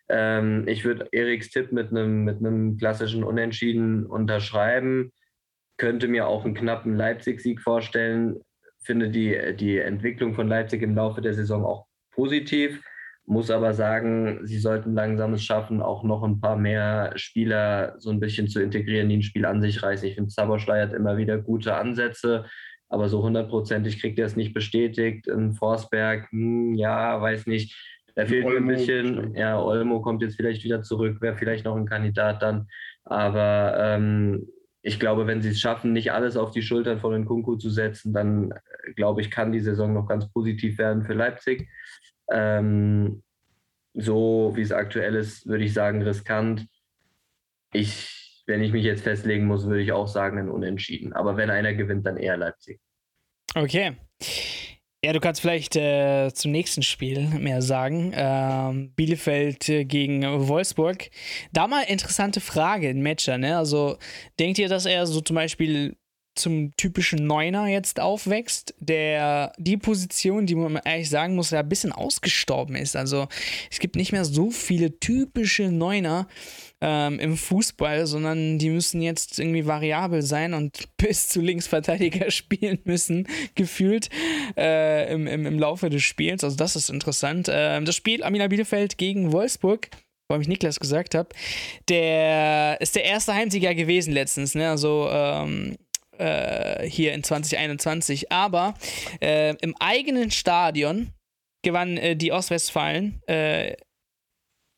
Ähm, 0.10 0.68
ich 0.68 0.86
würde 0.86 1.08
Eriks 1.12 1.50
Tipp 1.50 1.72
mit 1.72 1.90
einem 1.90 2.24
mit 2.24 2.80
klassischen 2.80 3.24
Unentschieden 3.24 4.06
unterschreiben. 4.06 5.12
Könnte 5.78 6.08
mir 6.08 6.28
auch 6.28 6.46
einen 6.46 6.54
knappen 6.54 6.96
Leipzig-Sieg 6.96 7.62
vorstellen. 7.62 8.42
Finde 8.84 9.10
die, 9.10 9.56
die 9.56 9.80
Entwicklung 9.80 10.36
von 10.36 10.48
Leipzig 10.48 10.84
im 10.84 10.94
Laufe 10.94 11.22
der 11.22 11.34
Saison 11.34 11.66
auch 11.66 11.88
positiv 12.12 12.80
muss 13.28 13.52
aber 13.52 13.74
sagen, 13.74 14.40
sie 14.44 14.58
sollten 14.58 14.94
langsam 14.94 15.34
es 15.34 15.44
schaffen, 15.44 15.82
auch 15.82 16.04
noch 16.04 16.24
ein 16.24 16.40
paar 16.40 16.56
mehr 16.56 17.12
Spieler 17.16 17.96
so 18.00 18.10
ein 18.10 18.22
bisschen 18.22 18.48
zu 18.48 18.62
integrieren, 18.62 19.10
die 19.10 19.18
ein 19.18 19.22
Spiel 19.22 19.46
an 19.46 19.62
sich 19.62 19.84
reißen. 19.84 20.08
Ich 20.08 20.16
finde, 20.16 20.30
Zaberschlei 20.30 20.82
hat 20.82 20.94
immer 20.94 21.18
wieder 21.18 21.38
gute 21.38 21.76
Ansätze, 21.76 22.46
aber 22.88 23.10
so 23.10 23.22
hundertprozentig 23.22 24.00
kriegt 24.00 24.18
er 24.18 24.28
es 24.28 24.38
nicht 24.38 24.54
bestätigt. 24.54 25.28
In 25.28 25.52
Forsberg, 25.52 26.32
hm, 26.32 26.74
ja, 26.76 27.22
weiß 27.22 27.48
nicht. 27.48 27.76
Da 28.16 28.26
fehlt 28.26 28.46
mir 28.46 28.58
ein 28.58 28.68
bisschen. 28.68 29.36
Ja, 29.36 29.62
Olmo 29.62 30.02
kommt 30.02 30.22
jetzt 30.22 30.38
vielleicht 30.38 30.64
wieder 30.64 30.82
zurück, 30.82 31.22
wäre 31.22 31.36
vielleicht 31.36 31.66
noch 31.66 31.76
ein 31.76 31.86
Kandidat 31.86 32.42
dann. 32.42 32.68
Aber 33.04 33.76
ähm, 33.78 34.48
ich 34.82 35.02
glaube, 35.02 35.28
wenn 35.28 35.42
sie 35.42 35.50
es 35.50 35.60
schaffen, 35.60 35.92
nicht 35.92 36.14
alles 36.14 36.38
auf 36.38 36.52
die 36.52 36.62
Schultern 36.62 37.00
von 37.00 37.14
Nkunku 37.14 37.58
zu 37.58 37.70
setzen, 37.70 38.14
dann 38.14 38.52
äh, 38.52 38.94
glaube 38.96 39.20
ich, 39.20 39.30
kann 39.30 39.52
die 39.52 39.60
Saison 39.60 39.94
noch 39.94 40.08
ganz 40.08 40.32
positiv 40.32 40.78
werden 40.78 41.04
für 41.04 41.14
Leipzig. 41.14 41.68
Ähm, 42.32 43.24
so 43.94 44.52
wie 44.56 44.62
es 44.62 44.72
aktuell 44.72 45.16
ist, 45.16 45.48
würde 45.48 45.64
ich 45.64 45.74
sagen, 45.74 46.02
riskant. 46.02 46.68
Ich, 47.74 48.44
wenn 48.46 48.62
ich 48.62 48.72
mich 48.72 48.84
jetzt 48.84 49.04
festlegen 49.04 49.46
muss, 49.46 49.66
würde 49.66 49.82
ich 49.82 49.92
auch 49.92 50.08
sagen, 50.08 50.38
ein 50.38 50.50
Unentschieden. 50.50 51.14
Aber 51.14 51.38
wenn 51.38 51.50
einer 51.50 51.74
gewinnt, 51.74 52.06
dann 52.06 52.18
eher 52.18 52.38
Leipzig. 52.38 52.80
Okay. 53.56 53.96
Ja, 55.04 55.14
du 55.14 55.20
kannst 55.20 55.42
vielleicht 55.42 55.76
äh, 55.76 56.32
zum 56.34 56.52
nächsten 56.52 56.82
Spiel 56.82 57.28
mehr 57.30 57.62
sagen. 57.62 58.12
Ähm, 58.16 58.94
Bielefeld 58.96 59.70
äh, 59.70 59.86
gegen 59.86 60.24
Wolfsburg. 60.48 61.10
Da 61.54 61.68
mal 61.68 61.84
interessante 61.84 62.40
Frage, 62.40 62.90
ein 62.90 63.04
Matcher, 63.04 63.38
ne? 63.38 63.58
Also 63.58 63.98
denkt 64.40 64.58
ihr, 64.58 64.70
dass 64.70 64.86
er 64.86 65.06
so 65.06 65.22
zum 65.22 65.36
Beispiel 65.36 65.96
zum 66.38 66.76
typischen 66.78 67.26
Neuner 67.26 67.68
jetzt 67.68 68.00
aufwächst, 68.00 68.74
der 68.80 69.54
die 69.58 69.78
Position, 69.78 70.46
die 70.46 70.56
man 70.56 70.80
ehrlich 70.84 71.10
sagen 71.10 71.36
muss, 71.36 71.52
ja 71.52 71.60
ein 71.60 71.70
bisschen 71.70 71.92
ausgestorben 71.92 72.76
ist. 72.76 72.96
Also 72.96 73.28
es 73.72 73.80
gibt 73.80 73.96
nicht 73.96 74.12
mehr 74.12 74.26
so 74.26 74.52
viele 74.52 75.00
typische 75.00 75.70
Neuner 75.70 76.28
ähm, 76.82 77.20
im 77.20 77.38
Fußball, 77.38 78.06
sondern 78.06 78.60
die 78.60 78.70
müssen 78.70 79.02
jetzt 79.02 79.40
irgendwie 79.40 79.66
variabel 79.66 80.22
sein 80.22 80.54
und 80.54 80.88
bis 80.98 81.28
zu 81.28 81.42
Linksverteidiger 81.42 82.32
spielen 82.32 82.80
müssen, 82.84 83.28
gefühlt 83.56 84.10
äh, 84.58 85.12
im, 85.14 85.28
im, 85.28 85.46
im 85.46 85.60
Laufe 85.60 85.90
des 85.90 86.04
Spiels. 86.04 86.44
Also 86.44 86.56
das 86.56 86.76
ist 86.76 86.90
interessant. 86.90 87.48
Ähm, 87.52 87.86
das 87.86 87.96
Spiel 87.96 88.24
Amina 88.24 88.48
Bielefeld 88.48 88.98
gegen 88.98 89.32
Wolfsburg 89.32 89.90
weil 90.30 90.42
ich 90.42 90.48
Niklas 90.48 90.80
gesagt 90.80 91.16
habe, 91.16 91.30
der 91.90 92.78
ist 92.82 92.96
der 92.96 93.06
erste 93.06 93.34
Heimsieger 93.34 93.74
gewesen 93.74 94.14
letztens. 94.14 94.56
Ne? 94.56 94.70
Also 94.70 95.08
ähm, 95.10 95.78
äh, 96.20 96.90
hier 96.90 97.14
in 97.14 97.24
2021. 97.24 98.32
Aber 98.32 98.74
äh, 99.22 99.56
im 99.62 99.76
eigenen 99.80 100.32
Stadion 100.32 101.12
gewann 101.64 101.98
äh, 101.98 102.16
die 102.16 102.32
Ostwestfalen. 102.32 103.22
Äh, 103.28 103.76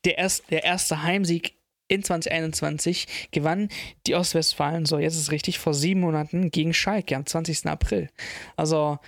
der, 0.05 0.17
erst, 0.17 0.49
der 0.49 0.63
erste 0.63 1.03
Heimsieg 1.03 1.55
in 1.87 2.03
2021 2.03 3.29
gewann 3.31 3.69
die 4.07 4.15
Ostwestfalen, 4.15 4.85
so 4.85 4.99
jetzt 4.99 5.15
ist 5.15 5.23
es 5.23 5.31
richtig, 5.31 5.59
vor 5.59 5.73
sieben 5.73 6.01
Monaten 6.01 6.51
gegen 6.51 6.73
Schalke 6.73 7.15
am 7.15 7.25
20. 7.25 7.65
April. 7.65 8.09
Also, 8.55 8.99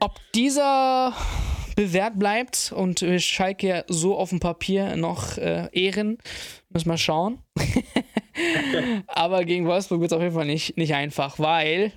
ob 0.00 0.18
dieser 0.34 1.14
bewährt 1.74 2.18
bleibt 2.18 2.72
und 2.74 3.04
Schalke 3.18 3.84
so 3.88 4.16
auf 4.16 4.30
dem 4.30 4.40
Papier 4.40 4.96
noch 4.96 5.36
äh, 5.36 5.68
ehren, 5.72 6.18
müssen 6.70 6.88
wir 6.88 6.96
schauen. 6.96 7.42
Aber 9.06 9.44
gegen 9.44 9.66
Wolfsburg 9.66 10.00
wird 10.00 10.12
es 10.12 10.16
auf 10.16 10.22
jeden 10.22 10.34
Fall 10.34 10.46
nicht, 10.46 10.76
nicht 10.76 10.94
einfach, 10.94 11.38
weil 11.38 11.92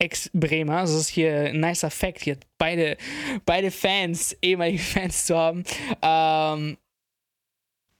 Ex-Bremer, 0.00 0.82
das 0.82 0.94
ist 0.94 1.08
hier 1.08 1.46
ein 1.50 1.60
nicer 1.60 1.90
Fact, 1.90 2.22
hier 2.22 2.38
beide, 2.56 2.96
beide 3.44 3.70
Fans, 3.70 4.36
ehemalige 4.42 4.78
Fans 4.82 5.26
zu 5.26 5.36
haben, 5.36 5.64
ähm, 6.02 6.78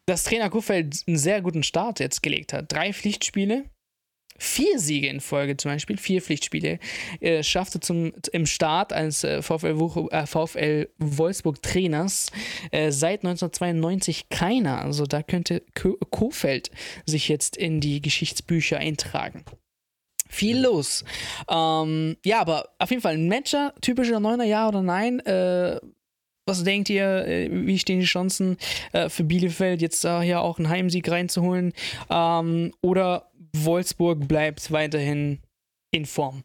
dass 0.07 0.25
Trainer 0.25 0.49
Kuhfeld 0.49 1.03
einen 1.07 1.19
sehr 1.19 1.43
guten 1.43 1.63
Start 1.63 2.01
jetzt 2.01 2.23
gelegt 2.23 2.53
hat. 2.53 2.73
Drei 2.73 2.93
Pflichtspiele, 2.93 3.65
vier 4.39 4.79
Siege 4.79 5.09
in 5.09 5.21
Folge 5.21 5.57
zum 5.57 5.73
Beispiel, 5.73 5.99
vier 5.99 6.23
Pflichtspiele, 6.23 6.79
äh, 7.21 7.43
schaffte 7.43 7.81
zum, 7.81 8.13
im 8.33 8.47
Start 8.47 8.93
eines 8.93 9.25
äh, 9.25 9.43
VfL, 9.43 9.77
äh, 10.11 10.27
VfL 10.27 10.89
Wolfsburg 10.99 11.63
Trainers 11.63 12.31
äh, 12.71 12.91
seit 12.91 13.25
1992 13.25 14.29
keiner. 14.31 14.81
Also 14.81 15.05
da 15.07 15.23
könnte 15.23 15.63
Kofeld 16.11 16.71
sich 17.05 17.29
jetzt 17.29 17.57
in 17.57 17.81
die 17.81 18.01
Geschichtsbücher 18.01 18.79
eintragen. 18.79 19.45
Viel 20.29 20.61
los. 20.61 21.05
Ähm, 21.49 22.17
ja, 22.25 22.41
aber 22.41 22.69
auf 22.79 22.91
jeden 22.91 23.03
Fall 23.03 23.15
ein 23.15 23.29
Matcher, 23.29 23.73
typischer 23.81 24.21
Neuner, 24.21 24.45
ja 24.45 24.69
oder 24.69 24.83
nein? 24.83 25.21
Äh, 25.21 25.81
was 26.49 26.65
denkt 26.65 26.91
ihr, 26.91 27.27
äh, 27.27 27.49
wie 27.51 27.79
stehen 27.79 28.01
die 28.01 28.07
Chancen 28.07 28.57
äh, 28.93 29.09
für 29.09 29.25
Bielefeld, 29.25 29.83
jetzt 29.83 30.05
da 30.05 30.23
hier 30.23 30.41
auch 30.41 30.59
einen 30.59 30.69
Heimsieg 30.69 31.09
reinzuholen? 31.11 31.73
Ähm, 32.11 32.73
oder 32.81 33.28
Wolfsburg 33.57 34.27
bleibt 34.29 34.71
weiterhin 34.71 35.41
in 35.91 36.05
Form? 36.05 36.43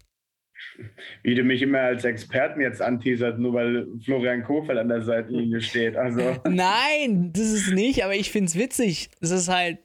Wie 1.23 1.35
du 1.35 1.43
mich 1.43 1.61
immer 1.61 1.79
als 1.79 2.05
Experten 2.05 2.61
jetzt 2.61 2.81
anteasert, 2.81 3.37
nur 3.37 3.53
weil 3.53 3.87
Florian 4.03 4.43
Kofeld 4.43 4.79
an 4.79 4.87
der 4.87 5.01
Seitenlinie 5.01 5.61
steht. 5.61 5.95
Also. 5.95 6.37
Nein, 6.47 7.31
das 7.33 7.51
ist 7.51 7.71
nicht, 7.71 8.03
aber 8.03 8.15
ich 8.15 8.31
finde 8.31 8.47
es 8.47 8.57
witzig. 8.57 9.09
Es 9.19 9.31
ist 9.31 9.49
halt 9.49 9.79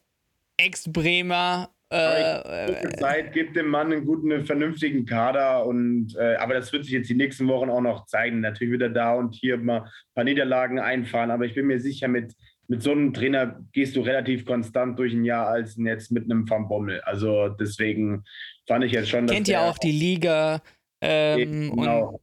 Ex-Bremer, 0.56 1.70
äh, 1.90 2.90
Zeit, 2.98 3.32
gibt 3.32 3.56
dem 3.56 3.68
Mann 3.68 3.90
einen 3.92 4.04
guten, 4.04 4.30
einen 4.30 4.44
vernünftigen 4.44 5.06
Kader 5.06 5.64
und 5.64 6.14
äh, 6.16 6.34
aber 6.34 6.52
das 6.52 6.70
wird 6.70 6.84
sich 6.84 6.92
jetzt 6.92 7.08
die 7.08 7.14
nächsten 7.14 7.48
Wochen 7.48 7.70
auch 7.70 7.80
noch 7.80 8.04
zeigen. 8.04 8.40
Natürlich 8.40 8.72
wird 8.72 8.82
er 8.82 8.90
da 8.90 9.14
und 9.14 9.34
hier 9.34 9.56
mal 9.56 9.84
ein 9.84 9.90
paar 10.14 10.24
Niederlagen 10.24 10.78
einfahren, 10.78 11.30
aber 11.30 11.46
ich 11.46 11.54
bin 11.54 11.66
mir 11.66 11.80
sicher, 11.80 12.08
mit, 12.08 12.34
mit 12.68 12.82
so 12.82 12.92
einem 12.92 13.12
Trainer 13.12 13.60
gehst 13.72 13.96
du 13.96 14.02
relativ 14.02 14.44
konstant 14.44 14.98
durch 14.98 15.12
ein 15.12 15.24
Jahr 15.24 15.48
als 15.48 15.76
jetzt 15.76 16.12
mit 16.12 16.24
einem 16.24 16.48
Van 16.48 16.68
Bommel. 16.68 17.00
Also 17.00 17.48
deswegen 17.48 18.24
fand 18.66 18.84
ich 18.84 18.92
jetzt 18.92 19.08
schon. 19.08 19.26
Kennt 19.26 19.48
ja 19.48 19.68
auch 19.68 19.78
die 19.78 19.92
Liga 19.92 20.62
ähm, 21.00 21.70
genau. 21.74 22.08
und 22.08 22.20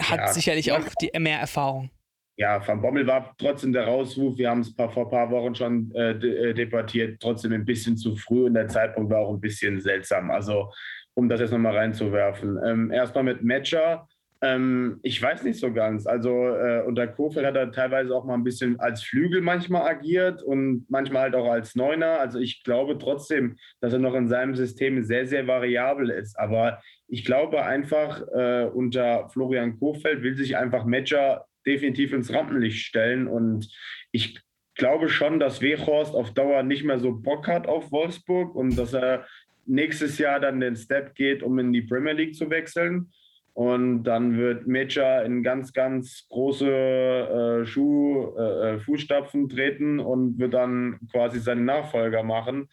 hat 0.00 0.18
ja. 0.18 0.32
sicherlich 0.32 0.72
auch 0.72 0.80
die, 1.00 1.10
mehr 1.18 1.38
Erfahrung 1.38 1.90
ja, 2.36 2.66
Van 2.66 2.80
Bommel 2.80 3.06
war 3.06 3.34
trotzdem 3.38 3.72
der 3.72 3.86
Rausruf. 3.86 4.38
Wir 4.38 4.50
haben 4.50 4.60
es 4.60 4.70
vor 4.70 4.88
ein 4.96 5.10
paar 5.10 5.30
Wochen 5.30 5.54
schon 5.54 5.94
äh, 5.94 6.18
de 6.18 6.50
äh, 6.50 6.54
debattiert. 6.54 7.20
Trotzdem 7.20 7.52
ein 7.52 7.64
bisschen 7.64 7.96
zu 7.96 8.16
früh 8.16 8.46
und 8.46 8.54
der 8.54 8.68
Zeitpunkt 8.68 9.10
war 9.10 9.20
auch 9.20 9.32
ein 9.32 9.40
bisschen 9.40 9.80
seltsam. 9.80 10.30
Also, 10.30 10.72
um 11.14 11.28
das 11.28 11.40
jetzt 11.40 11.52
nochmal 11.52 11.76
reinzuwerfen. 11.76 12.58
Ähm, 12.64 12.90
erstmal 12.90 13.24
mit 13.24 13.44
Matcher. 13.44 14.08
Ähm, 14.42 14.98
ich 15.02 15.22
weiß 15.22 15.44
nicht 15.44 15.60
so 15.60 15.72
ganz. 15.72 16.06
Also, 16.06 16.48
äh, 16.48 16.82
unter 16.84 17.06
Kofeld 17.06 17.46
hat 17.46 17.54
er 17.54 17.70
teilweise 17.70 18.14
auch 18.14 18.24
mal 18.24 18.34
ein 18.34 18.42
bisschen 18.42 18.78
als 18.80 19.02
Flügel 19.04 19.40
manchmal 19.40 19.82
agiert 19.82 20.42
und 20.42 20.84
manchmal 20.88 21.22
halt 21.22 21.36
auch 21.36 21.48
als 21.48 21.76
Neuner. 21.76 22.18
Also, 22.18 22.40
ich 22.40 22.64
glaube 22.64 22.98
trotzdem, 22.98 23.56
dass 23.80 23.92
er 23.92 24.00
noch 24.00 24.14
in 24.14 24.28
seinem 24.28 24.56
System 24.56 25.04
sehr, 25.04 25.28
sehr 25.28 25.46
variabel 25.46 26.10
ist. 26.10 26.36
Aber 26.38 26.80
ich 27.06 27.24
glaube 27.24 27.64
einfach, 27.64 28.20
äh, 28.34 28.64
unter 28.64 29.28
Florian 29.28 29.78
Kofeld 29.78 30.24
will 30.24 30.36
sich 30.36 30.56
einfach 30.56 30.84
Matcher 30.86 31.46
definitiv 31.64 32.12
ins 32.12 32.32
Rampenlicht 32.32 32.84
stellen. 32.84 33.28
Und 33.28 33.68
ich 34.10 34.40
glaube 34.74 35.08
schon, 35.08 35.38
dass 35.38 35.60
Wechhorst 35.60 36.16
auf 36.16 36.34
Dauer 36.34 36.64
nicht 36.64 36.82
mehr 36.82 36.98
so 36.98 37.12
Bock 37.12 37.46
hat 37.46 37.68
auf 37.68 37.92
Wolfsburg 37.92 38.56
und 38.56 38.76
dass 38.76 38.92
er 38.92 39.24
nächstes 39.66 40.18
Jahr 40.18 40.40
dann 40.40 40.58
den 40.58 40.74
Step 40.74 41.14
geht, 41.14 41.44
um 41.44 41.60
in 41.60 41.72
die 41.72 41.82
Premier 41.82 42.14
League 42.14 42.34
zu 42.34 42.50
wechseln. 42.50 43.12
Und 43.54 44.04
dann 44.04 44.38
wird 44.38 44.66
Mecha 44.66 45.20
in 45.22 45.42
ganz, 45.42 45.72
ganz 45.74 46.26
große 46.30 46.70
äh, 46.70 47.66
Schuh, 47.66 48.34
äh, 48.38 48.74
äh, 48.74 48.78
Fußstapfen 48.78 49.48
treten 49.48 50.00
und 50.00 50.38
wird 50.38 50.54
dann 50.54 50.98
quasi 51.10 51.38
seinen 51.38 51.66
Nachfolger 51.66 52.22
machen. 52.22 52.68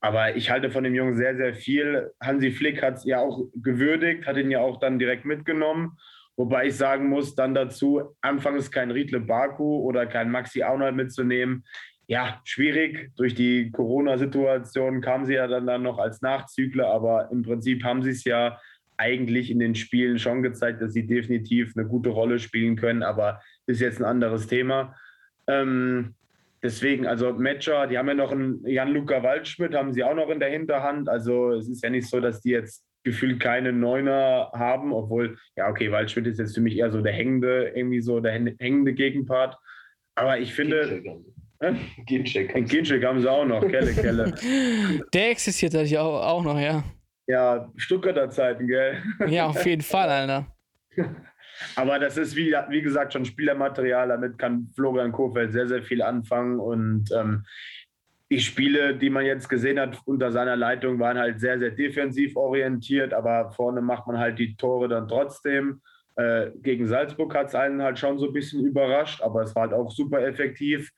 Aber 0.00 0.36
ich 0.36 0.50
halte 0.50 0.70
von 0.70 0.84
dem 0.84 0.94
Jungen 0.94 1.14
sehr, 1.14 1.36
sehr 1.36 1.54
viel. 1.54 2.10
Hansi 2.20 2.50
Flick 2.50 2.82
hat 2.82 2.96
es 2.96 3.04
ja 3.04 3.20
auch 3.20 3.46
gewürdigt, 3.54 4.26
hat 4.26 4.36
ihn 4.36 4.50
ja 4.50 4.60
auch 4.60 4.78
dann 4.78 4.98
direkt 4.98 5.24
mitgenommen. 5.24 5.96
Wobei 6.36 6.66
ich 6.66 6.76
sagen 6.76 7.08
muss, 7.08 7.36
dann 7.36 7.54
dazu, 7.54 8.02
anfangs 8.20 8.72
kein 8.72 8.90
Riedle 8.90 9.20
Baku 9.20 9.80
oder 9.82 10.04
kein 10.06 10.30
Maxi 10.30 10.62
Arnold 10.62 10.96
mitzunehmen. 10.96 11.64
Ja, 12.06 12.40
schwierig. 12.44 13.12
Durch 13.16 13.34
die 13.34 13.70
Corona-Situation 13.70 15.00
kamen 15.00 15.24
sie 15.24 15.34
ja 15.34 15.46
dann, 15.46 15.66
dann 15.66 15.82
noch 15.82 15.98
als 15.98 16.20
Nachzügler, 16.20 16.88
aber 16.88 17.30
im 17.30 17.42
Prinzip 17.42 17.84
haben 17.84 18.02
sie 18.02 18.10
es 18.10 18.24
ja 18.24 18.58
eigentlich 18.96 19.50
in 19.50 19.58
den 19.58 19.74
Spielen 19.74 20.18
schon 20.18 20.42
gezeigt, 20.42 20.80
dass 20.80 20.92
sie 20.92 21.06
definitiv 21.06 21.74
eine 21.76 21.86
gute 21.86 22.10
Rolle 22.10 22.38
spielen 22.38 22.76
können, 22.76 23.02
aber 23.02 23.40
ist 23.66 23.80
jetzt 23.80 24.00
ein 24.00 24.04
anderes 24.04 24.46
Thema. 24.46 24.94
Ähm, 25.46 26.14
deswegen, 26.62 27.06
also 27.06 27.32
Matcher, 27.32 27.86
die 27.86 27.98
haben 27.98 28.08
ja 28.08 28.14
noch 28.14 28.32
einen 28.32 28.66
Jan-Luca 28.66 29.22
Waldschmidt, 29.22 29.74
haben 29.74 29.92
sie 29.92 30.04
auch 30.04 30.14
noch 30.14 30.30
in 30.30 30.40
der 30.40 30.50
Hinterhand. 30.50 31.08
Also 31.08 31.52
es 31.52 31.68
ist 31.68 31.82
ja 31.82 31.90
nicht 31.90 32.08
so, 32.08 32.20
dass 32.20 32.40
die 32.40 32.50
jetzt 32.50 32.84
gefühlt 33.04 33.38
keine 33.38 33.72
Neuner 33.72 34.50
haben, 34.54 34.92
obwohl, 34.92 35.36
ja, 35.56 35.68
okay, 35.68 35.92
Waldschmidt 35.92 36.26
ist 36.26 36.38
jetzt 36.38 36.54
für 36.54 36.62
mich 36.62 36.78
eher 36.78 36.90
so 36.90 37.02
der 37.02 37.12
hängende, 37.12 37.72
irgendwie 37.74 38.00
so 38.00 38.20
der 38.20 38.32
hängende 38.32 38.94
Gegenpart. 38.94 39.56
Aber 40.14 40.38
ich 40.38 40.54
finde. 40.54 41.02
Ginchek. 42.06 42.52
Ginchek 42.68 43.04
haben 43.04 43.20
sie 43.20 43.30
auch 43.30 43.44
noch, 43.44 43.66
Kelle, 43.66 43.92
Kelle. 43.92 44.34
Der 45.14 45.30
existiert 45.30 45.72
natürlich 45.72 45.96
auch, 45.96 46.22
auch 46.22 46.44
noch, 46.44 46.60
ja. 46.60 46.84
Ja, 47.26 47.72
Stuttgarter 47.76 48.28
Zeiten, 48.30 48.66
gell? 48.66 49.02
Ja, 49.26 49.46
auf 49.46 49.64
jeden 49.64 49.82
Fall, 49.82 50.08
Alter. 50.08 50.46
Aber 51.76 51.98
das 51.98 52.16
ist, 52.16 52.34
wie, 52.36 52.52
wie 52.68 52.82
gesagt, 52.82 53.12
schon 53.12 53.24
Spielermaterial. 53.24 54.08
Damit 54.08 54.38
kann 54.38 54.68
Florian 54.74 55.12
Kohfeldt 55.12 55.52
sehr, 55.52 55.68
sehr 55.68 55.82
viel 55.82 56.02
anfangen. 56.02 56.58
Und 56.58 57.10
ähm, 57.12 57.44
die 58.30 58.40
Spiele, 58.40 58.96
die 58.96 59.10
man 59.10 59.24
jetzt 59.24 59.48
gesehen 59.48 59.78
hat 59.78 60.00
unter 60.04 60.32
seiner 60.32 60.56
Leitung, 60.56 60.98
waren 60.98 61.18
halt 61.18 61.40
sehr, 61.40 61.58
sehr 61.58 61.70
defensiv 61.70 62.36
orientiert, 62.36 63.14
aber 63.14 63.52
vorne 63.52 63.80
macht 63.80 64.06
man 64.06 64.18
halt 64.18 64.38
die 64.38 64.56
Tore 64.56 64.88
dann 64.88 65.08
trotzdem. 65.08 65.80
Äh, 66.16 66.50
gegen 66.56 66.86
Salzburg 66.86 67.34
hat 67.34 67.48
es 67.48 67.54
einen 67.54 67.82
halt 67.82 67.98
schon 67.98 68.18
so 68.18 68.26
ein 68.26 68.32
bisschen 68.32 68.64
überrascht, 68.64 69.22
aber 69.22 69.42
es 69.42 69.54
war 69.54 69.62
halt 69.62 69.74
auch 69.74 69.90
super 69.90 70.26
effektiv. 70.26 70.90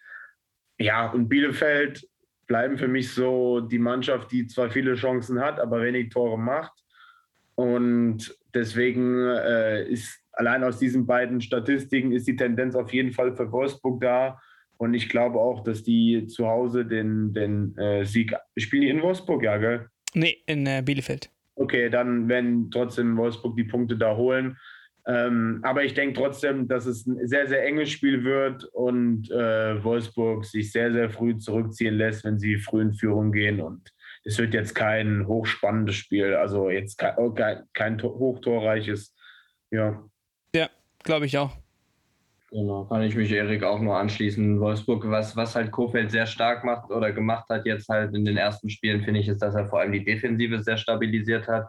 Ja, 0.79 1.11
und 1.11 1.29
Bielefeld 1.29 2.07
bleiben 2.47 2.79
für 2.79 2.89
mich 2.89 3.13
so 3.13 3.61
die 3.61 3.79
Mannschaft, 3.79 4.31
die 4.33 4.47
zwar 4.47 4.71
viele 4.71 4.95
Chancen 4.95 5.41
hat, 5.41 5.59
aber 5.61 5.83
wenig 5.83 6.11
Tore 6.11 6.39
macht. 6.39 6.73
Und 7.55 8.37
deswegen 8.55 9.27
äh, 9.27 9.89
ist 9.89 10.21
allein 10.33 10.63
aus 10.63 10.79
diesen 10.79 11.07
beiden 11.07 11.41
Statistiken 11.41 12.13
ist 12.13 12.29
die 12.29 12.37
Tendenz 12.37 12.75
auf 12.75 12.93
jeden 12.93 13.13
Fall 13.13 13.35
für 13.35 13.51
Wolfsburg 13.51 14.01
da. 14.01 14.41
Und 14.79 14.95
ich 14.95 15.09
glaube 15.09 15.39
auch, 15.39 15.65
dass 15.65 15.83
die 15.83 16.27
zu 16.27 16.47
Hause 16.47 16.85
den, 16.85 17.33
den 17.33 17.77
äh, 17.79 18.05
Sieg. 18.05 18.35
Spielen 18.57 18.83
die 18.83 18.91
in 18.91 19.03
Wolfsburg, 19.03 19.43
ja, 19.43 19.57
gell? 19.57 19.89
Nee, 20.15 20.43
in 20.47 20.67
äh, 20.67 20.83
Bielefeld. 20.85 21.31
Okay, 21.55 21.89
dann 21.89 22.29
werden 22.29 22.71
trotzdem 22.71 23.17
Wolfsburg 23.17 23.57
die 23.57 23.65
Punkte 23.65 23.97
da 23.97 24.15
holen. 24.15 24.59
Ähm, 25.09 25.61
aber 25.63 25.85
ich 25.85 25.95
denke 25.95 26.19
trotzdem, 26.19 26.67
dass 26.67 26.85
es 26.85 27.07
ein 27.07 27.27
sehr, 27.29 27.47
sehr 27.47 27.65
enges 27.65 27.91
Spiel 27.91 28.25
wird 28.25 28.65
und 28.65 29.31
äh, 29.31 29.83
Wolfsburg 29.85 30.45
sich 30.45 30.73
sehr, 30.73 30.93
sehr 30.93 31.11
früh 31.11 31.39
zurückziehen 31.39 31.95
lässt, 31.95 32.25
wenn 32.25 32.41
sie 32.41 32.59
früh 32.59 32.83
in 32.83 32.95
Führung 32.95 33.31
gehen. 33.31 33.61
Und 33.61 33.93
es 34.25 34.37
wird 34.39 34.53
jetzt 34.53 34.75
kein 34.75 35.27
hochspannendes 35.29 35.95
Spiel, 35.95 36.35
also 36.35 36.71
jetzt 36.71 36.99
kein, 36.99 37.15
oh, 37.19 37.31
kein, 37.31 37.63
kein 37.73 38.03
hochtorreiches. 38.03 39.15
Ja. 39.71 40.03
Ja, 40.53 40.69
glaube 41.05 41.27
ich 41.27 41.39
auch. 41.39 41.57
Genau, 42.51 42.85
kann 42.85 43.03
ich 43.03 43.15
mich 43.15 43.31
Erik 43.31 43.63
auch 43.63 43.81
nur 43.81 43.97
anschließen. 43.97 44.61
Wolfsburg, 44.61 45.09
was, 45.09 45.37
was 45.37 45.55
halt 45.55 45.71
Kofeld 45.71 46.11
sehr 46.11 46.27
stark 46.27 46.65
macht 46.65 46.91
oder 46.91 47.13
gemacht 47.13 47.49
hat 47.49 47.67
jetzt 47.67 47.89
halt 47.89 48.15
in 48.15 48.25
den 48.25 48.37
ersten 48.37 48.71
Spielen, 48.71 49.03
finde 49.03 49.21
ich, 49.21 49.29
ist, 49.29 49.43
dass 49.43 49.55
er 49.55 49.67
vor 49.67 49.81
allem 49.81 49.93
die 49.93 50.05
Defensive 50.05 50.63
sehr 50.63 50.77
stabilisiert 50.77 51.47
hat. 51.47 51.69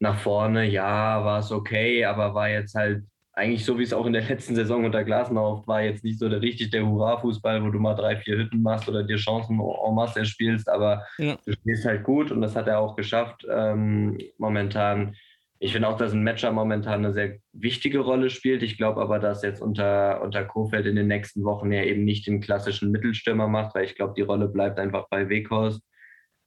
Nach 0.00 0.18
vorne, 0.18 0.68
ja, 0.68 1.24
war 1.24 1.38
es 1.38 1.52
okay, 1.52 2.04
aber 2.04 2.34
war 2.34 2.48
jetzt 2.48 2.74
halt 2.74 3.04
eigentlich 3.32 3.64
so, 3.64 3.78
wie 3.78 3.84
es 3.84 3.92
auch 3.92 4.06
in 4.06 4.12
der 4.12 4.22
letzten 4.28 4.54
Saison 4.54 4.84
unter 4.84 5.04
Glasner 5.04 5.62
war, 5.66 5.82
jetzt 5.82 6.02
nicht 6.04 6.18
so 6.18 6.28
der, 6.28 6.42
richtig 6.42 6.70
der 6.70 6.84
Hurra-Fußball, 6.86 7.62
wo 7.62 7.70
du 7.70 7.78
mal 7.78 7.94
drei, 7.94 8.16
vier 8.16 8.36
Hütten 8.36 8.62
machst 8.62 8.88
oder 8.88 9.04
dir 9.04 9.16
Chancen 9.16 9.60
en 9.60 9.94
masse 9.94 10.18
erspielst, 10.20 10.68
aber 10.68 11.06
ja. 11.18 11.36
du 11.46 11.52
spielst 11.52 11.84
halt 11.84 12.02
gut 12.02 12.32
und 12.32 12.40
das 12.42 12.56
hat 12.56 12.66
er 12.66 12.80
auch 12.80 12.96
geschafft. 12.96 13.46
Ähm, 13.48 14.18
momentan 14.38 15.14
Ich 15.62 15.72
finde 15.72 15.88
auch, 15.88 15.98
dass 15.98 16.12
ein 16.14 16.24
Matcher 16.24 16.52
momentan 16.52 17.04
eine 17.04 17.12
sehr 17.12 17.36
wichtige 17.52 17.98
Rolle 18.00 18.30
spielt. 18.30 18.62
Ich 18.62 18.78
glaube 18.78 19.00
aber, 19.02 19.18
dass 19.18 19.42
jetzt 19.42 19.60
unter, 19.60 20.22
unter 20.22 20.44
Kofeld 20.44 20.86
in 20.86 20.96
den 20.96 21.06
nächsten 21.06 21.44
Wochen 21.44 21.70
ja 21.70 21.82
eben 21.84 22.04
nicht 22.04 22.26
den 22.26 22.40
klassischen 22.40 22.90
Mittelstürmer 22.90 23.46
macht, 23.46 23.74
weil 23.74 23.84
ich 23.84 23.94
glaube, 23.94 24.14
die 24.16 24.22
Rolle 24.22 24.48
bleibt 24.48 24.78
einfach 24.78 25.08
bei 25.10 25.28
Weghorst. 25.28 25.82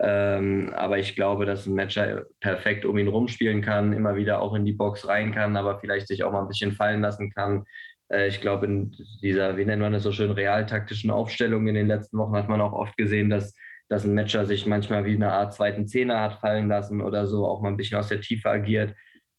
Ähm, 0.06 0.74
aber 0.76 1.00
ich 1.00 1.16
glaube, 1.16 1.46
dass 1.46 1.66
ein 1.66 1.76
Matcher 1.76 2.26
perfekt 2.42 2.84
um 2.84 2.98
ihn 2.98 3.08
rumspielen 3.08 3.62
kann, 3.62 3.94
immer 3.94 4.18
wieder 4.18 4.42
auch 4.42 4.54
in 4.54 4.66
die 4.66 4.74
Box 4.74 5.08
rein 5.08 5.32
kann, 5.32 5.56
aber 5.56 5.80
vielleicht 5.80 6.08
sich 6.08 6.24
auch 6.24 6.32
mal 6.34 6.42
ein 6.42 6.50
bisschen 6.50 6.74
fallen 6.74 7.02
lassen 7.02 7.32
kann. 7.32 7.64
Äh, 8.10 8.28
ich 8.28 8.42
glaube, 8.42 8.66
in 8.66 8.92
dieser, 9.22 9.56
wie 9.56 9.66
nennt 9.66 9.82
man 9.82 9.94
das 9.94 10.04
so 10.04 10.12
schön, 10.12 10.32
realtaktischen 10.32 11.10
Aufstellung 11.10 11.68
in 11.68 11.76
den 11.76 11.88
letzten 11.88 12.18
Wochen 12.18 12.36
hat 12.36 12.50
man 12.50 12.60
auch 12.60 12.74
oft 12.74 12.98
gesehen, 12.98 13.30
dass 13.30 13.54
dass 13.94 14.06
ein 14.06 14.16
Matcher 14.16 14.46
sich 14.46 14.66
manchmal 14.66 15.06
wie 15.06 15.14
eine 15.14 15.32
Art 15.32 15.54
zweiten 15.54 15.88
Zehner 15.88 16.20
hat 16.20 16.40
fallen 16.40 16.68
lassen 16.68 17.00
oder 17.00 17.28
so, 17.28 17.46
auch 17.46 17.62
mal 17.62 17.70
ein 17.70 17.78
bisschen 17.78 18.00
aus 18.00 18.08
der 18.08 18.22
Tiefe 18.22 18.50
agiert, 18.50 18.96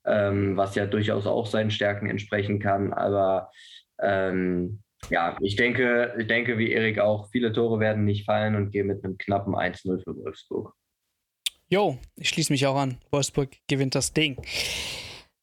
ähm, 0.06 0.56
was 0.56 0.76
ja 0.76 0.86
durchaus 0.86 1.26
auch 1.26 1.46
seinen 1.46 1.72
Stärken 1.72 2.08
entsprechen 2.08 2.60
kann. 2.60 2.92
Aber 2.92 3.50
ähm, 4.00 4.83
ja, 5.10 5.36
ich 5.40 5.56
denke, 5.56 6.14
ich 6.18 6.26
denke, 6.26 6.58
wie 6.58 6.72
Erik 6.72 6.98
auch, 6.98 7.28
viele 7.30 7.52
Tore 7.52 7.80
werden 7.80 8.04
nicht 8.04 8.24
fallen 8.24 8.54
und 8.54 8.70
gehe 8.70 8.84
mit 8.84 9.04
einem 9.04 9.18
knappen 9.18 9.54
1-0 9.54 10.02
für 10.02 10.16
Wolfsburg. 10.16 10.74
Jo, 11.68 11.98
ich 12.16 12.28
schließe 12.28 12.52
mich 12.52 12.66
auch 12.66 12.76
an. 12.76 12.98
Wolfsburg 13.10 13.50
gewinnt 13.68 13.94
das 13.94 14.12
Ding. 14.12 14.36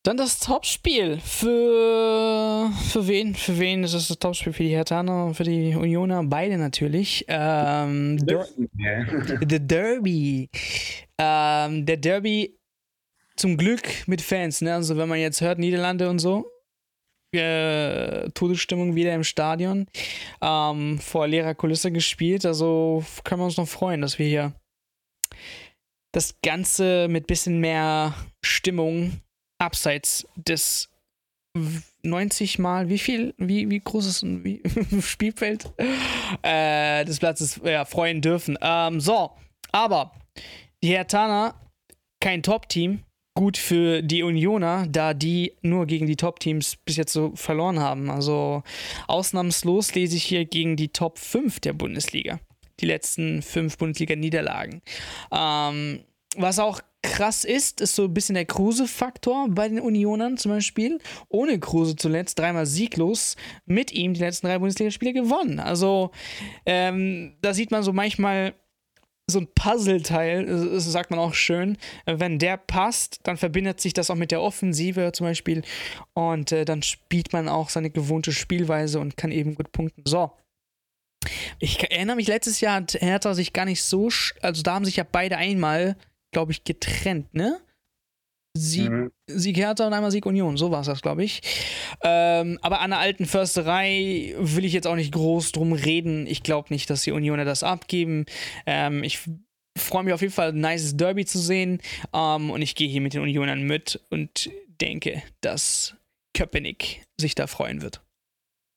Dann 0.03 0.17
das 0.17 0.39
Topspiel 0.39 1.19
für 1.19 2.71
für 2.89 3.07
wen? 3.07 3.35
Für 3.35 3.59
wen 3.59 3.83
ist 3.83 3.93
das 3.93 4.07
das 4.07 4.17
Topspiel? 4.17 4.53
Für 4.53 4.63
die 4.63 4.69
Hertaner, 4.75 5.33
für 5.35 5.43
die 5.43 5.75
Unioner? 5.75 6.23
Beide 6.23 6.57
natürlich. 6.57 7.25
Ähm, 7.27 8.17
Der 8.25 8.47
The 9.47 9.59
Derby. 9.59 10.49
Ähm, 11.19 11.85
der 11.85 11.97
Derby 11.97 12.57
zum 13.35 13.57
Glück 13.57 14.07
mit 14.07 14.21
Fans. 14.21 14.61
Ne? 14.61 14.73
Also 14.73 14.97
wenn 14.97 15.07
man 15.09 15.19
jetzt 15.19 15.41
hört 15.41 15.59
Niederlande 15.59 16.09
und 16.09 16.17
so, 16.17 16.49
äh, 17.33 18.29
Todesstimmung 18.31 18.95
wieder 18.95 19.13
im 19.13 19.23
Stadion, 19.23 19.87
ähm, 20.41 20.99
vor 20.99 21.27
leerer 21.27 21.55
Kulisse 21.55 21.91
gespielt. 21.91 22.45
Also 22.45 23.03
können 23.23 23.41
wir 23.41 23.45
uns 23.45 23.57
noch 23.57 23.67
freuen, 23.67 24.01
dass 24.01 24.19
wir 24.19 24.27
hier 24.27 24.53
das 26.13 26.41
Ganze 26.41 27.07
mit 27.09 27.27
bisschen 27.27 27.59
mehr 27.59 28.13
Stimmung 28.43 29.21
abseits 29.59 30.27
des 30.35 30.89
90 32.03 32.59
mal, 32.59 32.89
wie 32.89 32.97
viel, 32.97 33.33
wie, 33.37 33.69
wie 33.69 33.79
groß 33.79 34.05
ist 34.05 34.23
ein 34.23 34.61
Spielfeld 35.01 35.71
äh, 36.41 37.03
des 37.05 37.19
Platzes 37.19 37.59
ja, 37.63 37.85
freuen 37.85 38.21
dürfen. 38.21 38.57
Ähm, 38.61 38.99
so, 38.99 39.31
aber 39.71 40.11
die 40.83 40.89
Hertaner, 40.89 41.55
kein 42.21 42.43
Top-Team, 42.43 43.03
gut 43.33 43.57
für 43.57 44.01
die 44.01 44.23
Unioner, 44.23 44.87
da 44.87 45.13
die 45.13 45.53
nur 45.61 45.85
gegen 45.85 46.05
die 46.05 46.15
Top-Teams 46.15 46.77
bis 46.85 46.97
jetzt 46.97 47.13
so 47.13 47.31
verloren 47.35 47.79
haben. 47.79 48.09
Also 48.09 48.63
ausnahmslos 49.07 49.95
lese 49.95 50.17
ich 50.17 50.23
hier 50.23 50.45
gegen 50.45 50.75
die 50.75 50.89
Top 50.89 51.17
5 51.17 51.59
der 51.59 51.73
Bundesliga. 51.73 52.39
Die 52.79 52.85
letzten 52.85 53.41
fünf 53.41 53.77
Bundesliga-Niederlagen. 53.77 54.81
Ähm, 55.31 56.01
was 56.35 56.59
auch 56.59 56.81
krass 57.03 57.43
ist, 57.43 57.81
ist 57.81 57.95
so 57.95 58.05
ein 58.05 58.13
bisschen 58.13 58.35
der 58.35 58.45
Kruse-Faktor 58.45 59.47
bei 59.49 59.67
den 59.67 59.79
Unionern 59.79 60.37
zum 60.37 60.51
Beispiel. 60.51 60.99
Ohne 61.29 61.59
Kruse 61.59 61.95
zuletzt 61.95 62.39
dreimal 62.39 62.65
sieglos, 62.65 63.35
mit 63.65 63.91
ihm 63.91 64.13
die 64.13 64.19
letzten 64.19 64.47
drei 64.47 64.59
Bundesligaspiele 64.59 65.13
gewonnen. 65.13 65.59
Also 65.59 66.11
ähm, 66.65 67.33
da 67.41 67.53
sieht 67.53 67.71
man 67.71 67.83
so 67.83 67.93
manchmal 67.93 68.53
so 69.31 69.39
ein 69.39 69.47
Puzzleteil, 69.55 70.45
das 70.45 70.85
sagt 70.85 71.09
man 71.09 71.19
auch 71.19 71.33
schön. 71.33 71.77
Wenn 72.05 72.39
der 72.39 72.57
passt, 72.57 73.19
dann 73.23 73.37
verbindet 73.37 73.81
sich 73.81 73.93
das 73.93 74.09
auch 74.09 74.15
mit 74.15 74.31
der 74.31 74.41
Offensive 74.41 75.11
zum 75.13 75.27
Beispiel 75.27 75.63
und 76.13 76.51
äh, 76.51 76.65
dann 76.65 76.83
spielt 76.83 77.33
man 77.33 77.49
auch 77.49 77.69
seine 77.69 77.89
gewohnte 77.89 78.31
Spielweise 78.31 78.99
und 78.99 79.17
kann 79.17 79.31
eben 79.31 79.55
gut 79.55 79.71
punkten. 79.71 80.03
So. 80.05 80.31
Ich 81.59 81.79
erinnere 81.91 82.15
mich, 82.15 82.27
letztes 82.27 82.61
Jahr 82.61 82.75
hat 82.75 82.93
Hertha 82.93 83.33
sich 83.33 83.53
gar 83.53 83.65
nicht 83.65 83.83
so, 83.83 84.09
also 84.41 84.63
da 84.63 84.73
haben 84.73 84.85
sich 84.85 84.95
ja 84.95 85.05
beide 85.09 85.37
einmal 85.37 85.95
glaube 86.31 86.51
ich, 86.51 86.63
getrennt, 86.63 87.33
ne? 87.33 87.59
Sieg, 88.53 88.89
mhm. 88.89 89.11
Sieg 89.27 89.57
Hertha 89.57 89.87
und 89.87 89.93
einmal 89.93 90.11
Sieg 90.11 90.25
Union, 90.25 90.57
so 90.57 90.71
war 90.71 90.81
es 90.81 90.87
das, 90.87 91.01
glaube 91.01 91.23
ich. 91.23 91.41
Ähm, 92.03 92.59
aber 92.61 92.81
an 92.81 92.89
der 92.91 92.99
alten 92.99 93.25
Försterei 93.25 94.35
will 94.37 94.65
ich 94.65 94.73
jetzt 94.73 94.87
auch 94.87 94.95
nicht 94.95 95.13
groß 95.13 95.53
drum 95.53 95.71
reden. 95.73 96.27
Ich 96.27 96.43
glaube 96.43 96.67
nicht, 96.69 96.89
dass 96.89 97.03
die 97.03 97.11
Unioner 97.11 97.45
das 97.45 97.63
abgeben. 97.63 98.25
Ähm, 98.65 99.03
ich 99.03 99.19
freue 99.77 100.03
mich 100.03 100.13
auf 100.13 100.21
jeden 100.21 100.33
Fall, 100.33 100.49
ein 100.49 100.59
nices 100.59 100.97
Derby 100.97 101.25
zu 101.25 101.39
sehen. 101.39 101.81
Ähm, 102.13 102.49
und 102.49 102.61
ich 102.61 102.75
gehe 102.75 102.89
hier 102.89 103.01
mit 103.01 103.13
den 103.13 103.21
Unionern 103.21 103.63
mit 103.63 104.01
und 104.09 104.49
denke, 104.81 105.23
dass 105.39 105.95
Köpenick 106.35 107.03
sich 107.19 107.35
da 107.35 107.47
freuen 107.47 107.81
wird. 107.81 108.01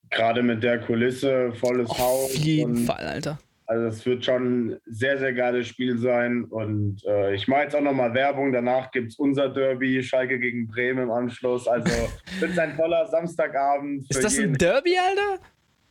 Gerade 0.09 0.43
mit 0.43 0.63
der 0.63 0.79
Kulisse, 0.79 1.51
volles 1.53 1.89
auf 1.89 1.99
Haus. 1.99 2.25
Auf 2.25 2.35
jeden 2.35 2.77
Fall, 2.77 3.05
Alter. 3.05 3.39
Also 3.67 3.87
es 3.87 4.05
wird 4.05 4.23
schon 4.23 4.67
ein 4.67 4.79
sehr, 4.85 5.17
sehr 5.17 5.33
geiles 5.33 5.67
Spiel 5.67 5.97
sein. 5.97 6.45
Und 6.45 7.03
äh, 7.05 7.33
ich 7.33 7.47
mache 7.47 7.63
jetzt 7.63 7.75
auch 7.75 7.81
nochmal 7.81 8.13
Werbung. 8.13 8.53
Danach 8.53 8.91
gibt 8.91 9.11
es 9.11 9.17
unser 9.17 9.49
Derby, 9.49 10.03
Schalke 10.03 10.39
gegen 10.39 10.67
Bremen 10.67 11.03
im 11.03 11.11
Anschluss. 11.11 11.67
Also 11.67 11.91
wird 12.39 12.57
ein 12.59 12.77
toller 12.77 13.07
Samstagabend. 13.07 14.05
Ist 14.09 14.23
das 14.23 14.37
ein 14.37 14.53
Derby, 14.53 14.97
Alter? 14.97 15.41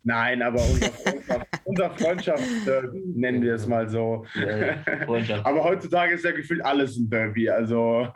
Nein, 0.04 0.42
aber 0.42 0.60
unser, 0.60 0.92
Freundschaft, 0.92 1.46
unser 1.64 1.90
Freundschaftsderby, 1.90 3.02
nennen 3.16 3.42
wir 3.42 3.54
es 3.54 3.66
mal 3.66 3.88
so. 3.88 4.26
Ja, 4.34 4.76
aber 5.44 5.64
heutzutage 5.64 6.14
ist 6.14 6.24
ja 6.24 6.32
gefühlt 6.32 6.62
alles 6.64 6.96
ein 6.96 7.08
Derby. 7.08 7.48
Also, 7.48 8.06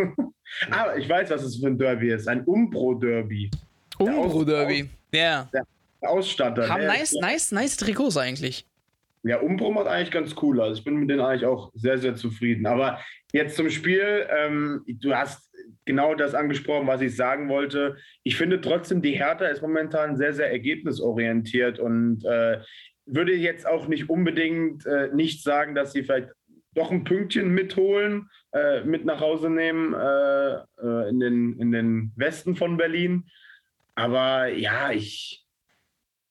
aber 0.70 0.96
ich 0.98 1.08
weiß, 1.08 1.30
was 1.30 1.42
es 1.42 1.56
für 1.56 1.66
ein 1.66 1.78
Derby 1.78 2.10
ist. 2.10 2.28
Ein 2.28 2.44
Umbro-Derby. 2.44 3.50
Umbro-Derby, 3.98 4.88
ja. 5.12 5.48
Der 5.52 5.64
Ausstatter. 6.02 6.68
Haben 6.68 6.86
nice, 6.86 7.14
nice, 7.20 7.52
nice 7.52 7.76
Trikots 7.78 8.18
eigentlich. 8.18 8.67
Ja, 9.22 9.40
Umbro 9.40 9.72
macht 9.72 9.86
eigentlich 9.86 10.10
ganz 10.10 10.34
cool. 10.42 10.60
Also 10.60 10.78
ich 10.78 10.84
bin 10.84 10.96
mit 10.96 11.10
denen 11.10 11.20
eigentlich 11.20 11.46
auch 11.46 11.70
sehr, 11.74 11.98
sehr 11.98 12.14
zufrieden. 12.14 12.66
Aber 12.66 13.00
jetzt 13.32 13.56
zum 13.56 13.70
Spiel. 13.70 14.26
Ähm, 14.30 14.84
du 14.86 15.14
hast 15.14 15.48
genau 15.84 16.14
das 16.14 16.34
angesprochen, 16.34 16.86
was 16.86 17.00
ich 17.00 17.16
sagen 17.16 17.48
wollte. 17.48 17.96
Ich 18.22 18.36
finde 18.36 18.60
trotzdem, 18.60 19.02
die 19.02 19.18
Hertha 19.18 19.46
ist 19.46 19.62
momentan 19.62 20.16
sehr, 20.16 20.32
sehr 20.32 20.50
ergebnisorientiert 20.50 21.78
und 21.78 22.24
äh, 22.24 22.60
würde 23.06 23.34
jetzt 23.34 23.66
auch 23.66 23.88
nicht 23.88 24.08
unbedingt 24.10 24.84
äh, 24.86 25.08
nicht 25.14 25.42
sagen, 25.42 25.74
dass 25.74 25.92
sie 25.92 26.02
vielleicht 26.02 26.28
doch 26.74 26.90
ein 26.90 27.04
Pünktchen 27.04 27.52
mitholen, 27.52 28.28
äh, 28.52 28.82
mit 28.84 29.04
nach 29.04 29.20
Hause 29.20 29.50
nehmen 29.50 29.94
äh, 29.94 30.54
äh, 30.56 31.08
in, 31.08 31.20
den, 31.20 31.58
in 31.58 31.72
den 31.72 32.12
Westen 32.16 32.54
von 32.54 32.76
Berlin. 32.76 33.24
Aber 33.94 34.48
ja, 34.48 34.92
ich, 34.92 35.44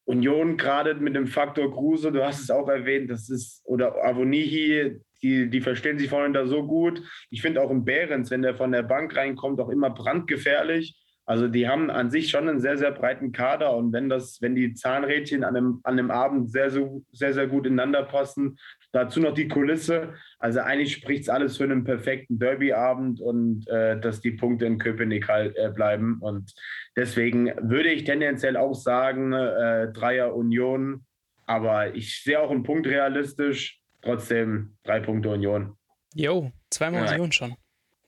Union 0.08 0.56
gerade 0.56 0.96
mit 0.96 1.16
dem 1.16 1.28
Faktor 1.28 1.70
Kruse, 1.72 2.14
du 2.14 2.24
hast 2.24 2.40
es 2.40 2.50
auch 2.50 2.70
erwähnt, 2.70 3.12
das 3.12 3.30
ist, 3.30 3.62
oder 3.66 4.06
Avonihi, 4.06 5.02
die, 5.22 5.50
die 5.50 5.62
verstehen 5.62 6.00
sich 6.00 6.10
vorhin 6.10 6.32
da 6.34 6.48
so 6.48 6.66
gut. 6.66 7.04
Ich 7.30 7.42
finde 7.42 7.62
auch 7.62 7.70
im 7.70 7.84
Behrens, 7.84 8.32
wenn 8.32 8.42
der 8.42 8.56
von 8.56 8.72
der 8.72 8.84
Bank 8.84 9.16
reinkommt, 9.18 9.60
auch 9.60 9.70
immer 9.70 9.90
brandgefährlich. 9.90 10.96
Also 11.28 11.50
die 11.50 11.68
haben 11.68 11.92
an 11.92 12.10
sich 12.10 12.30
schon 12.30 12.48
einen 12.48 12.62
sehr, 12.62 12.78
sehr 12.78 12.92
breiten 12.92 13.34
Kader 13.34 13.76
und 13.76 13.92
wenn 13.92 14.08
das, 14.08 14.42
wenn 14.42 14.56
die 14.56 14.74
Zahnrädchen 14.74 15.44
an 15.44 15.58
einem, 15.58 15.82
an 15.84 16.00
einem 16.00 16.10
Abend 16.10 16.50
sehr, 16.50 16.72
sehr, 16.72 16.90
sehr, 17.12 17.34
sehr 17.34 17.48
gut 17.48 17.68
ineinander 17.68 18.04
passen, 18.04 18.58
dazu 18.94 19.20
noch 19.20 19.34
die 19.34 19.50
Kulisse. 19.50 20.14
Also 20.40 20.62
eigentlich 20.62 20.94
spricht 20.94 21.24
es 21.24 21.30
alles 21.30 21.58
für 21.58 21.66
einen 21.66 21.84
perfekten 21.84 22.40
Derby-Abend 22.40 23.20
und 23.20 23.68
äh, 23.68 24.00
dass 24.00 24.22
die 24.22 24.32
Punkte 24.32 24.68
in 24.68 24.78
Köpenick 24.78 25.28
halt 25.28 25.58
äh, 25.58 25.70
bleiben. 25.70 26.20
Und 26.22 26.54
deswegen 26.96 27.52
würde 27.62 27.90
ich 27.90 28.06
tendenziell 28.06 28.56
auch 28.56 28.74
sagen, 28.74 29.34
äh, 29.34 29.92
Dreier 29.92 30.34
Union, 30.34 31.06
aber 31.46 31.94
ich 31.94 32.24
sehe 32.24 32.40
auch 32.40 32.52
einen 32.52 32.64
Punkt 32.64 32.88
realistisch. 32.88 33.82
Trotzdem 34.02 34.78
drei 34.84 35.02
Punkte 35.02 35.30
Union. 35.30 35.76
Jo, 36.14 36.54
zweimal 36.70 37.06
ja. 37.06 37.12
Union 37.12 37.34
schon. 37.34 37.56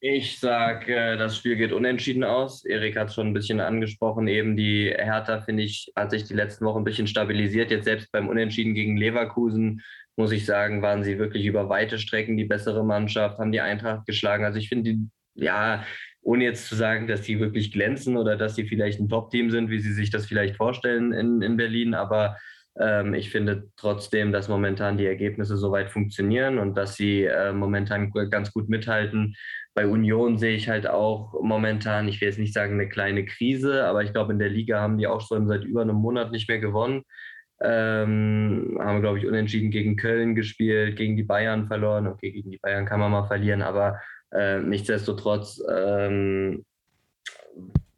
Ich 0.02 0.40
sage, 0.40 0.96
äh, 0.96 1.18
das 1.18 1.36
Spiel 1.38 1.58
geht 1.58 1.74
unentschieden 1.74 2.24
aus. 2.24 2.64
Erik 2.64 2.96
hat 2.96 3.10
es 3.10 3.16
schon 3.16 3.28
ein 3.28 3.34
bisschen 3.34 3.60
angesprochen. 3.60 4.28
Eben 4.30 4.56
die 4.56 4.94
Hertha, 4.98 5.42
finde 5.42 5.64
ich, 5.64 5.92
hat 5.94 6.12
sich 6.12 6.24
die 6.24 6.34
letzten 6.34 6.66
Wochen 6.66 6.80
ein 6.80 6.84
bisschen 6.86 7.08
stabilisiert. 7.08 7.70
Jetzt 7.70 7.84
selbst 7.84 8.10
beim 8.14 8.30
Unentschieden 8.30 8.74
gegen 8.74 8.96
Leverkusen, 8.96 9.82
muss 10.16 10.32
ich 10.32 10.46
sagen, 10.46 10.82
waren 10.82 11.04
sie 11.04 11.20
wirklich 11.20 11.46
über 11.46 11.68
weite 11.68 12.00
Strecken 12.00 12.38
die 12.38 12.46
bessere 12.46 12.86
Mannschaft, 12.86 13.40
haben 13.40 13.52
die 13.52 13.60
Eintracht 13.60 14.06
geschlagen. 14.06 14.46
Also 14.46 14.58
ich 14.58 14.70
finde, 14.70 14.94
die, 14.94 15.10
ja, 15.36 15.84
ohne 16.22 16.46
jetzt 16.46 16.68
zu 16.68 16.76
sagen, 16.76 17.08
dass 17.08 17.22
die 17.24 17.40
wirklich 17.40 17.72
glänzen 17.72 18.16
oder 18.16 18.38
dass 18.38 18.56
sie 18.56 18.68
vielleicht 18.68 19.02
ein 19.02 19.10
Top-Team 19.10 19.52
sind, 19.52 19.70
wie 19.70 19.80
sie 19.80 19.94
sich 19.94 20.12
das 20.12 20.26
vielleicht 20.26 20.56
vorstellen 20.56 21.12
in, 21.12 21.42
in 21.42 21.58
Berlin, 21.58 21.94
aber 21.94 22.38
ähm, 22.80 23.14
ich 23.14 23.30
finde 23.30 23.70
trotzdem, 23.76 24.32
dass 24.32 24.48
momentan 24.48 24.98
die 24.98 25.06
Ergebnisse 25.06 25.58
soweit 25.58 25.90
funktionieren 25.90 26.58
und 26.60 26.76
dass 26.76 26.96
sie 26.96 27.24
äh, 27.24 27.52
momentan 27.52 28.12
ganz 28.30 28.52
gut 28.54 28.70
mithalten 28.70 29.36
bei 29.74 29.88
Union 29.88 30.38
sehe 30.38 30.56
ich 30.56 30.68
halt 30.68 30.88
auch 30.88 31.34
momentan, 31.42 32.08
ich 32.08 32.20
will 32.20 32.28
jetzt 32.28 32.40
nicht 32.40 32.54
sagen 32.54 32.74
eine 32.74 32.90
kleine 32.90 33.26
Krise, 33.26 33.86
aber 33.86 34.04
ich 34.04 34.12
glaube, 34.12 34.34
in 34.34 34.40
der 34.40 34.50
Liga 34.50 34.82
haben 34.82 34.98
die 34.98 35.08
auch 35.08 35.22
schon 35.22 35.48
seit 35.48 35.64
über 35.64 35.82
einem 35.82 35.96
Monat 35.96 36.32
nicht 36.32 36.50
mehr 36.50 36.60
gewonnen. 36.60 37.04
Ähm, 37.62 38.78
haben, 38.80 39.02
glaube 39.02 39.20
ich, 39.20 39.28
unentschieden 39.28 39.70
gegen 39.70 39.98
Köln 39.98 40.34
gespielt, 40.34 40.96
gegen 40.96 41.18
die 41.18 41.24
Bayern 41.24 41.68
verloren. 41.68 42.08
Okay, 42.08 42.32
gegen 42.32 42.52
die 42.52 42.58
Bayern 42.58 42.86
kann 42.86 43.00
man 43.00 43.12
mal 43.12 43.28
verlieren, 43.28 43.62
aber 43.62 44.00
äh, 44.32 44.60
nichtsdestotrotz 44.60 45.62
ähm, 45.70 46.64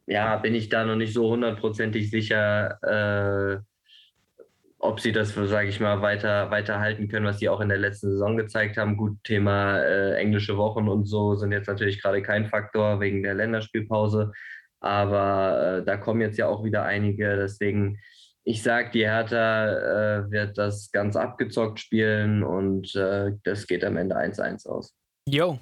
ja, 0.06 0.36
bin 0.36 0.54
ich 0.54 0.68
da 0.68 0.84
noch 0.84 0.96
nicht 0.96 1.14
so 1.14 1.30
hundertprozentig 1.30 2.10
sicher, 2.10 2.78
äh, 2.82 3.60
ob 4.82 4.98
sie 4.98 5.12
das, 5.12 5.32
sage 5.34 5.68
ich 5.68 5.78
mal, 5.78 6.02
weiter, 6.02 6.50
weiter 6.50 6.80
halten 6.80 7.06
können, 7.06 7.24
was 7.24 7.38
sie 7.38 7.48
auch 7.48 7.60
in 7.60 7.68
der 7.68 7.78
letzten 7.78 8.10
Saison 8.10 8.36
gezeigt 8.36 8.76
haben. 8.76 8.96
Gut, 8.96 9.16
Thema 9.22 9.78
äh, 9.78 10.16
englische 10.16 10.56
Wochen 10.56 10.88
und 10.88 11.04
so 11.04 11.36
sind 11.36 11.52
jetzt 11.52 11.68
natürlich 11.68 12.02
gerade 12.02 12.20
kein 12.20 12.46
Faktor 12.46 12.98
wegen 12.98 13.22
der 13.22 13.34
Länderspielpause. 13.34 14.32
Aber 14.80 15.78
äh, 15.78 15.84
da 15.84 15.96
kommen 15.96 16.20
jetzt 16.20 16.36
ja 16.36 16.48
auch 16.48 16.64
wieder 16.64 16.82
einige. 16.82 17.36
Deswegen, 17.36 18.00
ich 18.42 18.64
sage, 18.64 18.90
die 18.90 19.06
Hertha 19.06 19.66
äh, 20.24 20.30
wird 20.32 20.58
das 20.58 20.90
ganz 20.90 21.14
abgezockt 21.14 21.78
spielen 21.78 22.42
und 22.42 22.92
äh, 22.96 23.30
das 23.44 23.68
geht 23.68 23.84
am 23.84 23.96
Ende 23.96 24.16
1-1 24.16 24.66
aus. 24.66 24.96
Jo. 25.28 25.60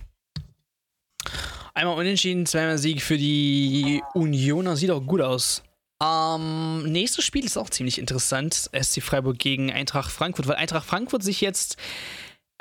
Einmal 1.74 1.98
unentschieden, 1.98 2.46
zweimal 2.46 2.78
Sieg 2.78 3.02
für 3.02 3.18
die 3.18 4.02
Unioner. 4.14 4.76
Sieht 4.76 4.90
auch 4.90 5.06
gut 5.06 5.20
aus. 5.20 5.62
Ähm, 6.02 6.84
nächstes 6.84 7.24
Spiel 7.24 7.44
ist 7.44 7.56
auch 7.56 7.70
ziemlich 7.70 7.98
interessant. 7.98 8.70
SC 8.72 9.02
Freiburg 9.02 9.38
gegen 9.38 9.70
Eintracht 9.70 10.10
Frankfurt, 10.10 10.48
weil 10.48 10.56
Eintracht 10.56 10.86
Frankfurt 10.86 11.22
sich 11.22 11.40
jetzt 11.40 11.76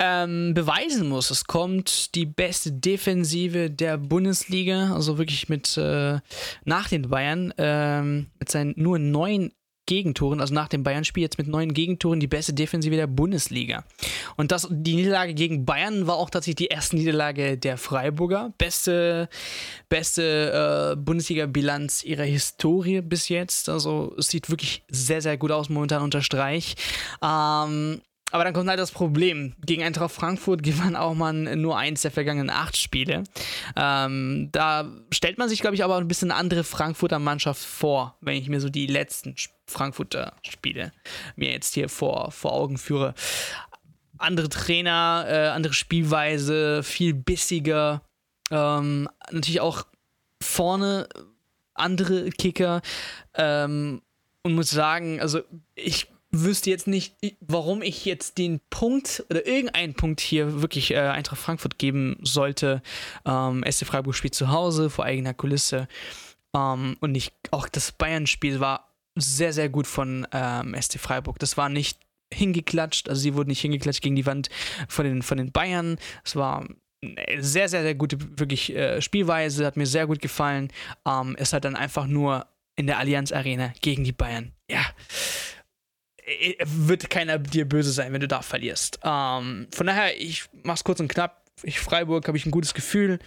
ähm, 0.00 0.54
beweisen 0.54 1.08
muss. 1.08 1.30
Es 1.30 1.44
kommt 1.44 2.14
die 2.14 2.26
beste 2.26 2.72
Defensive 2.72 3.70
der 3.70 3.98
Bundesliga, 3.98 4.94
also 4.94 5.18
wirklich 5.18 5.48
mit 5.48 5.76
äh, 5.76 6.18
nach 6.64 6.88
den 6.88 7.08
Bayern, 7.08 7.52
ähm, 7.58 8.30
mit 8.38 8.50
seinen 8.50 8.74
nur 8.76 8.98
neun 8.98 9.52
Gegentoren, 9.90 10.40
also 10.40 10.54
nach 10.54 10.68
dem 10.68 10.84
Bayern-Spiel 10.84 11.24
jetzt 11.24 11.36
mit 11.36 11.48
neun 11.48 11.74
Gegentoren 11.74 12.20
die 12.20 12.28
beste 12.28 12.54
Defensive 12.54 12.94
der 12.94 13.08
Bundesliga. 13.08 13.82
Und 14.36 14.52
das, 14.52 14.68
die 14.70 14.94
Niederlage 14.94 15.34
gegen 15.34 15.64
Bayern 15.64 16.06
war 16.06 16.14
auch 16.14 16.30
tatsächlich 16.30 16.68
die 16.68 16.72
erste 16.72 16.94
Niederlage 16.94 17.58
der 17.58 17.76
Freiburger. 17.76 18.54
Beste, 18.56 19.28
beste 19.88 20.92
äh, 20.92 20.96
Bundesliga-Bilanz 20.96 22.04
ihrer 22.04 22.22
Historie 22.22 23.00
bis 23.00 23.28
jetzt. 23.28 23.68
Also 23.68 24.14
es 24.16 24.28
sieht 24.28 24.48
wirklich 24.48 24.84
sehr, 24.88 25.22
sehr 25.22 25.36
gut 25.36 25.50
aus 25.50 25.68
momentan 25.68 26.02
unter 26.02 26.22
Streich. 26.22 26.76
Ähm, 27.20 28.00
aber 28.30 28.44
dann 28.44 28.52
kommt 28.52 28.68
halt 28.68 28.78
das 28.78 28.92
Problem. 28.92 29.54
Gegen 29.64 29.82
Eintracht 29.82 30.12
Frankfurt 30.12 30.62
gewann 30.62 30.96
auch 30.96 31.14
man 31.14 31.60
nur 31.60 31.76
eins 31.76 32.02
der 32.02 32.10
vergangenen 32.10 32.50
acht 32.50 32.76
Spiele. 32.76 33.24
Ähm, 33.76 34.48
da 34.52 34.90
stellt 35.10 35.38
man 35.38 35.48
sich, 35.48 35.60
glaube 35.60 35.74
ich, 35.74 35.84
aber 35.84 35.96
ein 35.96 36.08
bisschen 36.08 36.30
eine 36.30 36.40
andere 36.40 36.64
Frankfurter 36.64 37.18
Mannschaft 37.18 37.64
vor, 37.64 38.16
wenn 38.20 38.36
ich 38.36 38.48
mir 38.48 38.60
so 38.60 38.68
die 38.68 38.86
letzten 38.86 39.34
Frankfurter 39.66 40.34
Spiele 40.42 40.92
mir 41.36 41.50
jetzt 41.50 41.74
hier 41.74 41.88
vor, 41.88 42.30
vor 42.30 42.52
Augen 42.52 42.78
führe. 42.78 43.14
Andere 44.18 44.48
Trainer, 44.48 45.24
äh, 45.28 45.48
andere 45.48 45.72
Spielweise, 45.72 46.82
viel 46.82 47.14
bissiger. 47.14 48.02
Ähm, 48.50 49.08
natürlich 49.30 49.60
auch 49.60 49.86
vorne 50.42 51.08
andere 51.74 52.30
Kicker. 52.30 52.82
Ähm, 53.34 54.02
und 54.42 54.54
muss 54.54 54.70
sagen, 54.70 55.20
also 55.20 55.40
ich 55.74 56.09
wüsste 56.30 56.70
jetzt 56.70 56.86
nicht, 56.86 57.14
warum 57.40 57.82
ich 57.82 58.04
jetzt 58.04 58.38
den 58.38 58.60
Punkt 58.70 59.24
oder 59.30 59.46
irgendeinen 59.46 59.94
Punkt 59.94 60.20
hier 60.20 60.62
wirklich 60.62 60.92
äh, 60.92 60.98
Eintracht 60.98 61.40
Frankfurt 61.40 61.78
geben 61.78 62.18
sollte. 62.22 62.82
Ähm, 63.26 63.64
SC 63.68 63.86
Freiburg 63.86 64.14
spielt 64.14 64.34
zu 64.34 64.50
Hause 64.50 64.90
vor 64.90 65.04
eigener 65.04 65.34
Kulisse. 65.34 65.88
Ähm, 66.54 66.96
und 67.00 67.14
ich, 67.14 67.32
auch 67.50 67.68
das 67.68 67.92
Bayern-Spiel 67.92 68.60
war 68.60 68.92
sehr, 69.16 69.52
sehr 69.52 69.68
gut 69.68 69.86
von 69.86 70.26
ähm, 70.32 70.74
SC 70.80 70.98
Freiburg. 70.98 71.38
Das 71.38 71.56
war 71.56 71.68
nicht 71.68 71.98
hingeklatscht, 72.32 73.08
also 73.08 73.20
sie 73.20 73.34
wurden 73.34 73.48
nicht 73.48 73.60
hingeklatscht 73.60 74.02
gegen 74.02 74.14
die 74.14 74.26
Wand 74.26 74.50
von 74.88 75.04
den, 75.04 75.22
von 75.22 75.36
den 75.36 75.50
Bayern. 75.50 75.98
Es 76.24 76.36
war 76.36 76.64
eine 77.02 77.42
sehr, 77.42 77.68
sehr, 77.68 77.82
sehr 77.82 77.94
gute 77.94 78.18
wirklich 78.38 78.74
äh, 78.74 79.00
Spielweise, 79.02 79.66
hat 79.66 79.76
mir 79.76 79.86
sehr 79.86 80.06
gut 80.06 80.20
gefallen. 80.20 80.72
Ähm, 81.06 81.34
es 81.38 81.52
hat 81.52 81.64
dann 81.64 81.74
einfach 81.74 82.06
nur 82.06 82.46
in 82.76 82.86
der 82.86 82.98
Allianz 82.98 83.32
Arena 83.32 83.72
gegen 83.80 84.04
die 84.04 84.12
Bayern. 84.12 84.52
Ja, 84.70 84.84
wird 86.64 87.10
keiner 87.10 87.38
dir 87.38 87.68
böse 87.68 87.92
sein, 87.92 88.12
wenn 88.12 88.20
du 88.20 88.28
da 88.28 88.42
verlierst. 88.42 89.00
Ähm, 89.04 89.68
von 89.72 89.86
daher, 89.86 90.18
ich 90.20 90.44
mach's 90.62 90.84
kurz 90.84 91.00
und 91.00 91.08
knapp. 91.08 91.44
Ich 91.62 91.80
Freiburg 91.80 92.26
habe 92.26 92.38
ich 92.38 92.46
ein 92.46 92.50
gutes 92.50 92.74
Gefühl. 92.74 93.18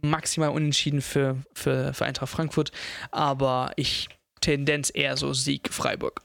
Maximal 0.00 0.50
unentschieden 0.50 1.00
für, 1.00 1.36
für, 1.54 1.94
für 1.94 2.04
Eintracht 2.04 2.30
Frankfurt. 2.30 2.72
Aber 3.10 3.72
ich 3.76 4.08
Tendenz 4.40 4.90
eher 4.94 5.16
so 5.16 5.32
Sieg 5.32 5.72
Freiburg. 5.72 6.22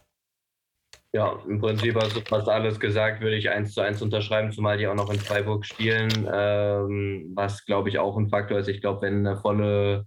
Ja, 1.14 1.40
im 1.48 1.60
Prinzip 1.60 1.96
hast 1.96 2.16
du 2.16 2.22
fast 2.22 2.50
alles 2.50 2.80
gesagt, 2.80 3.22
würde 3.22 3.38
ich 3.38 3.50
eins 3.50 3.74
zu 3.74 3.82
eins 3.82 4.02
unterschreiben, 4.02 4.52
zumal 4.52 4.78
die 4.78 4.88
auch 4.88 4.96
noch 4.96 5.10
in 5.10 5.20
Freiburg 5.20 5.66
spielen, 5.66 6.28
ähm, 6.32 7.32
was 7.34 7.66
glaube 7.66 7.90
ich 7.90 7.98
auch 7.98 8.18
ein 8.18 8.30
Faktor 8.30 8.60
ist. 8.60 8.68
Ich 8.68 8.82
glaube, 8.82 9.04
wenn 9.04 9.26
eine 9.26 9.38
volle 9.38 10.06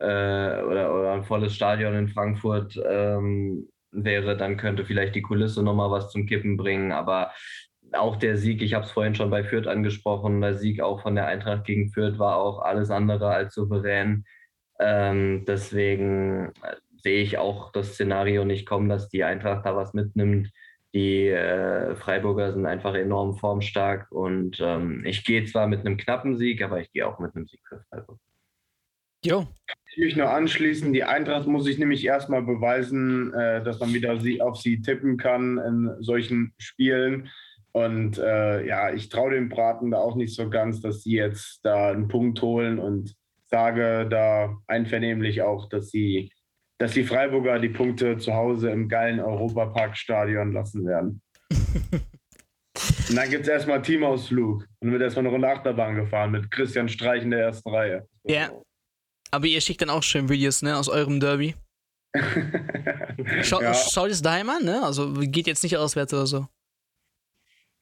äh, 0.00 0.06
oder, 0.06 0.94
oder 0.94 1.12
ein 1.12 1.24
volles 1.24 1.54
Stadion 1.54 1.94
in 1.94 2.08
Frankfurt 2.08 2.80
ähm, 2.88 3.68
wäre, 3.90 4.36
dann 4.36 4.56
könnte 4.56 4.84
vielleicht 4.84 5.14
die 5.14 5.22
Kulisse 5.22 5.62
nochmal 5.62 5.90
was 5.90 6.10
zum 6.10 6.26
Kippen 6.26 6.56
bringen. 6.56 6.92
Aber 6.92 7.32
auch 7.92 8.16
der 8.16 8.36
Sieg, 8.36 8.62
ich 8.62 8.74
habe 8.74 8.84
es 8.84 8.90
vorhin 8.90 9.14
schon 9.14 9.30
bei 9.30 9.44
Fürth 9.44 9.66
angesprochen, 9.66 10.40
der 10.40 10.54
Sieg 10.54 10.80
auch 10.80 11.02
von 11.02 11.14
der 11.14 11.26
Eintracht 11.26 11.64
gegen 11.64 11.90
Fürth 11.90 12.18
war 12.18 12.36
auch 12.36 12.60
alles 12.60 12.90
andere 12.90 13.30
als 13.30 13.54
souverän. 13.54 14.24
Ähm, 14.78 15.44
deswegen 15.46 16.52
äh, 16.62 16.76
sehe 17.02 17.22
ich 17.22 17.38
auch 17.38 17.72
das 17.72 17.94
Szenario 17.94 18.44
nicht 18.44 18.66
kommen, 18.66 18.88
dass 18.88 19.08
die 19.08 19.24
Eintracht 19.24 19.66
da 19.66 19.76
was 19.76 19.94
mitnimmt. 19.94 20.50
Die 20.94 21.28
äh, 21.28 21.94
Freiburger 21.96 22.52
sind 22.52 22.66
einfach 22.66 22.94
enorm 22.94 23.36
formstark 23.36 24.10
und 24.10 24.58
ähm, 24.60 25.04
ich 25.04 25.24
gehe 25.24 25.44
zwar 25.44 25.66
mit 25.66 25.80
einem 25.80 25.96
knappen 25.96 26.36
Sieg, 26.36 26.62
aber 26.62 26.80
ich 26.80 26.90
gehe 26.92 27.06
auch 27.06 27.18
mit 27.18 27.34
einem 27.34 27.46
Sieg 27.46 27.60
für 27.68 27.82
Freiburg. 27.90 28.18
Jo. 29.24 29.46
Ich 29.98 30.04
mich 30.04 30.16
nur 30.16 30.30
anschließen. 30.30 30.92
Die 30.92 31.02
Eintracht 31.02 31.48
muss 31.48 31.64
sich 31.64 31.76
nämlich 31.76 32.06
erstmal 32.06 32.42
beweisen, 32.42 33.34
äh, 33.34 33.64
dass 33.64 33.80
man 33.80 33.92
wieder 33.92 34.20
sie, 34.20 34.40
auf 34.40 34.56
sie 34.56 34.80
tippen 34.80 35.16
kann 35.16 35.58
in 35.58 35.90
solchen 35.98 36.52
Spielen. 36.56 37.30
Und 37.72 38.16
äh, 38.16 38.64
ja, 38.64 38.92
ich 38.92 39.08
traue 39.08 39.32
dem 39.32 39.48
Braten 39.48 39.90
da 39.90 39.98
auch 39.98 40.14
nicht 40.14 40.36
so 40.36 40.48
ganz, 40.48 40.80
dass 40.80 41.02
sie 41.02 41.16
jetzt 41.16 41.64
da 41.64 41.90
einen 41.90 42.06
Punkt 42.06 42.40
holen 42.42 42.78
und 42.78 43.16
sage 43.46 44.06
da 44.08 44.56
einvernehmlich 44.68 45.42
auch, 45.42 45.68
dass 45.68 45.90
sie, 45.90 46.30
dass 46.78 46.92
die 46.92 47.02
Freiburger 47.02 47.58
die 47.58 47.68
Punkte 47.68 48.18
zu 48.18 48.34
Hause 48.34 48.70
im 48.70 48.88
geilen 48.88 49.18
Europaparkstadion 49.18 50.52
lassen 50.52 50.86
werden. 50.86 51.22
und 51.50 53.16
dann 53.16 53.30
gibt 53.30 53.42
es 53.42 53.48
erstmal 53.48 53.82
Teamausflug. 53.82 54.60
Und 54.60 54.68
dann 54.80 54.92
wird 54.92 55.02
erstmal 55.02 55.24
eine 55.24 55.32
Runde 55.32 55.48
Achterbahn 55.48 55.96
gefahren 55.96 56.30
mit 56.30 56.52
Christian 56.52 56.88
Streich 56.88 57.24
in 57.24 57.32
der 57.32 57.40
ersten 57.40 57.68
Reihe. 57.68 58.06
Ja. 58.22 58.48
Aber 59.30 59.46
ihr 59.46 59.60
schickt 59.60 59.82
dann 59.82 59.90
auch 59.90 60.02
schön 60.02 60.28
Videos, 60.28 60.62
ne, 60.62 60.76
aus 60.76 60.88
eurem 60.88 61.20
Derby. 61.20 61.54
Schau, 63.42 63.60
ja. 63.60 63.74
Schaut 63.74 64.10
es 64.10 64.22
daheim 64.22 64.48
an, 64.48 64.64
ne? 64.64 64.82
Also 64.82 65.12
geht 65.14 65.46
jetzt 65.46 65.62
nicht 65.62 65.76
auswärts 65.76 66.14
oder 66.14 66.26
so. 66.26 66.46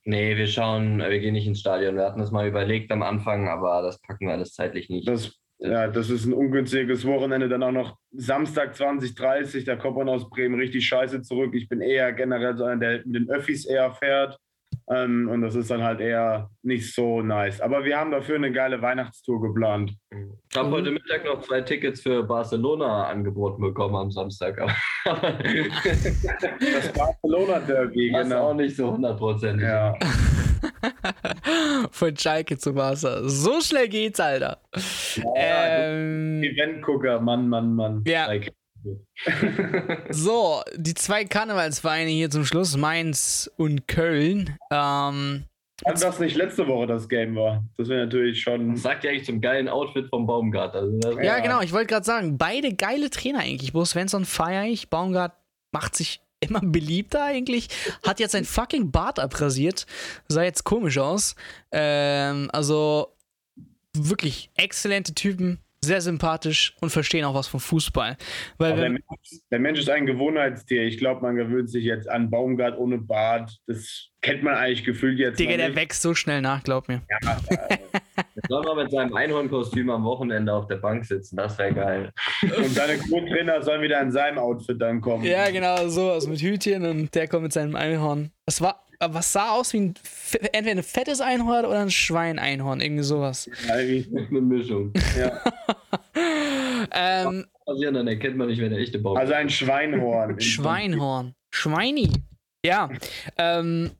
Nee, 0.04 0.36
wir 0.36 0.46
schauen, 0.46 0.98
wir 0.98 1.18
gehen 1.18 1.34
nicht 1.34 1.46
ins 1.46 1.60
Stadion. 1.60 1.96
Wir 1.96 2.04
hatten 2.04 2.20
das 2.20 2.30
mal 2.30 2.46
überlegt 2.46 2.92
am 2.92 3.02
Anfang, 3.02 3.48
aber 3.48 3.82
das 3.82 4.00
packen 4.00 4.26
wir 4.26 4.34
alles 4.34 4.54
zeitlich 4.54 4.88
nicht. 4.88 5.08
Das, 5.08 5.34
ja, 5.58 5.88
das 5.88 6.10
ist 6.10 6.26
ein 6.26 6.32
ungünstiges 6.32 7.04
Wochenende. 7.04 7.48
Dann 7.48 7.64
auch 7.64 7.72
noch 7.72 7.98
Samstag 8.12 8.76
2030, 8.76 9.64
da 9.64 9.74
kommt 9.74 9.96
man 9.96 10.08
aus 10.08 10.30
Bremen 10.30 10.60
richtig 10.60 10.86
scheiße 10.86 11.22
zurück. 11.22 11.54
Ich 11.54 11.68
bin 11.68 11.80
eher 11.80 12.12
generell 12.12 12.56
so 12.56 12.64
einer, 12.64 12.76
der 12.76 12.98
mit 13.04 13.16
den 13.16 13.30
Öffis 13.30 13.64
eher 13.64 13.92
fährt. 13.92 14.38
Ähm, 14.88 15.28
und 15.28 15.42
das 15.42 15.56
ist 15.56 15.70
dann 15.70 15.82
halt 15.82 16.00
eher 16.00 16.48
nicht 16.62 16.94
so 16.94 17.20
nice. 17.20 17.60
Aber 17.60 17.84
wir 17.84 17.98
haben 17.98 18.12
dafür 18.12 18.36
eine 18.36 18.52
geile 18.52 18.80
Weihnachtstour 18.80 19.42
geplant. 19.42 19.92
Ich 20.10 20.56
habe 20.56 20.70
heute 20.70 20.92
Mittag 20.92 21.24
noch 21.24 21.40
zwei 21.40 21.60
Tickets 21.60 22.02
für 22.02 22.22
Barcelona 22.22 23.08
angeboten 23.08 23.62
bekommen 23.62 23.96
am 23.96 24.10
Samstag. 24.12 24.56
das 25.04 25.22
Barcelona-Derby, 26.92 28.08
genau. 28.10 28.18
Das 28.18 28.28
ist 28.28 28.34
auch 28.34 28.54
nicht 28.54 28.76
so 28.76 28.92
hundertprozentig. 28.92 29.66
Ja. 29.66 29.94
Von 31.90 32.16
Schalke 32.16 32.56
zu 32.56 32.72
Barca. 32.72 33.28
So 33.28 33.60
schnell 33.60 33.88
geht's, 33.88 34.20
Alter. 34.20 34.60
Ja, 35.16 35.32
ähm, 35.34 36.42
Eventgucker, 36.44 37.20
Mann, 37.20 37.48
Mann, 37.48 37.74
Mann. 37.74 38.04
Ja. 38.06 38.26
Schalke. 38.26 38.52
so, 40.10 40.62
die 40.76 40.94
zwei 40.94 41.24
Karnevalsvereine 41.24 42.10
hier 42.10 42.30
zum 42.30 42.44
Schluss, 42.44 42.76
Mainz 42.76 43.50
und 43.56 43.88
Köln. 43.88 44.56
Ähm, 44.70 45.44
Als 45.84 46.00
das 46.00 46.18
nicht 46.20 46.36
letzte 46.36 46.66
Woche 46.66 46.86
das 46.86 47.08
Game 47.08 47.36
war. 47.36 47.64
Das 47.76 47.88
wäre 47.88 48.04
natürlich 48.04 48.40
schon. 48.40 48.72
Das 48.72 48.82
sagt 48.82 49.04
ja 49.04 49.10
eigentlich 49.10 49.26
zum 49.26 49.40
geilen 49.40 49.68
Outfit 49.68 50.08
vom 50.08 50.26
Baumgart. 50.26 50.74
Also 50.74 50.98
ja, 51.16 51.22
ja, 51.22 51.38
genau, 51.40 51.60
ich 51.60 51.72
wollte 51.72 51.86
gerade 51.86 52.06
sagen, 52.06 52.38
beide 52.38 52.74
geile 52.74 53.10
Trainer 53.10 53.40
eigentlich. 53.40 53.72
Bo 53.72 53.84
Svensson 53.84 54.24
feier 54.24 54.64
ich. 54.64 54.88
Baumgart 54.90 55.32
macht 55.72 55.96
sich 55.96 56.20
immer 56.40 56.60
beliebter 56.62 57.24
eigentlich. 57.24 57.68
Hat 58.06 58.20
jetzt 58.20 58.32
sein 58.32 58.44
fucking 58.44 58.90
Bart 58.90 59.18
abrasiert. 59.18 59.86
Sah 60.28 60.42
jetzt 60.42 60.64
komisch 60.64 60.98
aus. 60.98 61.34
Ähm, 61.72 62.50
also 62.52 63.16
wirklich 63.94 64.50
exzellente 64.56 65.14
Typen 65.14 65.58
sehr 65.80 66.00
sympathisch 66.00 66.74
und 66.80 66.90
verstehen 66.90 67.24
auch 67.24 67.34
was 67.34 67.46
vom 67.48 67.60
Fußball. 67.60 68.16
Weil 68.58 68.76
der 68.76 68.90
Mensch, 68.90 69.04
der, 69.50 69.58
Mensch, 69.58 69.80
ist 69.80 69.90
ein 69.90 70.06
Gewohnheitstier. 70.06 70.82
Ich 70.82 70.98
glaube, 70.98 71.22
man 71.22 71.36
gewöhnt 71.36 71.70
sich 71.70 71.84
jetzt 71.84 72.08
an 72.08 72.30
Baumgart 72.30 72.78
ohne 72.78 72.98
Bart. 72.98 73.56
Das 73.66 74.08
kennt 74.22 74.42
man 74.42 74.54
eigentlich 74.54 74.84
gefühlt 74.84 75.18
jetzt. 75.18 75.38
Digga, 75.38 75.56
der 75.56 75.74
wächst 75.74 76.02
so 76.02 76.14
schnell 76.14 76.40
nach, 76.40 76.62
glaub 76.64 76.88
mir. 76.88 77.02
Ja, 77.08 77.36
Soll 78.48 78.64
man 78.64 78.76
mit 78.76 78.90
seinem 78.90 79.14
Einhornkostüm 79.14 79.90
am 79.90 80.04
Wochenende 80.04 80.52
auf 80.52 80.66
der 80.66 80.76
Bank 80.76 81.04
sitzen, 81.04 81.36
das 81.36 81.58
wäre 81.58 81.72
geil. 81.72 82.12
Und 82.42 82.70
seine 82.70 82.98
Co-Trainer 82.98 83.62
sollen 83.62 83.82
wieder 83.82 84.00
in 84.00 84.10
seinem 84.10 84.38
Outfit 84.38 84.80
dann 84.80 85.00
kommen. 85.00 85.24
Ja, 85.24 85.50
genau, 85.50 85.88
so, 85.88 86.10
also 86.10 86.28
mit 86.28 86.40
Hütchen 86.40 86.84
und 86.84 87.14
der 87.14 87.28
kommt 87.28 87.44
mit 87.44 87.52
seinem 87.52 87.76
Einhorn. 87.76 88.30
Das 88.44 88.60
war, 88.60 88.85
was 89.00 89.32
sah 89.32 89.50
aus 89.50 89.72
wie 89.72 89.80
ein, 89.80 89.94
entweder 90.52 90.78
ein 90.78 90.82
fettes 90.82 91.20
Einhorn 91.20 91.64
oder 91.64 91.80
ein 91.80 91.90
Schweineinhorn, 91.90 92.80
irgendwie 92.80 93.02
sowas. 93.02 93.48
Ja, 93.66 93.74
eine 93.74 94.40
Mischung. 94.40 94.92
Ja. 95.16 95.40
ähm, 96.92 97.46
passieren, 97.64 97.94
dann 97.94 98.06
erkennt 98.06 98.36
man 98.36 98.48
nicht, 98.48 98.60
wer 98.60 98.68
der 98.68 98.78
echte 98.78 98.98
Baum 98.98 99.16
ist. 99.16 99.20
Also 99.20 99.34
ein 99.34 99.50
Schweinhorn. 99.50 100.40
Schweinhorn. 100.40 101.34
Schweini. 101.50 102.10
Ja. 102.64 102.90
Ähm, 103.38 103.92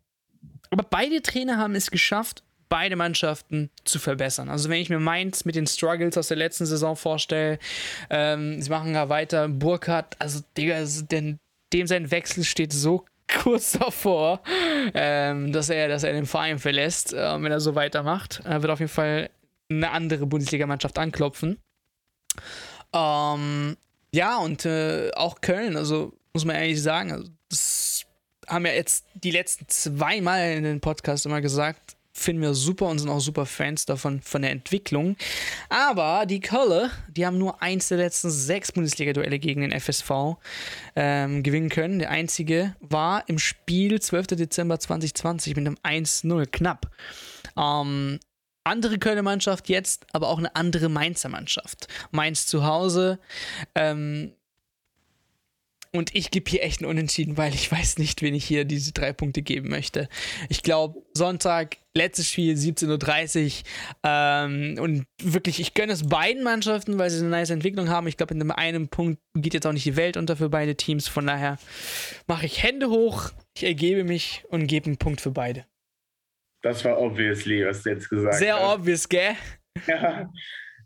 aber 0.71 0.85
beide 0.89 1.23
Trainer 1.23 1.59
haben 1.59 1.75
es 1.75 1.91
geschafft, 1.91 2.43
beide 2.69 2.97
Mannschaften 2.97 3.71
zu 3.85 3.99
verbessern. 3.99 4.49
Also 4.49 4.69
wenn 4.69 4.81
ich 4.81 4.91
mir 4.91 4.99
Mainz 4.99 5.45
mit 5.45 5.55
den 5.55 5.67
Struggles 5.67 6.19
aus 6.19 6.29
der 6.29 6.37
letzten 6.37 6.67
Saison 6.67 6.97
vorstelle, 6.97 7.59
ähm, 8.11 8.61
sie 8.61 8.71
machen 8.71 8.95
ja 8.95 9.09
weiter, 9.09 9.49
Burkhardt, 9.49 10.17
also 10.19 10.41
Digga, 10.57 10.85
denn 11.11 11.39
dem 11.73 11.87
sein 11.87 12.11
Wechsel 12.11 12.45
steht 12.45 12.73
so 12.73 13.05
kurz 13.29 13.73
davor, 13.73 14.41
ähm, 14.95 15.53
dass, 15.53 15.69
er, 15.71 15.89
dass 15.89 16.05
er 16.05 16.13
den 16.13 16.27
Verein 16.27 16.59
verlässt, 16.59 17.13
äh, 17.13 17.43
wenn 17.43 17.53
er 17.53 17.61
so 17.61 17.75
weitermacht. 17.75 18.41
Er 18.45 18.63
wird 18.63 18.73
auf 18.73 18.81
jeden 18.81 18.93
Fall 18.93 19.31
eine 19.69 19.91
andere 19.91 20.27
Bundesligamannschaft 20.27 20.99
anklopfen. 20.99 21.59
Ähm, 22.93 23.77
ja, 24.13 24.39
und 24.39 24.65
äh, 24.65 25.11
auch 25.15 25.41
Köln, 25.41 25.77
also 25.77 26.13
muss 26.33 26.45
man 26.45 26.57
ehrlich 26.57 26.83
sagen, 26.83 27.13
also 27.13 27.29
das 27.49 28.05
haben 28.47 28.65
wir 28.65 28.75
jetzt 28.75 29.07
die 29.15 29.31
letzten 29.31 29.69
zweimal 29.69 30.53
in 30.53 30.63
den 30.63 30.81
Podcast 30.81 31.27
immer 31.27 31.41
gesagt, 31.41 31.96
finden 32.17 32.43
wir 32.43 32.55
super 32.55 32.87
und 32.87 32.99
sind 32.99 33.11
auch 33.11 33.21
super 33.21 33.47
Fans 33.47 33.85
davon, 33.85 34.23
von 34.23 34.43
der 34.43 34.51
Entwicklung. 34.51 35.17
Aber 35.69 36.25
die 36.27 36.41
Kölle, 36.41 36.91
die 37.09 37.27
haben 37.27 37.39
nur 37.39 37.63
eins 37.63 37.89
der 37.89 37.99
letzten 37.99 38.31
sechs 38.31 38.73
Bundesliga-Duelle 38.73 39.39
gegen 39.39 39.61
den 39.61 39.79
FSV 39.79 40.37
ähm, 40.97 41.43
gewinnen 41.43 41.69
können. 41.69 41.99
Der 41.99 42.11
einzige 42.11 42.75
war 42.81 43.29
im 43.29 43.39
Spiel 43.39 44.01
12. 44.01 44.29
Dezember 44.29 44.79
2020 44.79 45.57
mit 45.57 45.67
einem 45.67 45.77
1-0, 45.83 46.47
knapp. 46.47 46.91
Ähm, 47.57 48.19
andere 48.65 48.99
Kölner 48.99 49.23
Mannschaft 49.23 49.69
jetzt, 49.69 50.07
aber 50.13 50.29
auch 50.29 50.39
eine 50.39 50.57
andere 50.57 50.89
Mainzer 50.89 51.29
Mannschaft. 51.29 51.87
Mainz 52.11 52.47
zu 52.47 52.65
Hause. 52.65 53.19
Ähm, 53.75 54.33
und 55.97 56.15
ich 56.15 56.31
gebe 56.31 56.51
hier 56.51 56.63
echt 56.63 56.81
einen 56.81 56.91
Unentschieden, 56.91 57.37
weil 57.37 57.55
ich 57.55 57.71
weiß 57.71 57.99
nicht, 57.99 58.23
wen 58.23 58.35
ich 58.35 58.45
hier 58.45 58.65
diese 58.65 58.93
drei 58.93 59.13
Punkte 59.13 59.43
geben 59.43 59.69
möchte. 59.69 60.09
Ich 60.49 60.63
glaube, 60.63 61.03
Sonntag, 61.15 61.79
letztes 61.95 62.29
Spiel, 62.31 62.55
17.30 62.55 63.45
Uhr. 63.45 63.53
Ähm, 64.05 64.79
und 64.81 65.05
wirklich, 65.23 65.61
ich 65.61 65.75
gönne 65.75 65.93
es 65.93 66.09
beiden 66.09 66.43
Mannschaften, 66.43 66.99
weil 66.99 67.11
sie 67.11 67.21
eine 67.21 67.31
nice 67.31 67.51
Entwicklung 67.51 67.89
haben. 67.89 68.07
Ich 68.07 68.17
glaube, 68.17 68.35
in 68.35 68.51
einem 68.51 68.89
Punkt 68.89 69.21
geht 69.35 69.55
jetzt 69.55 69.67
auch 69.67 69.73
nicht 69.73 69.87
die 69.87 69.97
Welt 69.97 70.17
unter 70.17 70.37
für 70.37 70.49
beide 70.49 70.77
Teams. 70.77 71.09
Von 71.09 71.27
daher 71.27 71.59
mache 72.27 72.47
ich 72.47 72.63
Hände 72.63 72.89
hoch, 72.89 73.31
ich 73.57 73.65
ergebe 73.65 74.05
mich 74.05 74.45
und 74.49 74.67
gebe 74.67 74.87
einen 74.87 74.99
Punkt 74.99 75.21
für 75.21 75.31
beide. 75.31 75.65
Das 76.63 76.85
war 76.85 76.99
obviously, 77.01 77.65
was 77.65 77.83
du 77.83 77.91
jetzt 77.91 78.09
gesagt 78.09 78.35
Sehr 78.37 78.55
hast. 78.55 78.61
Sehr 78.61 78.75
obvious, 78.75 79.09
gell? 79.09 79.37
Ja. 79.87 80.31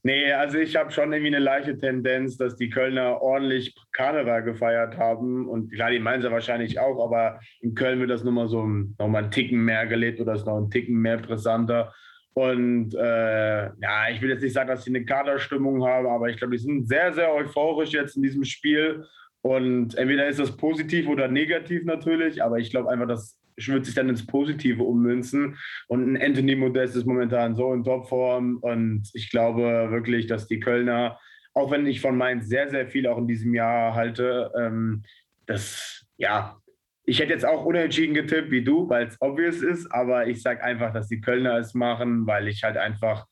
Nee, 0.03 0.33
also 0.33 0.59
ich 0.59 0.77
habe 0.77 0.91
schon 0.91 1.13
irgendwie 1.13 1.35
eine 1.35 1.45
leichte 1.45 1.77
Tendenz, 1.77 2.39
dass 2.39 2.57
die 2.57 2.71
Kölner 2.71 3.21
ordentlich 3.21 3.75
Karneval 3.93 4.43
gefeiert 4.43 4.97
haben. 4.97 5.47
Und 5.49 5.73
klar, 5.73 5.91
die 5.91 5.99
Mainzer 5.99 6.31
wahrscheinlich 6.31 6.79
auch, 6.79 7.05
aber 7.05 7.41
in 7.61 7.75
Köln 7.75 8.01
wird 8.01 8.11
das 8.11 8.25
nochmal 8.25 8.49
so 8.49 8.65
nochmal 8.65 9.25
einen 9.25 9.31
Ticken 9.31 9.63
mehr 9.63 9.87
gelebt 9.87 10.21
oder 10.21 10.35
ist 10.35 10.47
noch 10.47 10.57
ein 10.57 10.71
Ticken 10.71 10.97
mehr 10.97 11.19
brisanter. 11.19 11.93
Und 12.33 12.95
äh, 12.95 13.65
ja, 13.65 14.09
ich 14.11 14.23
will 14.23 14.31
jetzt 14.31 14.43
nicht 14.43 14.55
sagen, 14.55 14.69
dass 14.69 14.85
sie 14.85 14.91
eine 14.91 15.05
Kaderstimmung 15.05 15.85
haben, 15.85 16.07
aber 16.07 16.29
ich 16.29 16.39
glaube, 16.39 16.53
die 16.53 16.63
sind 16.63 16.89
sehr, 16.89 17.13
sehr 17.13 17.35
euphorisch 17.35 17.93
jetzt 17.93 18.17
in 18.17 18.23
diesem 18.23 18.45
Spiel. 18.45 19.05
Und 19.43 19.97
entweder 19.97 20.29
ist 20.29 20.39
das 20.39 20.57
positiv 20.57 21.09
oder 21.09 21.29
negativ 21.29 21.85
natürlich, 21.85 22.43
aber 22.43 22.59
ich 22.59 22.71
glaube 22.71 22.91
einfach, 22.91 23.09
dass 23.09 23.40
wird 23.69 23.87
sich 23.87 23.95
dann 23.95 24.09
ins 24.09 24.27
Positive 24.27 24.83
ummünzen. 24.83 25.57
Und 25.89 26.13
ein 26.13 26.23
Anthony 26.23 26.57
Modest 26.57 26.97
ist 26.97 27.07
momentan 27.07 27.55
so 27.55 27.73
in 27.73 27.85
Topform. 27.85 28.59
Und 28.59 29.11
ich 29.15 29.31
glaube 29.31 29.89
wirklich, 29.91 30.27
dass 30.27 30.47
die 30.47 30.61
Kölner, 30.61 31.19
auch 31.55 31.71
wenn 31.71 31.87
ich 31.87 32.01
von 32.01 32.17
Mainz 32.17 32.49
sehr, 32.49 32.71
sehr 32.71 32.87
viel 32.87 33.07
auch 33.07 33.19
in 33.19 33.29
diesem 33.29 33.55
Jahr 33.55 33.95
halte, 33.95 34.53
ähm, 34.57 35.03
das, 35.47 36.07
ja, 36.17 36.57
ich 37.05 37.19
hätte 37.19 37.33
jetzt 37.33 37.47
auch 37.47 37.65
unentschieden 37.65 38.15
getippt 38.15 38.53
wie 38.53 38.63
du, 38.63 38.89
weil 38.89 39.09
es 39.09 39.21
obvious 39.21 39.63
ist, 39.63 39.93
aber 39.93 40.29
ich 40.29 40.43
sage 40.43 40.63
einfach, 40.63 40.93
dass 40.93 41.09
die 41.09 41.21
Kölner 41.21 41.59
es 41.59 41.75
machen, 41.75 42.27
weil 42.27 42.47
ich 42.47 42.63
halt 42.63 42.77
einfach, 42.77 43.27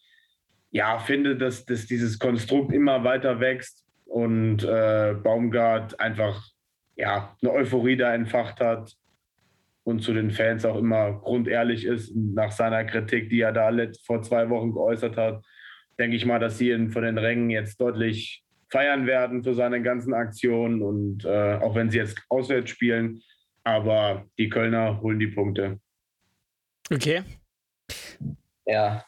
ja, 0.72 0.98
finde, 0.98 1.36
dass, 1.36 1.64
dass 1.64 1.86
dieses 1.86 2.18
Konstrukt 2.18 2.72
immer 2.72 3.04
weiter 3.04 3.38
wächst 3.38 3.84
und 4.04 4.64
äh, 4.64 5.14
Baumgart 5.22 6.00
einfach, 6.00 6.44
ja, 6.96 7.36
eine 7.40 7.52
Euphorie 7.52 7.96
da 7.96 8.12
entfacht 8.14 8.60
hat 8.60 8.96
und 9.89 10.01
zu 10.01 10.12
den 10.12 10.30
Fans 10.30 10.66
auch 10.66 10.76
immer 10.76 11.14
grundehrlich 11.14 11.86
ist 11.86 12.14
nach 12.14 12.53
seiner 12.53 12.84
Kritik, 12.84 13.30
die 13.30 13.41
er 13.41 13.53
da 13.53 13.70
vor 14.05 14.20
zwei 14.20 14.51
Wochen 14.51 14.72
geäußert 14.72 15.16
hat, 15.16 15.43
denke 15.99 16.14
ich 16.14 16.26
mal, 16.26 16.39
dass 16.39 16.59
sie 16.59 16.72
ihn 16.72 16.91
von 16.91 17.05
den 17.05 17.16
Rängen 17.16 17.49
jetzt 17.49 17.80
deutlich 17.80 18.45
feiern 18.68 19.07
werden 19.07 19.43
für 19.43 19.55
seine 19.55 19.80
ganzen 19.80 20.12
Aktionen 20.12 20.82
und 20.82 21.24
äh, 21.24 21.55
auch 21.55 21.74
wenn 21.74 21.89
sie 21.89 21.97
jetzt 21.97 22.22
auswärts 22.28 22.68
spielen, 22.68 23.22
aber 23.64 24.26
die 24.36 24.51
Kölner 24.51 25.01
holen 25.01 25.18
die 25.18 25.28
Punkte. 25.28 25.80
Okay. 26.93 27.22
Ja, 28.66 29.03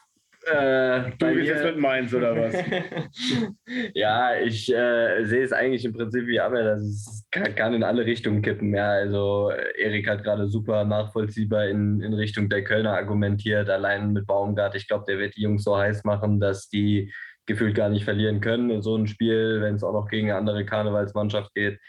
äh, 0.47 1.11
du 1.17 1.33
bist 1.33 1.47
jetzt 1.47 1.63
mit 1.63 1.77
Mainz 1.77 2.13
oder 2.13 2.35
was? 2.35 2.53
ja, 3.93 4.35
ich 4.39 4.73
äh, 4.73 5.23
sehe 5.23 5.43
es 5.43 5.53
eigentlich 5.53 5.85
im 5.85 5.93
Prinzip 5.93 6.25
wie 6.25 6.39
Abel. 6.39 6.63
Das 6.63 6.81
ist, 6.81 7.27
kann, 7.31 7.55
kann, 7.55 7.73
in 7.73 7.83
alle 7.83 8.05
Richtungen 8.05 8.41
kippen. 8.41 8.73
Ja, 8.73 8.89
also 8.89 9.51
Erik 9.77 10.07
hat 10.07 10.23
gerade 10.23 10.47
super 10.47 10.83
nachvollziehbar 10.83 11.67
in, 11.67 12.01
in 12.01 12.13
Richtung 12.13 12.49
der 12.49 12.63
Kölner 12.63 12.93
argumentiert. 12.93 13.69
Allein 13.69 14.13
mit 14.13 14.25
Baumgart, 14.25 14.75
ich 14.75 14.87
glaube, 14.87 15.05
der 15.07 15.19
wird 15.19 15.35
die 15.35 15.43
Jungs 15.43 15.63
so 15.63 15.77
heiß 15.77 16.03
machen, 16.03 16.39
dass 16.39 16.69
die 16.69 17.13
gefühlt 17.45 17.75
gar 17.75 17.89
nicht 17.89 18.05
verlieren 18.05 18.41
können 18.41 18.69
in 18.69 18.81
so 18.81 18.95
einem 18.95 19.07
Spiel, 19.07 19.61
wenn 19.61 19.75
es 19.75 19.83
auch 19.83 19.93
noch 19.93 20.07
gegen 20.07 20.29
eine 20.29 20.39
andere 20.39 20.65
Karnevalsmannschaft 20.65 21.53
geht. 21.53 21.79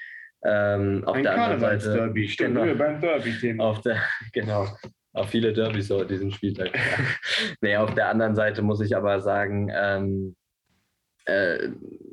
Ähm, 0.45 1.05
auf 1.07 1.17
Ein 1.17 1.23
der 1.23 1.35
anderen 1.35 1.61
Seite. 1.61 1.95
Derby, 1.95 2.29
stimmt, 2.29 2.57
genau, 2.57 2.75
beim 2.75 3.01
Derby-Thema. 3.01 3.65
Auf 3.65 3.81
der, 3.83 4.03
genau. 4.33 4.67
Auch 5.15 5.29
viele 5.29 5.53
Derbys 5.53 5.89
so 5.89 6.05
diesen 6.05 6.33
Spieltag. 6.33 6.71
nee, 7.61 7.77
auf 7.77 7.95
der 7.95 8.09
anderen 8.09 8.35
Seite 8.35 8.63
muss 8.63 8.81
ich 8.81 8.97
aber 8.97 9.21
sagen, 9.21 9.71
ähm, 9.75 10.37
äh, 11.27 11.69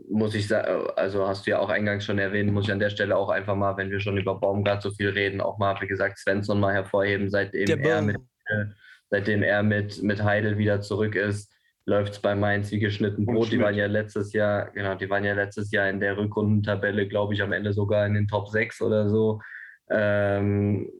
muss 0.09 0.35
ich 0.35 0.47
sagen, 0.47 0.87
also 0.95 1.27
hast 1.27 1.45
du 1.45 1.51
ja 1.51 1.59
auch 1.59 1.69
eingangs 1.69 2.05
schon 2.05 2.19
erwähnt, 2.19 2.51
muss 2.51 2.65
ich 2.65 2.71
an 2.71 2.79
der 2.79 2.89
Stelle 2.89 3.15
auch 3.15 3.29
einfach 3.29 3.55
mal, 3.55 3.77
wenn 3.77 3.89
wir 3.89 3.99
schon 3.99 4.17
über 4.17 4.39
Baumgart 4.39 4.81
so 4.81 4.91
viel 4.91 5.09
reden, 5.09 5.39
auch 5.39 5.57
mal, 5.57 5.79
wie 5.81 5.87
gesagt, 5.87 6.17
Svensson 6.19 6.59
mal 6.59 6.73
hervorheben, 6.73 7.29
seitdem 7.29 7.79
er 7.79 8.01
mit, 8.01 8.17
äh, 8.17 8.65
seitdem 9.09 9.43
er 9.43 9.63
mit, 9.63 10.03
mit 10.03 10.23
Heidel 10.23 10.57
wieder 10.57 10.81
zurück 10.81 11.15
ist, 11.15 11.51
läuft 11.85 12.13
es 12.13 12.19
bei 12.19 12.35
Mainz 12.35 12.71
wie 12.71 12.79
geschnitten 12.79 13.25
Brot. 13.25 13.51
Die 13.51 13.59
waren 13.59 13.75
ja 13.75 13.87
letztes 13.87 14.33
Jahr, 14.33 14.71
genau, 14.71 14.95
die 14.95 15.09
waren 15.09 15.23
ja 15.23 15.33
letztes 15.33 15.71
Jahr 15.71 15.89
in 15.89 15.99
der 15.99 16.17
Rückrundentabelle, 16.17 17.07
glaube 17.07 17.33
ich, 17.33 17.41
am 17.41 17.51
Ende 17.51 17.73
sogar 17.73 18.05
in 18.05 18.13
den 18.13 18.27
Top 18.27 18.49
6 18.49 18.81
oder 18.81 19.09
so. 19.09 19.41
Ähm, 19.89 20.91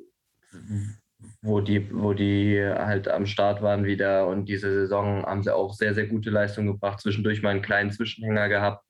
wo 1.41 1.61
die, 1.61 1.93
wo 1.93 2.13
die 2.13 2.61
halt 2.61 3.07
am 3.07 3.26
Start 3.26 3.61
waren 3.61 3.86
wieder 3.86 4.28
und 4.28 4.45
diese 4.45 4.72
Saison 4.72 5.26
haben 5.26 5.43
sie 5.43 5.53
auch 5.53 5.74
sehr, 5.74 5.93
sehr 5.93 6.07
gute 6.07 6.30
Leistung 6.30 6.67
gebracht, 6.67 7.01
zwischendurch 7.01 7.41
mal 7.41 7.51
einen 7.51 7.61
kleinen 7.61 7.91
Zwischenhänger 7.91 8.49
gehabt. 8.49 8.86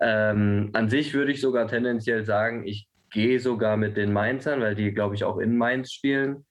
Ähm, 0.00 0.70
an 0.74 0.90
sich 0.90 1.14
würde 1.14 1.32
ich 1.32 1.40
sogar 1.40 1.68
tendenziell 1.68 2.24
sagen, 2.24 2.66
ich 2.66 2.88
gehe 3.10 3.40
sogar 3.40 3.76
mit 3.76 3.96
den 3.96 4.12
Mainzern, 4.12 4.60
weil 4.60 4.74
die, 4.74 4.92
glaube 4.92 5.14
ich, 5.14 5.24
auch 5.24 5.38
in 5.38 5.56
Mainz 5.56 5.92
spielen. 5.92 6.44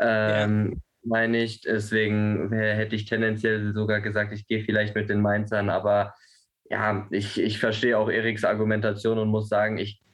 Ähm, 0.00 0.70
ja. 0.72 0.78
Meine 1.04 1.42
ich, 1.42 1.60
deswegen 1.62 2.52
hätte 2.52 2.96
ich 2.96 3.06
tendenziell 3.06 3.72
sogar 3.72 4.00
gesagt, 4.00 4.32
ich 4.32 4.46
gehe 4.46 4.64
vielleicht 4.64 4.94
mit 4.94 5.08
den 5.08 5.20
Mainzern, 5.20 5.70
aber 5.70 6.14
ja, 6.70 7.06
ich, 7.10 7.40
ich 7.40 7.58
verstehe 7.58 7.96
auch 7.96 8.10
Eriks 8.10 8.44
Argumentation 8.44 9.18
und 9.18 9.28
muss 9.28 9.48
sagen, 9.48 9.78
ich, 9.78 10.02
ich 10.02 10.07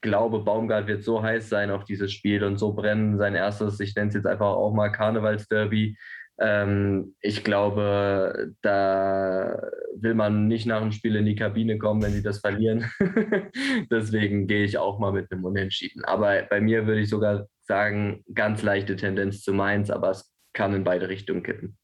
glaube, 0.00 0.40
Baumgart 0.40 0.86
wird 0.86 1.04
so 1.04 1.22
heiß 1.22 1.48
sein 1.48 1.70
auf 1.70 1.84
dieses 1.84 2.12
Spiel 2.12 2.44
und 2.44 2.58
so 2.58 2.72
brennen. 2.72 3.18
Sein 3.18 3.34
erstes, 3.34 3.80
ich 3.80 3.94
nenne 3.94 4.08
es 4.08 4.14
jetzt 4.14 4.26
einfach 4.26 4.46
auch 4.46 4.72
mal 4.72 4.90
Karnevalsderby. 4.90 5.96
Ähm, 6.40 7.14
ich 7.20 7.44
glaube, 7.44 8.54
da 8.62 9.60
will 9.94 10.14
man 10.14 10.48
nicht 10.48 10.66
nach 10.66 10.80
dem 10.80 10.92
Spiel 10.92 11.16
in 11.16 11.26
die 11.26 11.34
Kabine 11.34 11.76
kommen, 11.76 12.02
wenn 12.02 12.12
sie 12.12 12.22
das 12.22 12.38
verlieren. 12.38 12.90
Deswegen 13.90 14.46
gehe 14.46 14.64
ich 14.64 14.78
auch 14.78 14.98
mal 14.98 15.12
mit 15.12 15.30
einem 15.30 15.44
Unentschieden. 15.44 16.04
Aber 16.04 16.42
bei 16.48 16.60
mir 16.60 16.86
würde 16.86 17.02
ich 17.02 17.10
sogar 17.10 17.46
sagen, 17.60 18.24
ganz 18.34 18.62
leichte 18.62 18.96
Tendenz 18.96 19.42
zu 19.42 19.52
Mainz, 19.52 19.90
aber 19.90 20.10
es 20.10 20.34
kann 20.54 20.74
in 20.74 20.82
beide 20.82 21.08
Richtungen 21.08 21.42
kippen. 21.42 21.76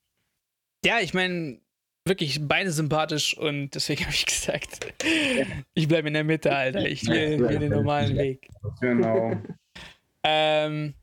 Ja, 0.85 1.01
ich 1.01 1.13
meine, 1.13 1.61
wirklich 2.07 2.39
beide 2.47 2.71
sympathisch 2.71 3.37
und 3.37 3.71
deswegen 3.75 4.01
habe 4.05 4.15
ich 4.15 4.27
gesagt, 4.27 4.95
ich 5.75 5.89
bleibe 5.89 6.09
in 6.09 6.15
der 6.15 6.25
Mitte, 6.25 6.55
Alter. 6.55 6.87
Ich 6.87 7.07
will, 7.07 7.41
will 7.41 7.59
den 7.59 7.73
normalen 7.73 8.17
Weg. 8.17 8.49
Genau. 8.81 9.37
Ähm, 10.29 10.95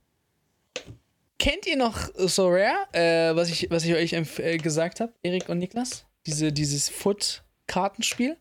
kennt 1.39 1.65
ihr 1.65 1.77
noch 1.77 2.09
So 2.13 2.49
Rare, 2.49 2.87
äh, 2.91 3.33
was, 3.33 3.49
ich, 3.49 3.69
was 3.69 3.85
ich 3.85 3.93
euch 3.93 4.11
äh, 4.11 4.57
gesagt 4.57 4.99
habe, 4.99 5.13
Erik 5.23 5.47
und 5.47 5.59
Niklas? 5.59 6.05
Diese, 6.25 6.51
dieses 6.51 6.89
Foot-Kartenspiel? 6.89 8.35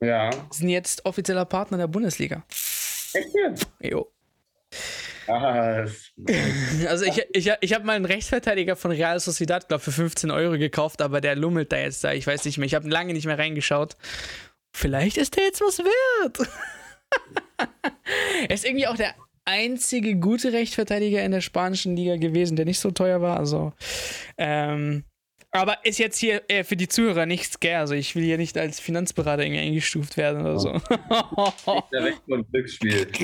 Ja. 0.00 0.30
Sind 0.50 0.68
jetzt 0.68 1.06
offizieller 1.06 1.44
Partner 1.44 1.78
der 1.78 1.86
Bundesliga. 1.86 2.44
Echt 3.12 3.34
jetzt? 3.34 3.68
Jo. 3.80 4.10
Ah, 5.28 5.86
also 6.88 7.04
ich, 7.04 7.22
ich, 7.32 7.52
ich 7.60 7.74
habe 7.74 7.84
mal 7.84 7.96
einen 7.96 8.04
Rechtsverteidiger 8.04 8.76
von 8.76 8.90
Real 8.90 9.18
Sociedad, 9.20 9.68
glaube 9.68 9.82
für 9.82 9.92
15 9.92 10.30
Euro 10.30 10.58
gekauft, 10.58 11.02
aber 11.02 11.20
der 11.20 11.36
lummelt 11.36 11.72
da 11.72 11.78
jetzt 11.78 12.04
da. 12.04 12.12
Ich 12.12 12.26
weiß 12.26 12.44
nicht 12.44 12.58
mehr. 12.58 12.66
Ich 12.66 12.74
habe 12.74 12.88
lange 12.88 13.12
nicht 13.12 13.26
mehr 13.26 13.38
reingeschaut. 13.38 13.96
Vielleicht 14.74 15.16
ist 15.16 15.36
der 15.36 15.44
jetzt 15.44 15.60
was 15.60 15.78
wert. 15.78 16.48
er 18.48 18.54
ist 18.54 18.64
irgendwie 18.64 18.86
auch 18.86 18.96
der 18.96 19.14
einzige 19.44 20.16
gute 20.16 20.52
Rechtsverteidiger 20.52 21.24
in 21.24 21.32
der 21.32 21.40
spanischen 21.40 21.96
Liga 21.96 22.16
gewesen, 22.16 22.56
der 22.56 22.66
nicht 22.66 22.80
so 22.80 22.90
teuer 22.90 23.22
war. 23.22 23.38
Also, 23.38 23.72
ähm, 24.36 25.04
aber 25.52 25.84
ist 25.84 25.98
jetzt 25.98 26.18
hier 26.18 26.42
äh, 26.48 26.64
für 26.64 26.76
die 26.76 26.88
Zuhörer 26.88 27.24
nichts 27.24 27.60
gern. 27.60 27.80
Also 27.80 27.94
ich 27.94 28.14
will 28.14 28.24
hier 28.24 28.36
nicht 28.36 28.58
als 28.58 28.80
Finanzberater 28.80 29.42
irgendwie 29.42 29.62
eingestuft 29.62 30.16
werden 30.16 30.42
oder 30.42 30.58
so. 30.58 30.72
Der 31.92 32.04
Recht 32.04 32.20
von 32.28 32.46
Glücksspiel. 32.50 33.06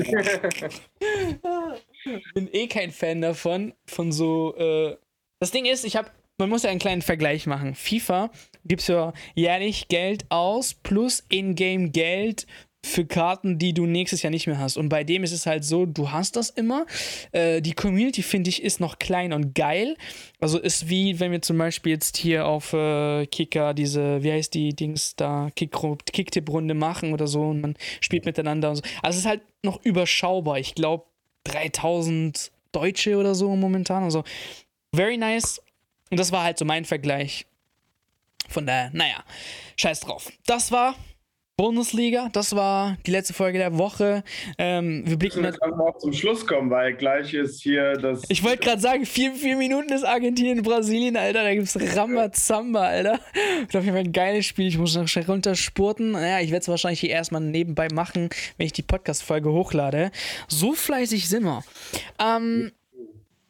Bin 2.33 2.49
eh 2.51 2.67
kein 2.67 2.91
Fan 2.91 3.21
davon. 3.21 3.73
Von 3.85 4.11
so. 4.11 4.55
Äh 4.57 4.97
das 5.39 5.51
Ding 5.51 5.65
ist, 5.65 5.83
ich 5.85 5.95
habe. 5.95 6.09
Man 6.39 6.49
muss 6.49 6.63
ja 6.63 6.71
einen 6.71 6.79
kleinen 6.79 7.03
Vergleich 7.03 7.45
machen. 7.45 7.75
FIFA 7.75 8.31
gibst 8.65 8.89
ja 8.89 9.13
jährlich 9.35 9.87
Geld 9.87 10.25
aus 10.29 10.73
plus 10.73 11.23
in-game 11.29 11.91
Geld 11.91 12.47
für 12.85 13.05
Karten, 13.05 13.57
die 13.57 13.73
du 13.73 13.85
nächstes 13.85 14.21
Jahr 14.21 14.31
nicht 14.31 14.45
mehr 14.45 14.59
hast. 14.59 14.77
Und 14.77 14.89
bei 14.89 15.03
dem 15.03 15.23
ist 15.23 15.31
es 15.31 15.45
halt 15.45 15.63
so, 15.63 15.85
du 15.85 16.11
hast 16.11 16.35
das 16.35 16.49
immer. 16.49 16.85
Äh, 17.31 17.61
die 17.61 17.73
Community, 17.73 18.21
finde 18.21 18.49
ich, 18.49 18.61
ist 18.61 18.79
noch 18.79 18.99
klein 18.99 19.31
und 19.31 19.55
geil. 19.55 19.95
Also 20.39 20.59
ist 20.59 20.89
wie, 20.89 21.19
wenn 21.19 21.31
wir 21.31 21.41
zum 21.41 21.57
Beispiel 21.57 21.93
jetzt 21.93 22.17
hier 22.17 22.45
auf 22.45 22.73
äh, 22.73 23.25
Kicker 23.27 23.73
diese, 23.73 24.21
wie 24.23 24.31
heißt 24.33 24.53
die 24.53 24.75
Dings 24.75 25.15
da, 25.15 25.49
Kicktipp-Runde 25.55 26.73
machen 26.73 27.13
oder 27.13 27.27
so 27.27 27.43
und 27.49 27.61
man 27.61 27.75
spielt 28.01 28.25
miteinander 28.25 28.69
und 28.69 28.77
so. 28.77 28.83
Also 29.01 29.17
es 29.17 29.23
ist 29.23 29.29
halt 29.29 29.41
noch 29.63 29.83
überschaubar. 29.83 30.59
Ich 30.59 30.75
glaube 30.75 31.05
3000 31.45 32.51
Deutsche 32.71 33.17
oder 33.17 33.35
so 33.35 33.55
momentan. 33.55 34.03
Also 34.03 34.23
very 34.93 35.17
nice. 35.17 35.61
Und 36.09 36.19
das 36.19 36.31
war 36.31 36.43
halt 36.43 36.57
so 36.57 36.65
mein 36.65 36.85
Vergleich. 36.85 37.45
Von 38.49 38.67
daher, 38.67 38.89
naja, 38.93 39.23
scheiß 39.77 40.01
drauf. 40.01 40.31
Das 40.45 40.71
war 40.71 40.95
Bundesliga. 41.55 42.29
Das 42.33 42.55
war 42.55 42.97
die 43.05 43.11
letzte 43.11 43.33
Folge 43.33 43.59
der 43.59 43.77
Woche. 43.77 44.23
Ähm, 44.57 45.03
wir 45.05 45.17
blicken 45.17 45.43
jetzt 45.43 45.61
auch 45.61 45.97
zum 45.99 46.11
Schluss 46.11 46.47
kommen, 46.47 46.71
weil 46.71 46.95
gleich 46.95 47.33
ist 47.33 47.61
hier 47.61 47.93
das. 47.93 48.23
Ich 48.29 48.43
wollte 48.43 48.57
gerade 48.57 48.81
sagen, 48.81 49.05
vier, 49.05 49.33
vier 49.33 49.55
Minuten 49.55 49.93
ist 49.93 50.03
Argentinien, 50.03 50.63
Brasilien, 50.63 51.15
Alter. 51.15 51.43
Da 51.43 51.53
gibt 51.53 51.67
es 51.67 51.95
Rambazamba, 51.95 52.81
Alter. 52.81 53.19
Ich 53.61 53.67
glaube, 53.67 53.83
ich 53.83 53.89
habe 53.89 53.99
ein 53.99 54.11
geiles 54.11 54.47
Spiel. 54.47 54.67
Ich 54.67 54.79
muss 54.79 54.95
noch 54.95 55.07
schnell 55.07 55.25
runterspurten. 55.25 56.11
Naja, 56.11 56.39
ich 56.39 56.49
werde 56.49 56.63
es 56.63 56.67
wahrscheinlich 56.67 57.01
hier 57.01 57.11
erstmal 57.11 57.41
nebenbei 57.41 57.87
machen, 57.93 58.29
wenn 58.57 58.65
ich 58.65 58.73
die 58.73 58.81
Podcast-Folge 58.81 59.51
hochlade. 59.51 60.11
So 60.47 60.73
fleißig 60.73 61.29
sind 61.29 61.43
wir. 61.43 61.63
Ähm. 62.19 62.71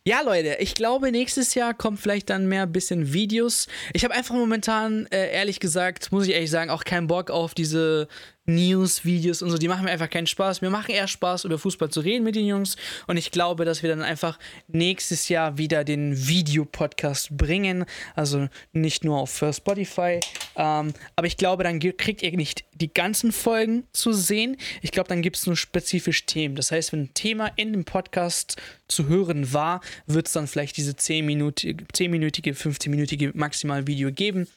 Ja, 0.06 0.20
Leute, 0.20 0.58
ich 0.60 0.76
glaube, 0.76 1.14
nächstes 1.14 1.54
Jahr 1.56 1.74
kommt 1.74 1.98
vielleicht 1.98 2.30
dann 2.30 2.48
mehr 2.48 2.68
bisschen 2.68 3.14
Videos. 3.14 3.68
Ich 3.94 4.04
habe 4.04 4.14
einfach 4.14 4.36
momentan, 4.36 5.06
äh, 5.12 5.32
ehrlich 5.32 5.62
gesagt, 5.62 6.12
muss 6.12 6.28
ich 6.28 6.34
ehrlich 6.34 6.52
sagen, 6.52 6.70
auch 6.70 6.84
keinen 6.84 7.08
Bock 7.08 7.32
auf 7.32 7.54
diese 7.54 8.10
News, 8.46 9.06
Videos 9.06 9.42
und 9.42 9.50
so, 9.50 9.58
die 9.58 9.68
machen 9.68 9.86
mir 9.86 9.92
einfach 9.92 10.10
keinen 10.10 10.28
Spaß. 10.28 10.62
Mir 10.62 10.70
machen 10.70 10.92
eher 10.92 11.08
Spaß, 11.08 11.46
über 11.46 11.58
Fußball 11.58 11.90
zu 11.90 12.02
reden 12.02 12.24
mit 12.24 12.36
den 12.36 12.46
Jungs. 12.46 12.76
Und 13.08 13.18
ich 13.18 13.32
glaube, 13.32 13.64
dass 13.64 13.84
wir 13.84 13.90
dann 13.90 14.02
einfach 14.02 14.38
nächstes 14.68 15.30
Jahr 15.30 15.58
wieder 15.58 15.84
den 15.84 16.28
Videopodcast 16.28 17.38
bringen. 17.38 17.86
Also 18.16 18.50
nicht 18.74 19.04
nur 19.06 19.20
auf 19.20 19.44
Spotify. 19.52 20.20
Ähm, 20.56 20.94
aber 21.16 21.28
ich 21.28 21.38
glaube, 21.38 21.64
dann 21.64 21.80
kriegt 21.80 22.22
ihr 22.22 22.36
nicht 22.36 22.66
die 22.74 22.94
ganzen 22.94 23.32
Folgen 23.32 23.86
zu 23.94 24.12
sehen. 24.12 24.58
Ich 24.82 24.92
glaube, 24.92 25.08
dann 25.08 25.22
gibt 25.22 25.38
es 25.38 25.46
nur 25.46 25.56
spezifisch 25.56 26.26
Themen. 26.26 26.56
Das 26.56 26.72
heißt, 26.72 26.92
wenn 26.92 27.04
ein 27.04 27.14
Thema 27.14 27.52
in 27.56 27.72
dem 27.72 27.86
Podcast 27.86 28.58
zu 28.88 29.08
hören 29.08 29.54
war, 29.54 29.82
wird 30.06 30.28
es 30.28 30.34
dann 30.34 30.48
vielleicht 30.48 30.78
diese 30.78 30.92
10-minütige, 30.92 31.86
10 31.94 32.14
15-minütige 32.14 33.32
maximal 33.34 33.88
Video 33.88 34.12
geben 34.12 34.48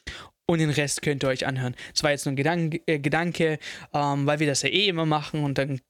und 0.47 0.59
den 0.59 0.69
Rest 0.69 1.01
könnt 1.01 1.23
ihr 1.23 1.29
euch 1.29 1.45
anhören. 1.45 1.75
Das 1.93 2.03
war 2.03 2.11
jetzt 2.11 2.25
nur 2.25 2.33
ein 2.33 2.37
Gedanke, 2.37 2.81
äh, 2.87 2.99
Gedanke 2.99 3.59
ähm, 3.93 4.25
weil 4.25 4.39
wir 4.39 4.47
das 4.47 4.61
ja 4.61 4.69
eh 4.69 4.87
immer 4.87 5.05
machen 5.05 5.43
und 5.43 5.57
dann 5.57 5.81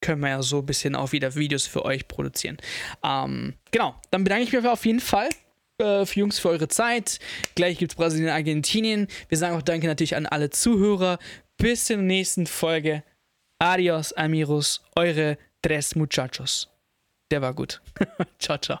können 0.00 0.20
wir 0.20 0.28
ja 0.28 0.42
so 0.42 0.58
ein 0.58 0.66
bisschen 0.66 0.94
auch 0.94 1.12
wieder 1.12 1.34
Videos 1.34 1.66
für 1.66 1.84
euch 1.84 2.06
produzieren. 2.08 2.58
Ähm, 3.02 3.54
genau, 3.70 3.94
dann 4.10 4.24
bedanke 4.24 4.44
ich 4.44 4.52
mich 4.52 4.66
auf 4.66 4.84
jeden 4.84 5.00
Fall 5.00 5.28
äh, 5.78 6.04
für 6.04 6.20
Jungs 6.20 6.38
für 6.38 6.50
eure 6.50 6.68
Zeit. 6.68 7.18
Gleich 7.54 7.78
gibt 7.78 7.92
es 7.92 7.96
Brasilien, 7.96 8.30
Argentinien. 8.30 9.08
Wir 9.28 9.38
sagen 9.38 9.56
auch 9.56 9.62
Danke 9.62 9.86
natürlich 9.86 10.16
an 10.16 10.26
alle 10.26 10.50
Zuhörer. 10.50 11.18
Bis 11.56 11.86
zur 11.86 11.96
nächsten 11.98 12.46
Folge. 12.46 13.02
Adios, 13.58 14.12
Amiros, 14.12 14.82
eure 14.96 15.38
Tres 15.62 15.94
Muchachos. 15.94 16.68
Der 17.30 17.40
war 17.40 17.54
gut. 17.54 17.80
ciao, 18.38 18.58
ciao. 18.58 18.80